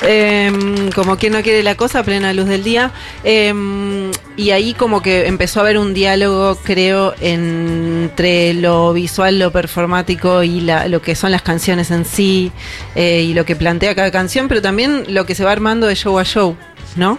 [0.03, 2.91] Em, como quien no quiere la cosa, plena luz del día.
[3.25, 9.51] Em, y ahí como que empezó a haber un diálogo, creo, entre lo visual, lo
[9.53, 12.53] performático y la- lo que son las canciones en sí,
[12.95, 15.95] eh, y lo que plantea cada canción, pero también lo que se va armando de
[15.95, 16.57] show a show,
[16.97, 17.19] ¿no?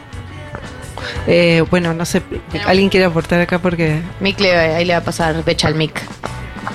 [1.26, 2.22] Eh, bueno, no sé,
[2.66, 3.60] ¿alguien quiere aportar acá?
[3.60, 4.02] Porque...
[4.20, 6.02] Mick le, ahí le va a pasar pecha al Mick.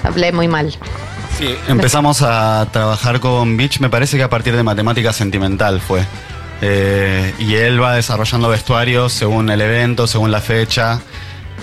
[0.03, 0.75] Hablé muy mal.
[1.39, 6.05] Sí, empezamos a trabajar con Beach, me parece que a partir de matemática sentimental fue.
[6.61, 11.01] Eh, y él va desarrollando vestuarios según el evento, según la fecha.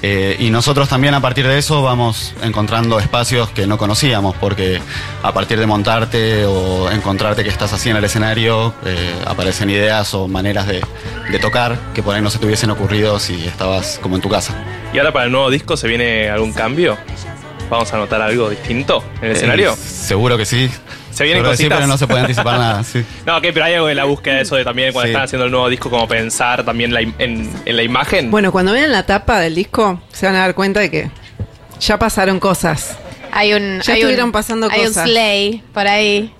[0.01, 4.81] Eh, y nosotros también a partir de eso vamos encontrando espacios que no conocíamos, porque
[5.23, 10.13] a partir de montarte o encontrarte que estás así en el escenario, eh, aparecen ideas
[10.13, 10.81] o maneras de,
[11.31, 14.29] de tocar que por ahí no se te hubiesen ocurrido si estabas como en tu
[14.29, 14.55] casa.
[14.93, 16.97] ¿Y ahora para el nuevo disco se viene algún cambio?
[17.69, 19.75] ¿Vamos a notar algo distinto en el Eh, escenario?
[19.75, 20.69] seguro que sí.
[21.11, 21.77] Se vienen sí, cositas.
[21.77, 22.83] pero no se puede anticipar nada.
[22.89, 23.03] Sí.
[23.25, 25.11] No, ok, pero hay algo en la búsqueda de eso de también cuando Sí.
[25.11, 27.13] están haciendo el nuevo disco, como pensar también la en,
[27.65, 28.31] en la imagen.
[28.31, 31.11] Bueno, cuando vean la tapa del disco, se van a dar cuenta de que
[31.79, 32.97] ya pasaron cosas.
[33.31, 33.81] Hay un.
[33.81, 35.05] Ya hay estuvieron un- pasando hay cosas.
[35.05, 36.33] un sleigh por ahí.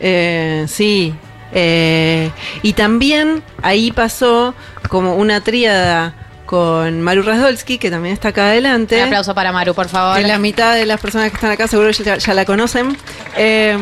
[0.00, 1.14] Eh, sí.
[1.52, 2.30] Eh,
[2.62, 4.54] y también ahí pasó
[4.88, 6.14] como una tríada
[6.54, 8.96] con Maru Rasdolski, que también está acá adelante.
[8.98, 10.22] Un aplauso para Maru, por favor.
[10.22, 12.96] Que la mitad de las personas que están acá seguro ya, ya la conocen.
[13.36, 13.76] Eh,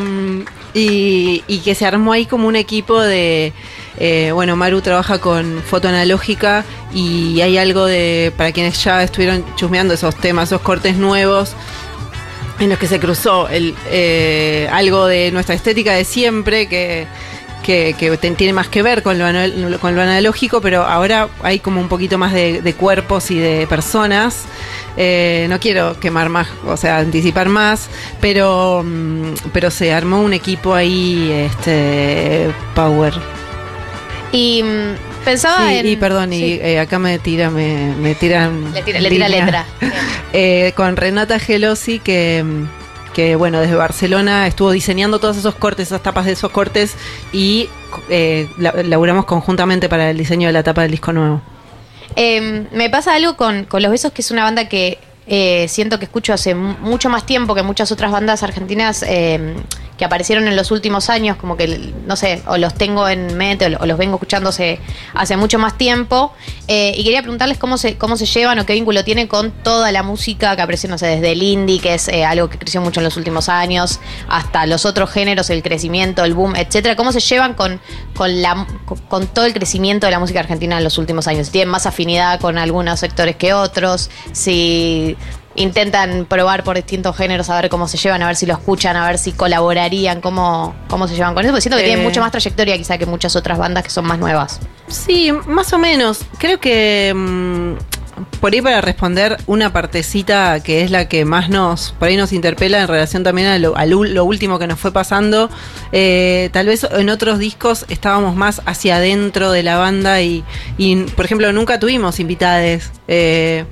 [0.73, 3.53] y, y que se armó ahí como un equipo de.
[3.99, 8.32] eh, bueno, Maru trabaja con foto analógica y hay algo de.
[8.39, 11.55] Para quienes ya estuvieron chusmeando esos temas, esos cortes nuevos
[12.59, 17.07] en los que se cruzó el, eh, algo de nuestra estética de siempre, que,
[17.62, 17.94] que,
[18.36, 21.89] tiene más que ver con lo, anal- con lo analógico, pero ahora hay como un
[21.89, 24.44] poquito más de, de cuerpos y de personas.
[24.97, 27.89] Eh, no quiero quemar más, o sea, anticipar más,
[28.20, 33.14] pero, mm, pero se armó un equipo ahí, este, Power.
[34.32, 35.86] Y mm, pensaba Sí, en.
[35.89, 38.72] y perdón, y eh, acá me tira, me, me tiran.
[38.74, 39.66] Le tira- le tira letra.
[40.34, 42.43] Eh, con Renata Gelosi, que,
[43.14, 46.94] que bueno, desde Barcelona estuvo diseñando todos esos cortes, esas tapas de esos cortes,
[47.32, 47.68] y
[48.09, 51.40] eh, la- laburamos conjuntamente para el diseño de la tapa del disco nuevo.
[52.16, 54.98] Eh, me pasa algo con, con Los Besos, que es una banda que
[55.35, 59.55] eh, siento que escucho hace mu- mucho más tiempo que muchas otras bandas argentinas eh,
[59.97, 63.65] que aparecieron en los últimos años, como que, no sé, o los tengo en mente
[63.65, 64.79] o, lo- o los vengo escuchando hace,
[65.39, 66.35] mucho más tiempo.
[66.69, 69.91] Eh, y quería preguntarles cómo se, cómo se llevan o qué vínculo tiene con toda
[69.91, 73.01] la música que apareció, no sé, desde el indie, que es algo que creció mucho
[73.01, 76.95] en los últimos años, hasta los otros géneros, el crecimiento, el boom, etcétera.
[76.97, 77.81] ¿Cómo se llevan con,
[78.15, 78.67] con, la,
[79.09, 81.51] con, todo el crecimiento de la música argentina en los últimos años?
[81.51, 84.11] ¿Tienen más afinidad con algunos sectores que otros?
[84.33, 85.17] Si
[85.55, 88.97] intentan probar por distintos géneros a ver cómo se llevan, a ver si lo escuchan,
[88.97, 91.87] a ver si colaborarían, cómo, cómo se llevan con eso, porque siento que Eh.
[91.87, 94.61] tienen mucha más trayectoria quizá que muchas otras bandas que son más nuevas.
[94.89, 96.20] Sí, más o menos.
[96.39, 97.73] Creo que mm,
[98.41, 102.33] por ahí para responder una partecita que es la que más nos, por ahí nos
[102.33, 105.49] interpela en relación también a lo, a lo- lo último que nos fue pasando.
[105.93, 110.45] eh, tal vez en otros discos estábamos más hacia adentro de la banda y,
[110.79, 112.91] y, por ejemplo, nunca tuvimos invitades.
[113.09, 113.65] eh,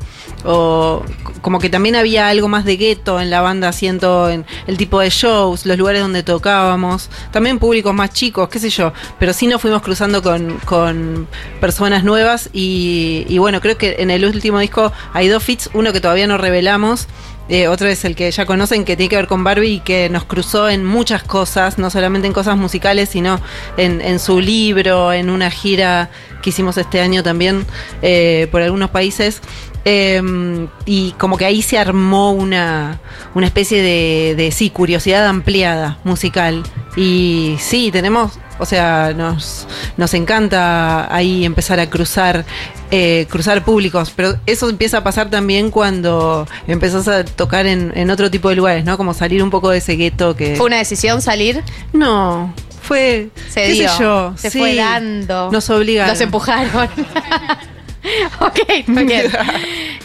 [0.45, 1.05] o
[1.43, 5.01] como que también había algo más de gueto en la banda, siento en el tipo
[5.01, 9.47] de shows, los lugares donde tocábamos, también públicos más chicos, qué sé yo, pero sí
[9.47, 11.27] nos fuimos cruzando con, con
[11.61, 15.93] personas nuevas y, y bueno, creo que en el último disco hay dos fits, uno
[15.93, 17.07] que todavía no revelamos.
[17.51, 20.09] eh, otro es el que ya conocen, que tiene que ver con Barbie y que
[20.09, 23.41] nos cruzó en muchas cosas, no solamente en cosas musicales, sino
[23.77, 26.11] en, en su libro, en una gira
[26.43, 27.67] que hicimos este año también
[28.03, 29.41] eh, por algunos países.
[29.85, 33.01] Eh, y como que ahí se armó una,
[33.35, 36.63] una especie de, de, sí, curiosidad ampliada musical.
[36.97, 39.67] Y sí, tenemos, o sea, nos,
[39.97, 42.45] nos encanta ahí empezar a cruzar,
[42.91, 48.11] eh, cruzar públicos, pero eso empieza a pasar también cuando empezás a tocar en, en
[48.11, 48.97] otro tipo de lugares, ¿no?
[48.97, 50.57] Como salir un poco de ese gueto que...
[50.57, 51.63] ¿Fue una decisión salir?
[51.93, 52.53] No,
[52.83, 55.51] fue, Se qué dio, sé yo, se sí, fue dando.
[55.53, 56.13] Nos obligaron.
[56.13, 56.89] Los empujaron.
[58.41, 59.31] ok, muy bien.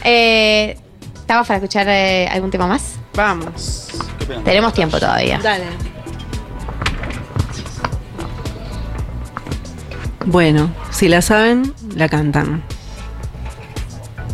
[0.07, 0.77] Eh,
[1.15, 2.97] ¿Estamos para escuchar eh, algún tema más?
[3.15, 3.87] Vamos.
[4.43, 5.39] Tenemos tiempo todavía.
[5.39, 5.65] Dale.
[10.27, 12.63] Bueno, si la saben, la cantan.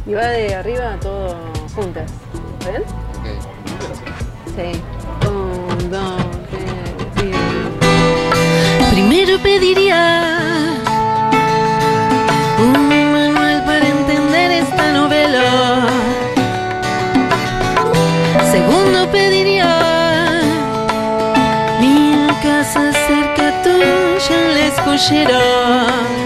[0.05, 1.37] Y va de arriba todo
[1.73, 2.11] juntas.
[2.65, 2.83] ¿Ven?
[4.57, 4.81] Sí.
[5.29, 7.35] Un, dos, tres,
[8.91, 10.81] Primero pediría
[18.51, 20.41] Segundo pediría
[21.79, 26.20] mi casa cerca tuya en el escuchero.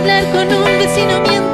[0.00, 1.49] hablar con un vecino mientras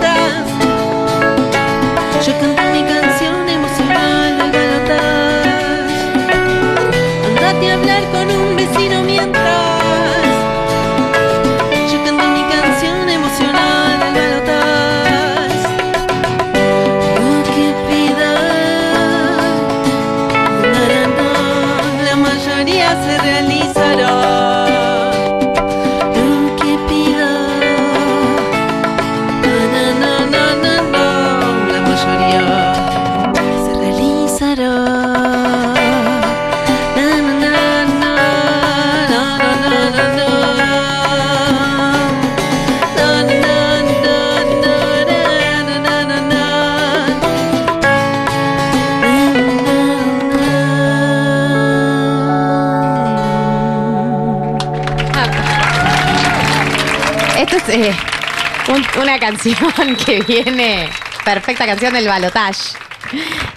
[59.31, 60.89] canción que viene.
[61.25, 62.77] Perfecta canción del balotage.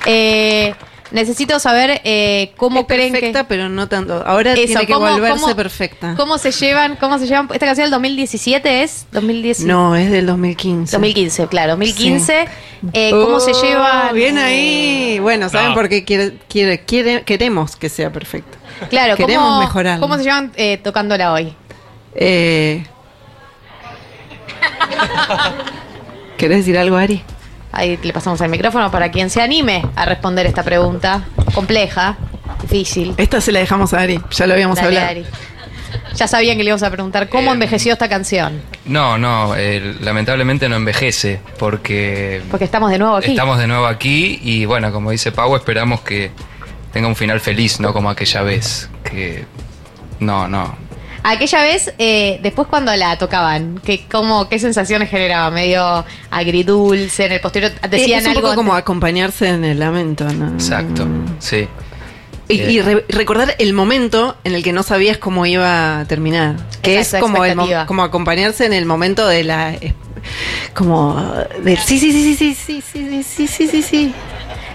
[0.06, 0.74] Eh,
[1.12, 3.46] necesito saber eh, cómo creen perfecta, que.
[3.50, 4.24] pero no tanto.
[4.26, 6.14] Ahora Eso, tiene que ¿cómo- volverse cómo- perfecta.
[6.16, 6.96] ¿Cómo se llevan?
[6.96, 7.48] ¿Cómo se llevan?
[7.52, 9.62] Esta canción del 2017 es 2010.
[9.62, 10.92] No, es del 2015.
[10.96, 12.46] 2015, claro, 2015.
[12.46, 12.88] Sí.
[12.94, 14.16] Eh, ¿Cómo se Oh, llevan?
[14.16, 15.20] Bien ahí.
[15.20, 15.76] Bueno, ¿saben No.
[15.76, 18.58] por qué quiere, quiere, quiere- queremos que sea perfecta?
[18.90, 20.02] Claro, queremos ¿cómo, mejorarlo.
[20.02, 21.54] ¿Cómo se llevan eh, tocándola hoy?
[22.16, 22.84] Eh,
[26.38, 27.22] ¿Querés decir algo, Ari?
[27.72, 31.24] Ahí le pasamos el micrófono para quien se anime a responder esta pregunta
[31.54, 32.18] compleja,
[32.64, 33.14] difícil.
[33.18, 35.08] Esta se la dejamos a Ari, ya lo habíamos Dale, hablado.
[35.12, 35.26] Ari.
[36.16, 38.62] Ya sabían que le íbamos a preguntar cómo envejeció esta canción.
[38.86, 43.32] No, no, eh, lamentablemente no envejece porque Porque estamos de nuevo aquí.
[43.32, 46.32] estamos de nuevo aquí y bueno, como dice Pau, esperamos que
[46.92, 48.90] tenga un final feliz, no como aquella vez.
[49.04, 49.46] Que
[50.20, 50.76] no, no.
[51.24, 55.52] Aquella vez, eh, después cuando la tocaban, ¿qué, cómo, ¿qué sensaciones generaba?
[55.52, 58.42] Medio agridulce, en el posterior decían es un algo.
[58.42, 60.48] poco como acompañarse en el lamento, ¿no?
[60.54, 61.08] Exacto,
[61.40, 61.68] sí.
[62.48, 66.56] Y, y re- recordar el momento en el que no sabías cómo iba a terminar.
[66.82, 67.56] Que es como, el
[67.86, 69.74] como acompañarse en el momento de la.
[69.76, 69.94] eh,
[70.74, 71.16] Como.
[71.64, 74.14] Del sí, sí, sí, sí, sí, sí, sí, sí, sí, sí, sí.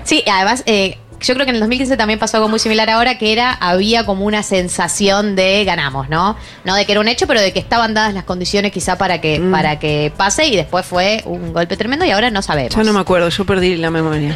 [0.05, 3.17] Sí, además, eh, yo creo que en el 2015 también pasó algo muy similar ahora,
[3.19, 6.37] que era, había como una sensación de ganamos, ¿no?
[6.65, 9.21] No de que era un hecho, pero de que estaban dadas las condiciones quizá para
[9.21, 9.51] que, Mm.
[9.51, 12.75] para que pase y después fue un golpe tremendo y ahora no sabemos.
[12.75, 14.35] Ya no me acuerdo, yo perdí la memoria.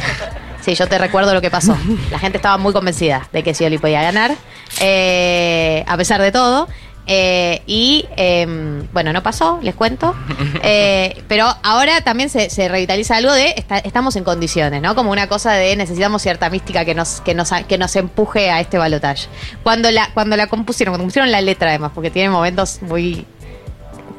[0.61, 1.77] Sí, yo te recuerdo lo que pasó.
[2.11, 4.35] La gente estaba muy convencida de que Scioli podía ganar,
[4.81, 6.67] eh, a pesar de todo.
[7.11, 10.15] Eh, y em, bueno, no pasó, les cuento.
[10.61, 14.93] Eh, pero ahora también se, se revitaliza algo de esta- estamos en condiciones, ¿no?
[14.93, 18.59] Como una cosa de necesitamos cierta mística que nos, que nos, que nos empuje a
[18.59, 19.27] este balotaje.
[19.63, 23.25] Cuando la, cuando la compusieron, cuando pusieron la letra además, porque tiene momentos muy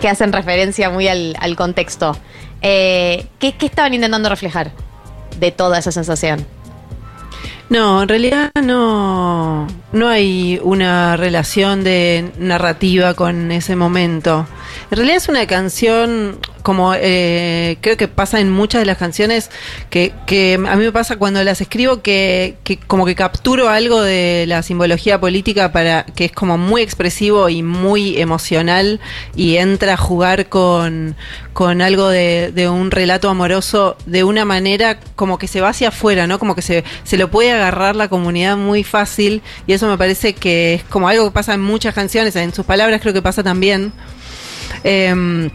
[0.01, 2.17] que hacen referencia muy al, al contexto.
[2.63, 4.73] Eh, ¿qué, ¿Qué estaban intentando reflejar
[5.39, 6.45] de toda esa sensación?
[7.71, 14.47] No, en realidad no, no hay una relación de narrativa con ese momento.
[14.91, 19.49] En realidad es una canción, como eh, creo que pasa en muchas de las canciones,
[19.89, 20.13] que,
[20.69, 24.65] a mí me pasa cuando las escribo, que, que como que capturo algo de la
[24.65, 28.99] simbología política para que es como muy expresivo y muy emocional
[29.37, 31.15] y entra a jugar con,
[31.53, 35.91] con algo de, de un relato amoroso de una manera como que se va hacia
[35.91, 36.41] afuera, ¿no?
[36.41, 40.33] Como que se, se lo puede agarrar la comunidad muy fácil y eso me parece
[40.33, 43.45] que es como algo que pasa en muchas canciones, en sus palabras creo que pasa
[43.45, 43.93] también.
[44.85, 45.51] Em,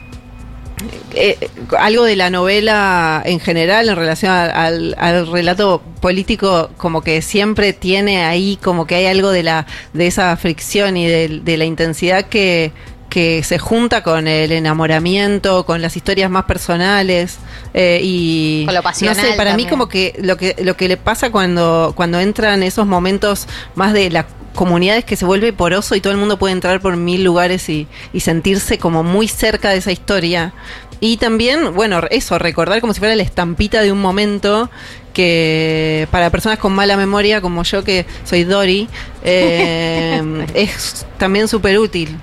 [1.15, 1.37] eh,
[1.79, 8.25] algo de la novela en general en relación al, relato político como que siempre tiene
[8.25, 12.73] ahí como que hay algo de la de esa fricción y de la intensidad que
[13.15, 17.37] que se junta con el enamoramiento, con las historias más personales
[17.73, 19.69] eh, y Con lo pasional no sé, para mí también.
[19.69, 24.09] como que lo que lo que le pasa cuando cuando entran esos momentos más de
[24.09, 27.23] la comunidad es que se vuelve poroso y todo el mundo puede entrar por mil
[27.23, 30.53] lugares y, y sentirse como muy cerca de esa historia.
[30.99, 34.69] Y también, bueno, eso, recordar como si fuera la estampita de un momento
[35.13, 38.89] que para personas con mala memoria como yo, que soy Dory,
[39.23, 40.21] eh,
[40.53, 42.17] es también súper útil.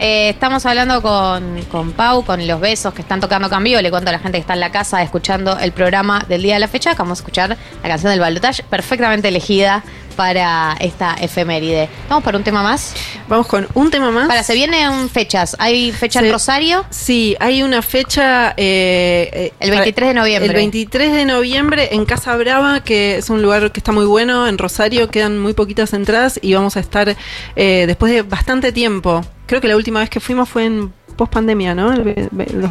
[0.00, 3.80] Eh, estamos hablando con, con Pau, con los besos que están tocando vivo.
[3.80, 6.54] Le cuento a la gente que está en la casa escuchando el programa del día
[6.54, 6.94] de la fecha.
[6.94, 9.84] Vamos a escuchar la canción del balotage, perfectamente elegida
[10.14, 11.88] para esta efeméride.
[12.08, 12.94] ¿Vamos para un tema más?
[13.28, 14.28] Vamos con un tema más.
[14.28, 15.56] Para, se vienen fechas.
[15.58, 16.84] ¿Hay fecha en Rosario?
[16.90, 18.54] Sí, hay una fecha.
[18.56, 20.48] eh, eh, El 23 de noviembre.
[20.50, 24.46] El 23 de noviembre en Casa Brava, que es un lugar que está muy bueno.
[24.46, 27.16] En Rosario quedan muy poquitas entradas y vamos a estar
[27.56, 29.24] eh, después de bastante tiempo.
[29.46, 31.92] Creo que la última vez que fuimos fue en post pandemia, ¿no?
[31.92, 32.70] El los-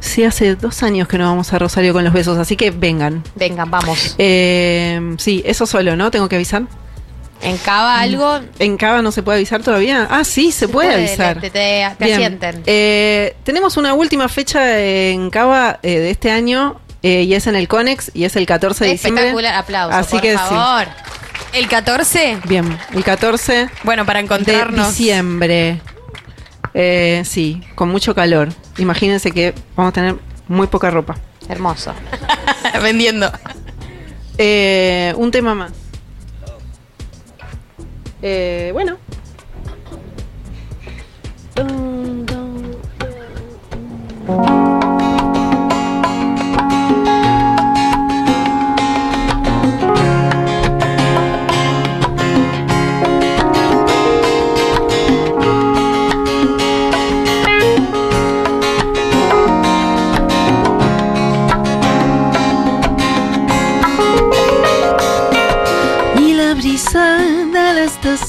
[0.00, 3.22] sí, hace dos años que no vamos a Rosario con los besos, así que vengan.
[3.34, 4.14] Vengan, vamos.
[4.18, 6.10] Eh, sí, eso solo, ¿no?
[6.10, 6.62] Tengo que avisar.
[7.42, 8.40] ¿En Cava algo?
[8.58, 10.06] ¿En Cava no se puede avisar todavía?
[10.10, 11.38] Ah, sí, se, puede, avisar.
[11.40, 12.62] Te, te- te asienten.
[12.64, 17.54] Eh, tenemos una última fecha en Cava eh, de este año eh, y es en
[17.54, 19.24] el Conex y es el 14 de diciembre.
[19.24, 20.38] Espectacular, aplausos, Así por que sí.
[20.38, 20.86] favor.
[21.52, 22.38] ¿El 14?
[22.48, 24.88] Bien, el 14 Bueno, para de encontrarnos.
[24.96, 25.80] diciembre.
[26.78, 28.50] Eh, sí, con mucho calor.
[28.76, 30.16] Imagínense que vamos a tener
[30.46, 31.16] muy poca ropa.
[31.48, 31.94] Hermoso.
[32.82, 33.32] Vendiendo.
[34.36, 35.72] Eh, un tema más.
[38.20, 38.98] Eh, bueno.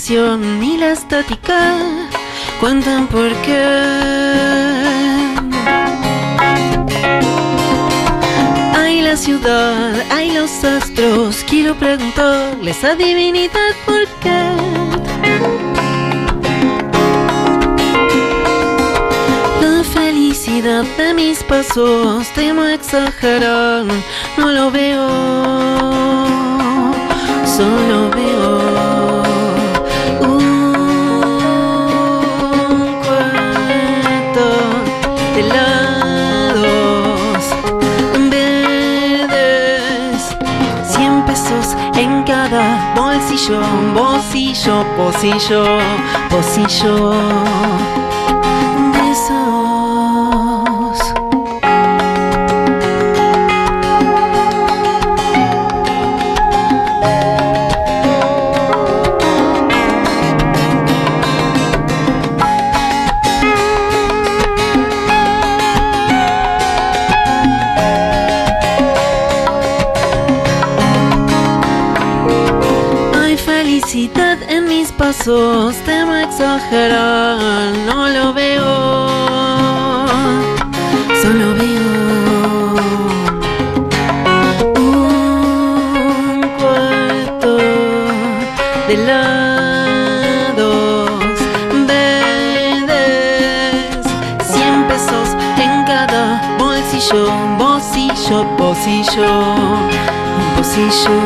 [0.07, 1.75] Estación, ni la estática
[2.61, 3.63] cuentan por qué.
[8.75, 14.39] Hay la ciudad, hay los astros, quiero preguntarles a divinidad por qué.
[19.61, 23.85] La felicidad de mis pasos, temo exagerar,
[24.37, 26.07] no lo veo
[27.57, 28.26] solo veo
[43.37, 43.61] cada
[43.93, 45.63] bolsillo, bolsillo,
[46.31, 47.13] bolsillo,
[74.97, 79.07] pasos, temo exagerar, no lo veo,
[81.21, 82.73] solo veo
[84.75, 87.57] un cuarto
[88.87, 90.29] de lados
[91.87, 92.87] verdes,
[94.51, 96.23] cien pesos en cada
[96.57, 97.23] bolsillo,
[97.59, 99.29] bolsillo, bolsillo,
[100.55, 101.17] bolsillo,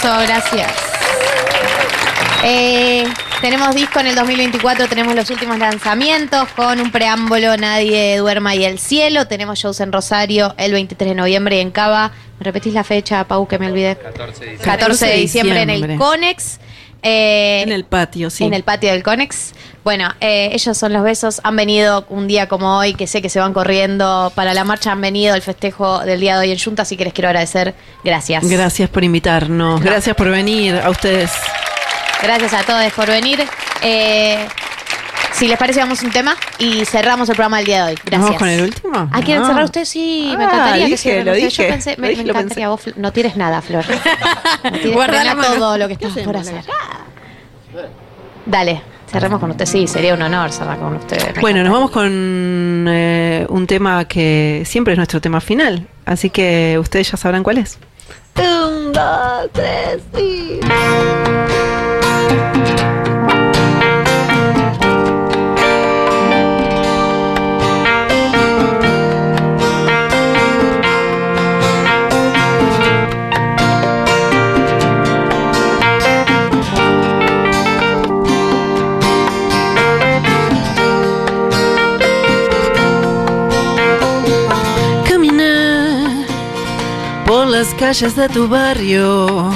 [0.00, 0.72] aplauso, gracias.
[2.42, 3.04] Eh,
[3.42, 8.64] tenemos disco en el 2024, tenemos los últimos lanzamientos con un preámbulo Nadie duerma y
[8.64, 9.26] el cielo.
[9.26, 12.12] Tenemos shows en Rosario el 23 de noviembre y en Cava.
[12.38, 13.96] ¿Me repetís la fecha, Pau, que me olvidé?
[13.96, 15.96] 14 de 14 de diciembre en el.
[15.98, 16.58] Conex.
[17.02, 18.44] Eh, En el patio, sí.
[18.44, 19.52] En el patio del Conex.
[19.82, 21.40] Bueno, eh, ellos son los besos.
[21.42, 24.92] Han venido un día como hoy, que sé que se van corriendo para la marcha.
[24.92, 27.74] Han venido el festejo del día de hoy en Junta, así que les quiero agradecer.
[28.04, 28.46] Gracias.
[28.48, 31.30] Gracias por invitarnos, gracias por venir a ustedes.
[32.22, 33.42] Gracias a todos por venir.
[33.80, 34.46] Eh,
[35.32, 37.98] si les parece, vamos a un tema y cerramos el programa del día de hoy.
[38.04, 38.20] Gracias.
[38.20, 39.08] ¿Vamos con el último?
[39.10, 39.88] Ah, ¿quieren cerrar ustedes?
[39.88, 41.34] Sí, me Ah, encantaría que cierren lo.
[41.34, 43.84] Yo pensé, me, dije, me lo encantaría vos, no tires nada, Flor.
[44.64, 46.62] No tires Guarda todo lo que estamos por hacer.
[48.44, 49.66] Dale, cerremos con usted.
[49.66, 51.34] Sí, sería un honor cerrar con ustedes.
[51.36, 56.30] Me Bueno, nos vamos con eh, un tema que siempre es nuestro tema final, así
[56.30, 57.78] que ustedes ya sabrán cuál es.
[58.36, 60.60] Un, dos, tres, sí.
[87.80, 89.50] Calles de tu barrio,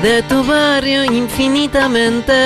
[0.00, 2.38] de tu barrio infinitamente.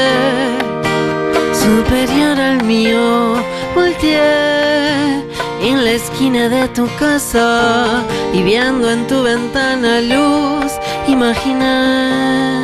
[1.53, 3.37] superior al mío.
[3.75, 5.23] Volteé
[5.61, 8.03] en la esquina de tu casa
[8.33, 10.73] y viendo en tu ventana luz,
[11.07, 12.63] imaginé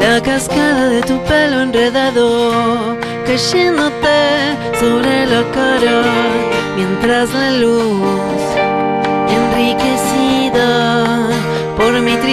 [0.00, 2.96] la cascada de tu pelo enredado
[3.26, 4.20] cayéndote
[4.80, 6.02] sobre la cara
[6.76, 8.69] mientras la luz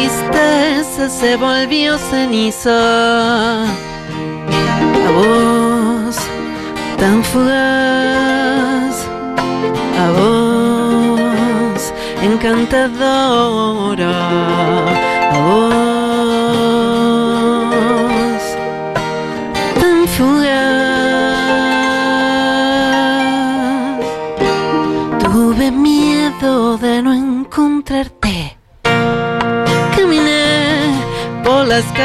[0.07, 3.65] tristeza se volvió ceniza.
[3.65, 6.15] A vos,
[6.97, 8.95] tan fugaz,
[10.03, 14.11] a vos, encantadora,
[15.31, 15.86] a vos,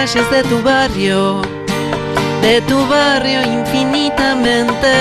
[0.05, 1.43] calles de tu barrio,
[2.43, 4.95] de tu barrio infinitamente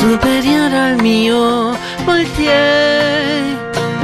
[0.00, 1.72] superior al mío.
[2.04, 3.52] Volteé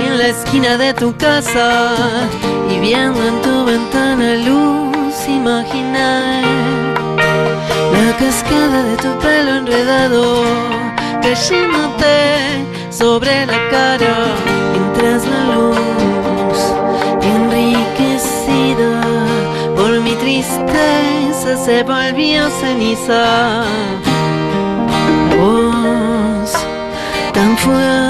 [0.05, 1.69] en la esquina de tu casa
[2.71, 6.43] y viendo en tu ventana luz, imaginé
[7.97, 10.45] la cascada de tu pelo enredado
[11.23, 12.19] cayéndote
[12.91, 14.17] sobre la cara
[14.73, 16.00] mientras la luz
[21.57, 23.63] se volvió ceniza.
[23.63, 26.53] A vos,
[27.33, 28.10] tan fugaz,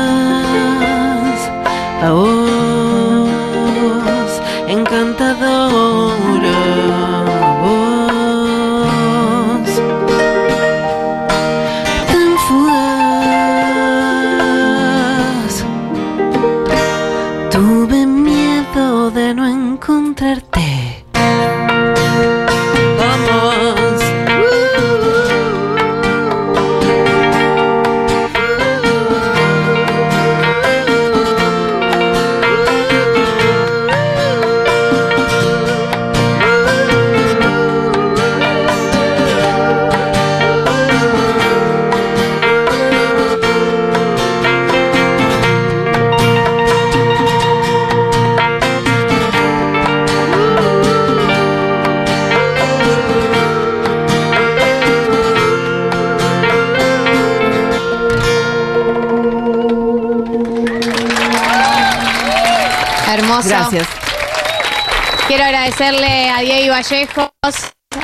[65.81, 67.31] agradecerle a Diego Vallejos,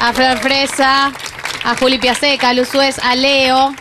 [0.00, 1.12] a Flor Fresa,
[1.64, 3.74] a Juli Piaseca, a Luz Suez, a Leo,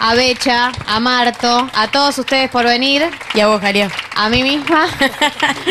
[0.00, 3.04] a Becha, a Marto, a todos ustedes por venir.
[3.34, 3.90] Y a vos, Jaría.
[4.16, 4.86] A mí misma,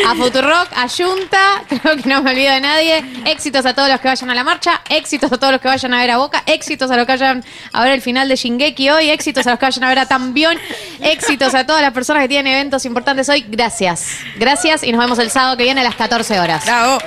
[0.07, 3.03] a Futurock, a Junta, creo que no me olvido de nadie.
[3.25, 5.95] Éxitos a todos los que vayan a la marcha, éxitos a todos los que vayan
[5.95, 8.89] a ver a Boca, éxitos a los que vayan a ver el final de Shingeki
[8.91, 10.59] hoy, éxitos a los que vayan a ver a Tambión,
[11.01, 13.43] éxitos a todas las personas que tienen eventos importantes hoy.
[13.47, 16.65] Gracias, gracias y nos vemos el sábado que viene a las 14 horas.
[16.65, 16.99] Bravo.